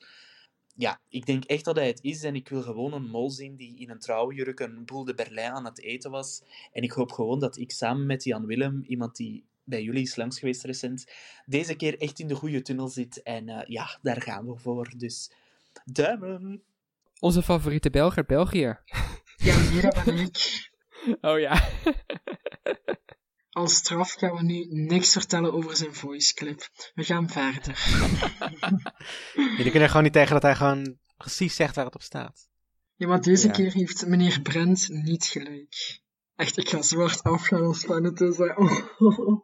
[0.77, 3.55] Ja, ik denk echt dat hij het is en ik wil gewoon een mol zien
[3.55, 6.41] die in een trouwjurk een boel de Berlijn aan het eten was.
[6.71, 10.15] En ik hoop gewoon dat ik samen met Jan Willem, iemand die bij jullie is
[10.15, 11.11] langs geweest recent,
[11.45, 13.23] deze keer echt in de goede tunnel zit.
[13.23, 14.91] En eh, ja, daar gaan we voor.
[14.97, 15.31] Dus
[15.85, 16.63] duimen!
[17.19, 18.77] Onze favoriete Belg uit België.
[19.35, 20.69] Ja, hier ben ik.
[21.21, 21.63] Oh ja.
[23.55, 26.69] Als straf gaan we nu niks vertellen over zijn voice clip.
[26.93, 27.77] We gaan verder.
[29.57, 32.47] Jullie kunnen gewoon niet tegen dat hij gewoon precies zegt waar het op staat.
[32.95, 33.53] Ja, maar deze Ja.
[33.53, 36.01] keer heeft meneer Brent niet gelijk.
[36.35, 38.37] Echt, ik ga zwart afgaan als het is.
[38.37, 38.53] hè.
[38.53, 39.39] Oh.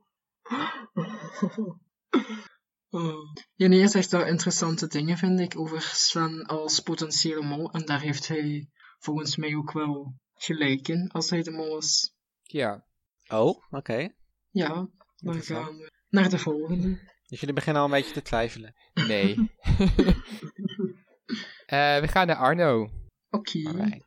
[3.56, 7.72] Janier zegt wel interessante dingen, vind ik, over Sven als potentiële mol.
[7.72, 12.14] En daar heeft hij volgens mij ook wel gelijk in, als hij de mol is.
[12.42, 12.86] Ja.
[13.32, 14.10] Oh, oké.
[14.50, 17.00] Ja, dan gaan we naar de volgende.
[17.28, 18.76] Dus jullie beginnen al een beetje te twijfelen.
[19.08, 19.36] Nee.
[21.66, 22.90] Eh, we gaan naar Arno.
[23.30, 24.00] Oké.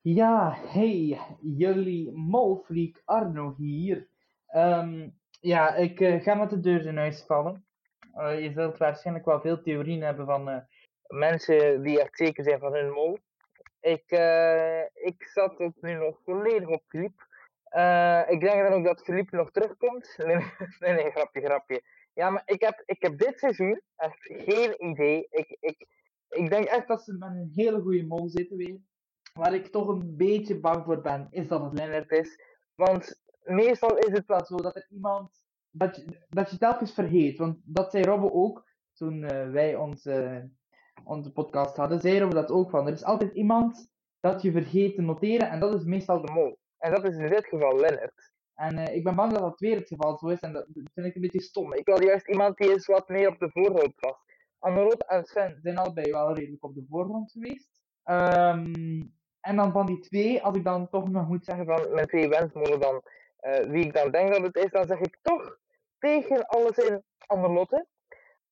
[0.00, 4.08] Ja, hey, jullie molfreak Arno hier.
[4.46, 5.08] Ehm,
[5.40, 7.66] ja, ik eh, ga met de deur in huis vallen.
[8.18, 10.60] Eh, je zult waarschijnlijk wel veel theorieën hebben van eh,
[11.06, 13.18] mensen die echt zeker zijn van hun mol.
[13.80, 17.27] Ik, eh, ik zat tot nu nog volledig op Filip.
[17.68, 20.14] Eh, ik denk dan ook dat Filip nog terugkomt.
[20.26, 20.36] Nee,
[20.78, 21.82] nee, nee, grapje, grapje.
[22.14, 25.26] Ja, maar ik heb, ik heb dit seizoen echt geen idee.
[25.30, 25.86] Ik, ik,
[26.28, 28.78] ik denk echt dat ze met een hele goede mol zitten weer.
[29.32, 32.40] Waar ik toch een beetje bang voor ben, is dat het Lennart is.
[32.74, 35.42] Want meestal is het wel zo dat er iemand.
[35.70, 37.38] dat je, dat je telkens vergeet.
[37.38, 40.48] Want dat zei Robbe ook toen eh, wij onze,
[41.04, 42.00] onze podcast hadden.
[42.00, 42.86] Zei Robbe dat ook van.
[42.86, 43.90] Er is altijd iemand
[44.20, 46.58] dat je vergeet te noteren en dat is meestal de mol.
[46.78, 48.32] En dat is in dit geval Lennart.
[48.54, 51.06] En eh, ik ben bang dat dat weer het geval zo is en dat vind
[51.06, 51.74] ik een beetje stom.
[51.74, 54.16] Ik wil juist iemand die is wat meer op de voorgrond was.
[54.58, 57.68] Annelotte en Sven zijn allebei wel redelijk op de voorgrond geweest.
[58.02, 59.02] Ehm,
[59.40, 62.28] en dan van die twee, als ik dan toch nog moet zeggen van mijn twee
[62.28, 63.02] wensmolen dan,
[63.36, 65.58] eh, wie ik dan denk dat het is, dan zeg ik toch
[65.98, 67.86] tegen alles in Annelotte.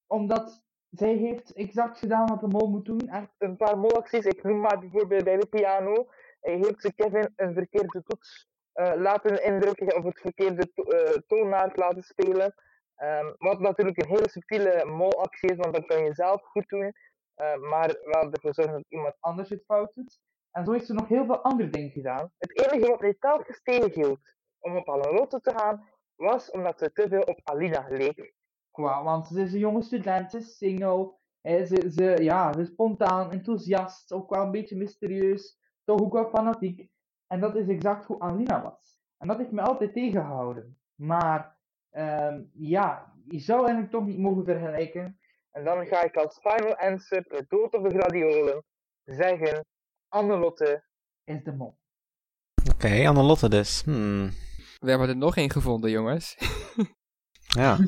[0.07, 3.09] Omdat zij heeft exact gedaan wat de mol moet doen.
[3.09, 4.25] Echt een paar molacties.
[4.25, 6.09] Ik noem maar bijvoorbeeld bij de piano.
[6.47, 11.77] Hij heeft Kevin een verkeerde toets eh, laten indrukken of het verkeerde to uh, toonaard
[11.77, 12.55] laten spelen.
[13.03, 16.95] Um, wat natuurlijk een hele subtiele molactie is, want dat kan je zelf goed doen.
[17.37, 20.19] Uh, maar wel ervoor zorgen dat iemand anders het fout doet.
[20.51, 22.33] En zo heeft ze nog heel veel andere dingen gedaan.
[22.39, 24.21] Het enige wat mij telkens tegenhield
[24.59, 28.35] om op Alalotte te gaan, was omdat ze te veel op Alina leek.
[28.71, 32.69] Qua, want ze is een jonge student, ze is single, ze, ze, ja, ze is
[32.69, 36.89] spontaan, enthousiast, ook wel een beetje mysterieus, toch ook wel fanatiek.
[37.27, 39.01] En dat is exact hoe Alina was.
[39.19, 40.79] En dat heeft me altijd tegengehouden.
[40.95, 41.57] Maar
[41.93, 45.19] um, ja, je zou eigenlijk toch niet mogen vergelijken.
[45.51, 48.65] En dan ga ik als final answer, de dood of de gladiolen,
[49.05, 49.67] zeggen:
[50.09, 50.85] Annelotte
[51.25, 51.79] is de mol.
[52.71, 53.83] Oké, okay, Annelotte dus.
[53.83, 54.31] Hmm.
[54.79, 56.37] We hebben er nog één gevonden, jongens.
[57.61, 57.79] ja.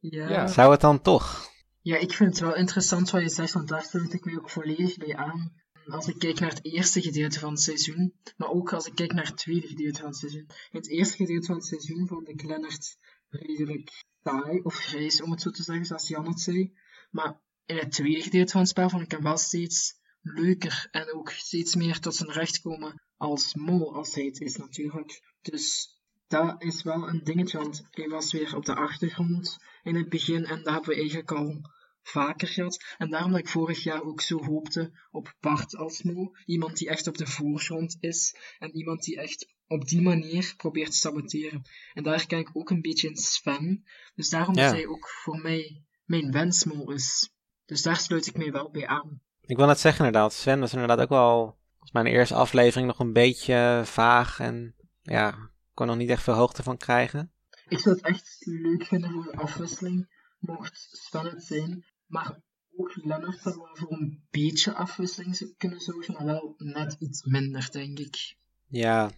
[0.00, 0.28] ja.
[0.28, 0.46] ja.
[0.46, 1.50] Zou het dan toch?
[1.80, 4.50] Ja, ik vind het wel interessant wat je zegt, want daar sluit ik me ook
[4.50, 5.61] volledig bij aan.
[5.86, 9.12] Als ik kijk naar het eerste gedeelte van het seizoen, maar ook als ik kijk
[9.12, 10.46] naar het tweede gedeelte van het seizoen.
[10.48, 12.96] In het eerste gedeelte van het seizoen vond ik Lennart
[13.28, 16.72] redelijk saai of grijs, om het zo te zeggen, zoals Jan het zei.
[17.10, 21.14] Maar in het tweede gedeelte van het spel vond ik hem wel steeds leuker en
[21.14, 25.22] ook steeds meer tot zijn recht komen als mol, als hij het is natuurlijk.
[25.42, 30.08] Dus dat is wel een dingetje, want hij was weer op de achtergrond in het
[30.08, 31.60] begin en dat hebben we eigenlijk al
[32.02, 32.84] vaker gehad.
[32.98, 36.36] En daarom dat ik vorig jaar ook zo hoopte op Bart als mol.
[36.44, 40.90] Iemand die echt op de voorgrond is en iemand die echt op die manier probeert
[40.90, 41.62] te saboteren.
[41.94, 43.84] En daar kijk ik ook een beetje in Sven.
[44.14, 44.64] Dus daarom ja.
[44.64, 47.30] dat hij ook voor mij mijn wensmol is.
[47.64, 49.20] Dus daar sluit ik mij wel bij aan.
[49.46, 52.98] Ik wil net zeggen inderdaad, Sven was inderdaad ook wel, volgens mijn eerste aflevering nog
[52.98, 57.32] een beetje vaag en ja, kon nog niet echt veel hoogte van krijgen.
[57.68, 61.84] Ik zou het echt leuk vinden voor de afwisseling, mocht Sven het zijn.
[62.12, 62.40] Maar
[62.76, 67.70] ook Lennart zou wel voor een beetje afwisseling kunnen zorgen, maar wel net iets minder,
[67.70, 68.36] denk ik.
[68.68, 69.10] Ja,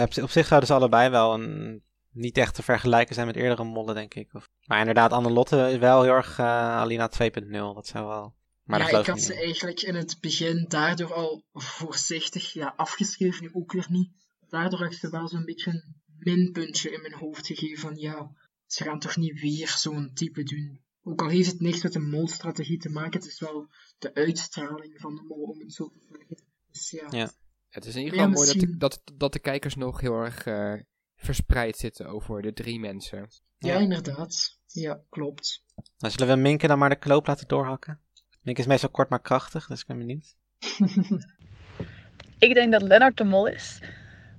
[0.00, 1.82] op zich zouden ze allebei wel een,
[2.12, 4.34] niet echt te vergelijken zijn met eerdere mollen, denk ik.
[4.34, 6.46] Of, maar inderdaad, Annelotte is wel heel erg uh,
[6.76, 8.34] Alina 2.0, dat zou wel...
[8.64, 13.50] Maar ja, ik had ze eigenlijk in het begin daardoor al voorzichtig ja, afgeschreven, nu
[13.52, 14.10] ook weer niet.
[14.48, 18.30] Daardoor heb ik ze wel zo'n beetje een minpuntje in mijn hoofd gegeven van ja,
[18.66, 20.80] ze gaan toch niet weer zo'n type doen.
[21.02, 25.00] Ook al heeft het niks met een molstrategie te maken, het is wel de uitstraling
[25.00, 26.44] van de mol, om het zo te zeggen.
[26.70, 27.06] Dus ja.
[27.10, 27.30] ja.
[27.68, 30.20] Het is in ieder geval ja, mooi dat de, dat, dat de kijkers nog heel
[30.20, 30.74] erg uh,
[31.16, 33.28] verspreid zitten over de drie mensen.
[33.58, 34.58] Ja, ja, inderdaad.
[34.66, 35.64] Ja, klopt.
[35.96, 38.00] Zullen we Minke dan maar de kloop laten doorhakken?
[38.42, 40.36] Minke is meestal kort maar krachtig, dus ik ben benieuwd.
[42.46, 43.80] ik denk dat Lennart de mol is.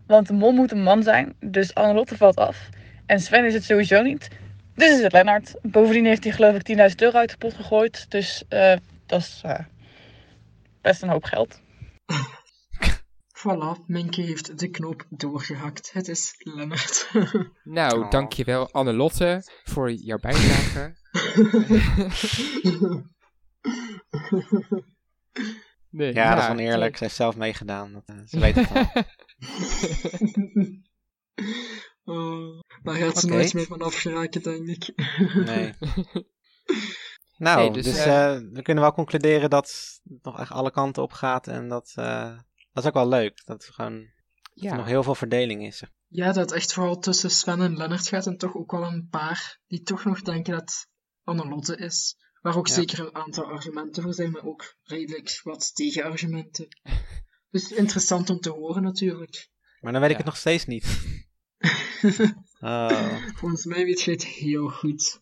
[0.07, 2.70] Want de mol moet een man zijn, dus Annelotte valt af.
[3.05, 4.28] En Sven is het sowieso niet.
[4.82, 5.55] Dus is het Lennart.
[5.61, 8.11] Bovendien heeft hij geloof ik 10.000 euro uit de pot gegooid.
[8.11, 8.75] Dus uh,
[9.05, 9.59] dat is uh,
[10.82, 11.59] best een hoop geld.
[13.38, 15.91] Voilà, Minke heeft de knoop doorgehakt.
[15.93, 17.11] Het is Lennart.
[17.63, 18.11] nou, oh.
[18.11, 20.95] dankjewel Annelotte voor jouw bijdrage.
[25.89, 26.97] nee, ja, ja, dat is oneerlijk.
[26.97, 27.93] Ze heeft zelf meegedaan.
[27.93, 28.91] Dat, uh, ze weet het wel.
[32.12, 33.38] Oh, daar gaat ze okay.
[33.38, 34.93] nooit meer van afgeraken, denk ik.
[35.46, 35.74] nee.
[37.42, 41.04] Nou, hey, dus, dus uh, we kunnen wel concluderen dat het nog echt alle kanten
[41.04, 42.38] op gaat en dat, uh,
[42.74, 43.42] dat is ook wel leuk.
[43.46, 44.09] Dat, gewoon,
[44.54, 44.71] ja.
[44.71, 45.83] er nog heel veel verdeling is.
[46.08, 49.08] Ja, dat het echt vooral tussen Sven en Lennart gaat en toch ook wel een
[49.09, 50.88] paar die toch nog denken dat
[51.24, 52.16] Annelotte is.
[52.42, 52.74] Waar ook ja.
[52.74, 56.67] zeker een aantal argumenten voor zijn, maar ook redelijk wat tegenargumenten.
[57.50, 59.50] Dus interessant om te horen natuurlijk.
[59.79, 61.01] Maar dan weet ik het nog steeds niet.
[62.59, 63.17] oh.
[63.36, 65.21] Volgens mij weet je het heel goed.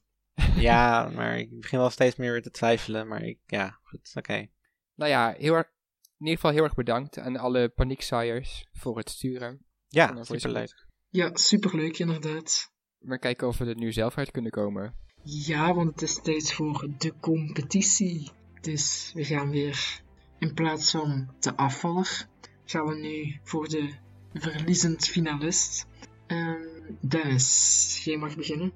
[0.55, 3.07] ja, maar ik begin wel steeds meer weer te twijfelen.
[3.07, 4.31] Maar ik, ja, goed, oké.
[4.31, 4.51] Okay.
[4.95, 5.67] Nou ja, heel erg,
[6.01, 9.65] in ieder geval heel erg bedankt aan alle panieksaaiers voor het sturen.
[9.87, 10.87] Ja, superleuk.
[11.09, 12.71] Ja, superleuk inderdaad.
[12.99, 14.95] Maar kijken of we er nu zelf uit kunnen komen.
[15.23, 18.31] Ja, want het is tijd voor de competitie.
[18.61, 20.01] Dus we gaan weer
[20.39, 22.27] in plaats van de afvaller,
[22.65, 23.93] gaan we nu voor de
[24.33, 25.87] verliezend finalist.
[26.31, 28.71] Um, Dennis, jij mag beginnen.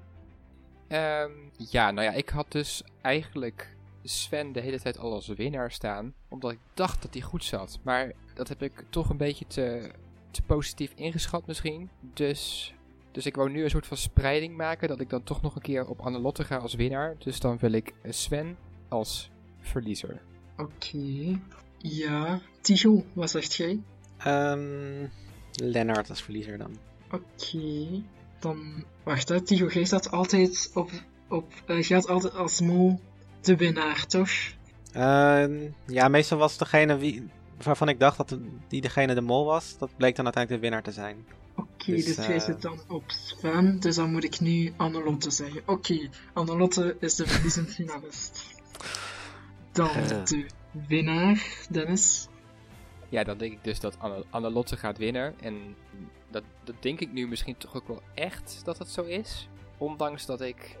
[0.88, 5.70] Um, ja, nou ja, ik had dus eigenlijk Sven de hele tijd al als winnaar
[5.70, 6.14] staan.
[6.28, 7.78] Omdat ik dacht dat hij goed zat.
[7.82, 9.90] Maar dat heb ik toch een beetje te,
[10.30, 11.90] te positief ingeschat misschien.
[12.00, 12.74] Dus,
[13.10, 14.88] dus ik wou nu een soort van spreiding maken.
[14.88, 17.16] Dat ik dan toch nog een keer op Annelotte ga als winnaar.
[17.18, 18.56] Dus dan wil ik Sven
[18.88, 20.20] als verliezer.
[20.58, 20.70] Oké.
[20.94, 21.40] Okay.
[21.78, 22.40] Ja.
[22.60, 23.80] Tigo, wat zegt jij?
[24.26, 25.10] Um,
[25.52, 26.76] Lennart als verliezer dan.
[27.10, 27.22] Oké.
[27.36, 28.02] Okay.
[28.40, 28.84] dan...
[29.02, 29.40] Wacht, hè.
[29.40, 30.90] Tigo geeft dat altijd op...
[31.28, 33.00] op eh, gaat altijd als mol
[33.40, 34.30] de winnaar, toch?
[34.92, 37.28] Ehm, ja, meestal was degene wie,
[37.62, 40.92] waarvan ik dacht dat die degene de mol was, dat bleek dan uiteindelijk de winnaar
[40.92, 41.24] te zijn.
[41.56, 45.30] Oké, Dus, dus, jij eh, zit dan op Sven, dus dan moet ik nu Annelotte
[45.30, 45.62] zeggen.
[45.66, 48.44] Oké, Annelotte is de verliezend finalist.
[49.72, 50.24] Dan Eh.
[50.24, 50.46] de
[50.88, 52.28] winnaar, Dennis.
[53.14, 55.34] Ja, dan denk ik dus dat Anne, Annelotte gaat winnen.
[55.40, 55.76] En
[56.30, 59.48] dat, dat denk ik nu misschien toch ook wel echt dat het zo is.
[59.78, 60.76] Ondanks dat ik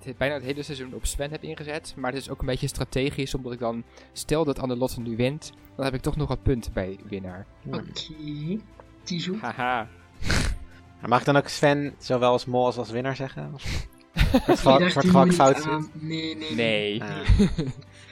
[0.00, 1.94] het, bijna het hele seizoen op Sven heb ingezet.
[1.96, 3.84] Maar het is ook een beetje strategisch, omdat ik dan...
[4.12, 7.46] Stel dat Annelotte nu wint, dan heb ik toch nog wat punten bij winnaar.
[7.66, 7.92] Oké.
[9.40, 9.88] Haha.
[11.08, 13.50] Mag ik dan ook Sven zowel als mol als als winnaar zeggen?
[14.46, 15.66] Nee, voor het ik fout zit.
[15.66, 15.90] aan.
[15.92, 17.02] Nee, nee, Nee.
[17.02, 17.08] Ah.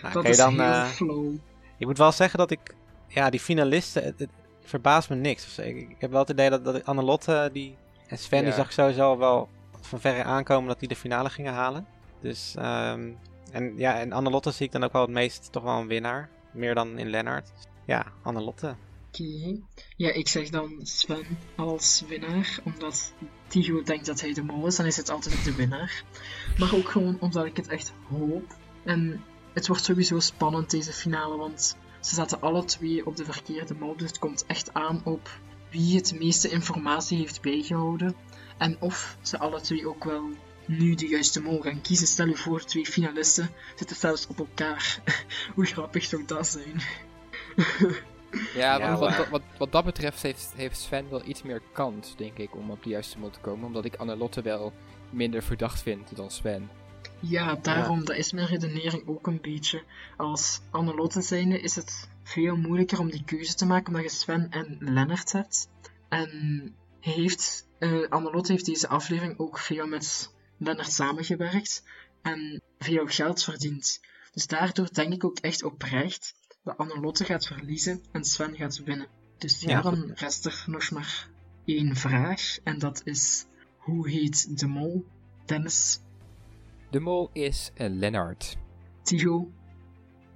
[0.03, 1.35] Nou, Dat is dan, heel eh, flow.
[1.79, 2.75] Ik moet wel zeggen dat ik...
[3.11, 4.31] Ja, die finalisten, het, het
[4.63, 5.45] verbaast me niks.
[5.45, 7.77] Dus ik, ik heb wel het idee dat, dat Annelotte die,
[8.07, 9.49] en Sven, die zag ik sowieso wel
[9.81, 11.87] van verre aankomen dat die de finale gingen halen.
[12.21, 13.11] Dus, ehm,
[13.53, 16.29] en ja, en Annelotte zie ik dan ook wel het meest toch wel een winnaar.
[16.53, 17.53] Meer dan in Lennart.
[17.87, 18.75] Ja, Annelotte.
[19.09, 19.61] Oké.
[19.97, 23.13] Ja, ik zeg dan Sven als winnaar, omdat
[23.47, 26.03] Tigo denkt dat hij de mol is, dan is het altijd de winnaar.
[26.59, 28.55] Maar ook gewoon omdat ik het echt hoop.
[28.85, 33.75] En het wordt sowieso spannend deze finale, want ze zaten alle twee op de verkeerde
[33.75, 35.31] mol, dus het komt echt aan op
[35.71, 38.15] wie het meeste informatie heeft bijgehouden.
[38.59, 40.31] En of ze alle twee ook wel
[40.67, 42.07] nu de juiste mol gaan kiezen.
[42.07, 45.03] Stel je voor, twee finalisten zitten zelfs op elkaar.
[45.55, 46.81] Hoe grappig zou dat zijn?
[48.55, 52.55] Ja, wat, wat, wat dat betreft heeft, heeft Sven wel iets meer kans, denk ik,
[52.55, 53.67] om op de juiste mol te komen.
[53.67, 54.73] Omdat ik Annelotte wel
[55.11, 56.71] minder verdacht vind dan Sven.
[57.21, 59.83] Ja, daarom, dat is mijn redenering ook een beetje.
[60.17, 64.51] Als Annelotte zijnde is het veel moeilijker om die keuze te maken, omdat je Sven
[64.51, 65.69] en Lennart hebt.
[66.09, 66.29] En
[67.01, 71.83] hij heeft, eh Annelotte heeft deze aflevering ook veel met Lennart samengewerkt
[72.23, 74.01] en veel geld verdiend.
[74.33, 76.35] Dus daardoor denk ik ook echt oprecht
[76.65, 79.07] dat Annelotte gaat verliezen en Sven gaat winnen.
[79.39, 79.81] Dus ja, Ja.
[79.83, 81.29] dan rest er nog maar
[81.65, 83.45] één vraag, en dat is,
[83.79, 85.07] hoe heet de mol?
[85.47, 86.01] Dennis?
[86.91, 88.57] De mol is eh, Lennart.
[89.03, 89.51] Tigo.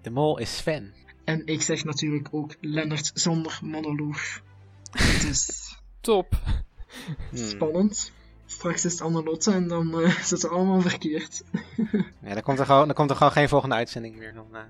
[0.03, 0.93] De mol is Sven.
[1.25, 4.41] En ik zeg natuurlijk ook Lennart zonder monoloog.
[5.21, 5.49] Dus
[6.01, 6.41] Top!
[7.31, 7.39] Hmm.
[7.39, 8.13] spannend.
[8.47, 11.43] Straks is het Annelotte en dan eh zit het allemaal verkeerd.
[12.23, 14.61] Ja, dan komt er gewoon, dan komt er gewoon geen volgende uitzending meer dan, eh,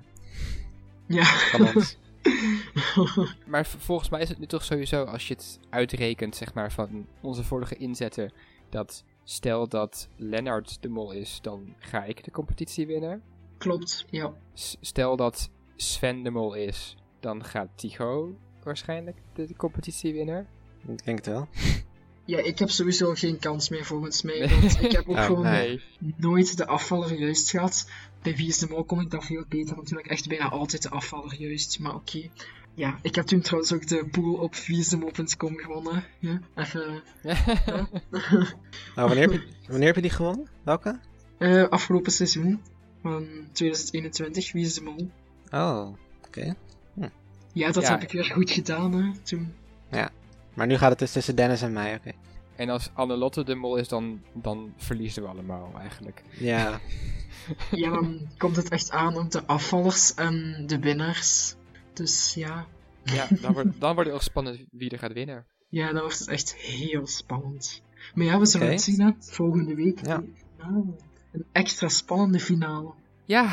[1.06, 1.24] Ja.
[1.24, 1.96] van ons.
[3.46, 7.06] Maar volgens mij is het nu toch sowieso, als je het uitrekent, zeg maar, van
[7.20, 8.32] onze vorige inzetten,
[8.70, 13.22] dat stel dat Lennart de mol is, dan ga ik de competitie winnen.
[13.58, 14.32] Klopt, ja.
[14.54, 20.46] S- stel dat Sven de mol is, dan gaat Tycho waarschijnlijk de, de competitie winnen.
[20.86, 21.48] Ik denk het wel.
[22.26, 24.48] Ja, ik heb sowieso geen kans meer volgens mij.
[24.48, 25.80] Want ik heb ook Oh, gewoon nee.
[26.16, 27.90] nooit de afvaller juist gehad.
[28.22, 29.76] Bij Wie is de Mol kon ik dat veel beter.
[29.76, 31.78] Natuurlijk echt bijna altijd de afvaller juist.
[31.78, 32.30] Maar oké.
[32.74, 36.04] Ja, ik heb toen trouwens ook de pool op wieisdemol.com gewonnen.
[36.18, 37.02] Ja, even...
[37.22, 37.36] ja.
[38.94, 40.46] Nou, wanneer heb, je, wanneer heb je die gewonnen?
[40.62, 40.98] Welke?
[41.38, 42.62] Eh, afgelopen seizoen
[43.02, 45.10] van 2021, Wie is de Mol?
[45.50, 45.88] Oh,
[46.26, 46.54] oké.
[46.94, 47.08] Hm.
[47.52, 47.90] Ja, dat Ja.
[47.90, 49.54] heb ik weer goed gedaan hè, toen.
[49.90, 50.10] Ja.
[50.54, 52.12] Maar nu gaat het dus tussen Dennis en mij, oké.
[52.56, 56.22] En als Annelotte de mol is, dan, dan verliezen we allemaal eigenlijk.
[56.30, 56.80] Ja.
[57.70, 61.54] Ja, dan komt het echt aan op de afvallers en de winnaars.
[61.94, 62.66] Dus ja,
[63.04, 65.46] Ja, dan wordt, dan wordt het ook spannend wie er gaat winnen.
[65.68, 67.82] ja, dan wordt het echt heel spannend.
[68.14, 69.10] Maar ja, we zullen het zien hè.
[69.18, 70.06] Volgende week.
[70.06, 70.22] Ja.
[70.58, 72.92] Een extra spannende finale.
[73.24, 73.48] Ja,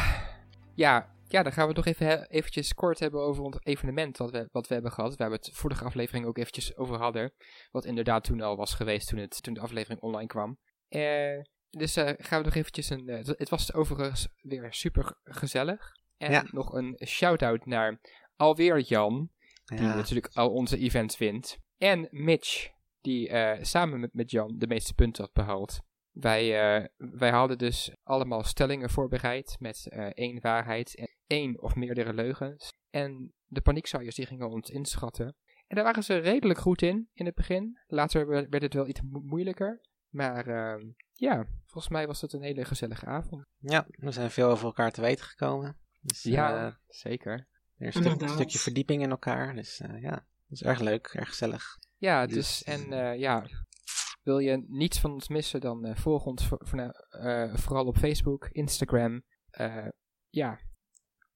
[0.76, 4.18] ja, ja dan gaan we het nog even he- eventjes kort hebben over ons evenement
[4.18, 5.16] wat we, wat we hebben gehad.
[5.18, 7.34] Waar we het vorige aflevering ook eventjes over hadden.
[7.72, 10.58] Wat inderdaad toen al was geweest toen, het, toen de aflevering online kwam.
[10.88, 13.10] Eh, dus eh, gaan we nog eventjes een...
[13.10, 15.92] eh, het- het was overigens weer super gezellig.
[16.18, 16.46] En Ja.
[16.52, 18.00] nog een shout-out naar
[18.42, 19.30] alweer Jan.
[19.66, 19.96] Die Ja.
[19.96, 21.58] natuurlijk al onze events wint.
[21.78, 22.70] En Mitch,
[23.02, 25.80] die eh, samen met, met Jan de meeste punten had behaald.
[26.12, 26.44] Wij,
[26.80, 32.14] eh, wij hadden dus allemaal stellingen voorbereid met eh, één waarheid en één of meerdere
[32.14, 32.70] leugens.
[32.90, 35.36] En de paniekzaaiers die gingen ons inschatten.
[35.68, 37.80] En daar waren ze redelijk goed in, in het begin.
[37.88, 39.82] Later we- werd het wel iets mo- moeilijker.
[40.10, 43.46] Maar ehm, ja, volgens mij was het een hele gezellige avond.
[43.58, 45.78] Ja, we zijn veel over elkaar te weten gekomen.
[46.02, 47.48] Dus, Ja, zeker.
[47.82, 48.36] Weer een stuk- Inderdaad.
[48.36, 49.56] stukje verdieping in elkaar.
[49.56, 51.78] Dus eh, ja, dat is erg leuk, erg gezellig.
[51.98, 53.46] Ja, Dus- dus en eh, ja,
[54.24, 57.86] wil je niets van ons missen, dan eh, volg ons voor, voor, nou, eh, vooral
[57.86, 59.88] op Facebook, Instagram, eh,
[60.30, 60.60] ja,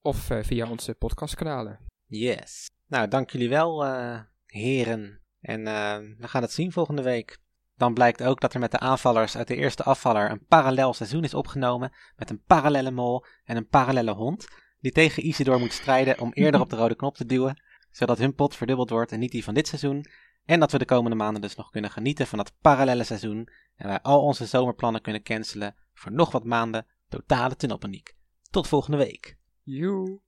[0.02, 1.80] of eh, via onze podcastkanalen.
[2.06, 2.70] Yes.
[2.88, 5.22] Nou, dank jullie wel, eh, heren.
[5.40, 7.38] En eh, we gaan het zien volgende week.
[7.78, 11.24] Dan blijkt ook dat er met de aanvallers uit de eerste afvaller een parallel seizoen
[11.24, 14.48] is opgenomen met een parallelle mol en een parallelle hond,
[14.80, 17.62] die tegen Isidor moet strijden om eerder op de rode knop te duwen,
[17.92, 20.06] zodat hun pot verdubbeld wordt en niet die van dit seizoen.
[20.46, 23.88] En dat we de komende maanden dus nog kunnen genieten van dat parallelle seizoen en
[23.88, 28.16] wij al onze zomerplannen kunnen cancelen voor nog wat maanden totale tunnelpaniek.
[28.50, 29.38] Tot volgende week.
[29.64, 30.20] Joe.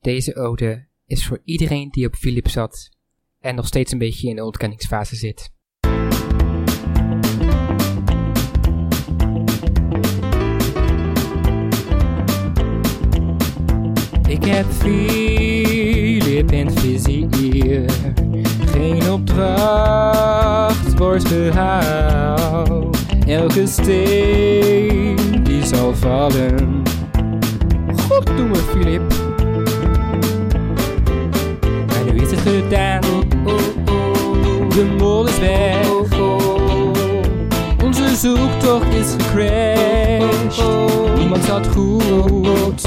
[0.00, 2.90] Deze ode is voor iedereen die op Philip zat
[3.40, 5.52] en nog steeds een beetje in de ontkenningsfase zit.
[14.32, 17.90] Ik heb Philip in het vizier.
[18.66, 22.98] Geen opdracht wordt gehaald.
[23.26, 26.82] Elke steen die zal vallen.
[28.08, 29.14] God doe me, Philip.
[31.86, 33.00] Maar nu is het gedaan.
[34.68, 36.01] De mol is weg.
[38.22, 40.64] Zoektocht is gecrashed.
[41.16, 42.84] Niemand zat goed.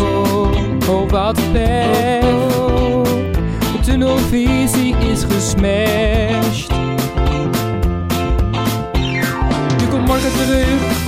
[0.89, 2.21] Oh, wat pech.
[3.71, 6.71] De tunnelvisie is gesmashed.
[9.77, 11.04] Je komt morgen terug.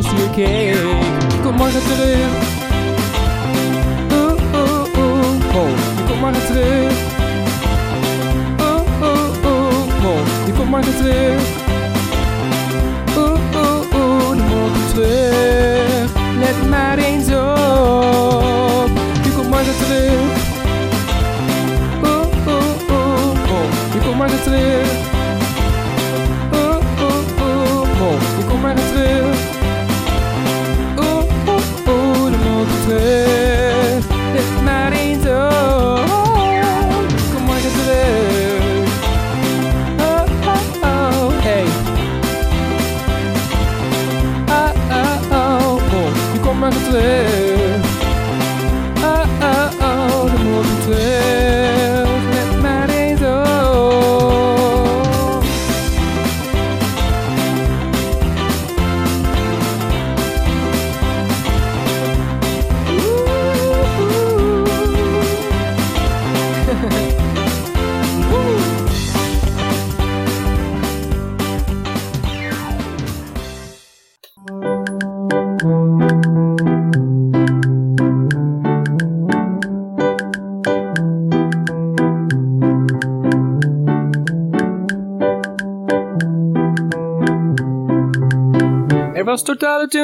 [0.00, 0.74] In dat dossier keek.
[1.32, 2.30] Je komt morgen terug.
[4.12, 5.52] Oeh, oeh, oeh.
[5.52, 6.92] Mol, je komt morgen terug.
[8.60, 10.02] Oeh, oeh, oeh.
[10.02, 11.42] Mol, je komt morgen terug.
[13.16, 14.36] Oeh, oeh, oeh.
[14.36, 15.59] De mol komt terug.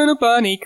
[0.07, 0.66] Er was totale tunnelpaniek.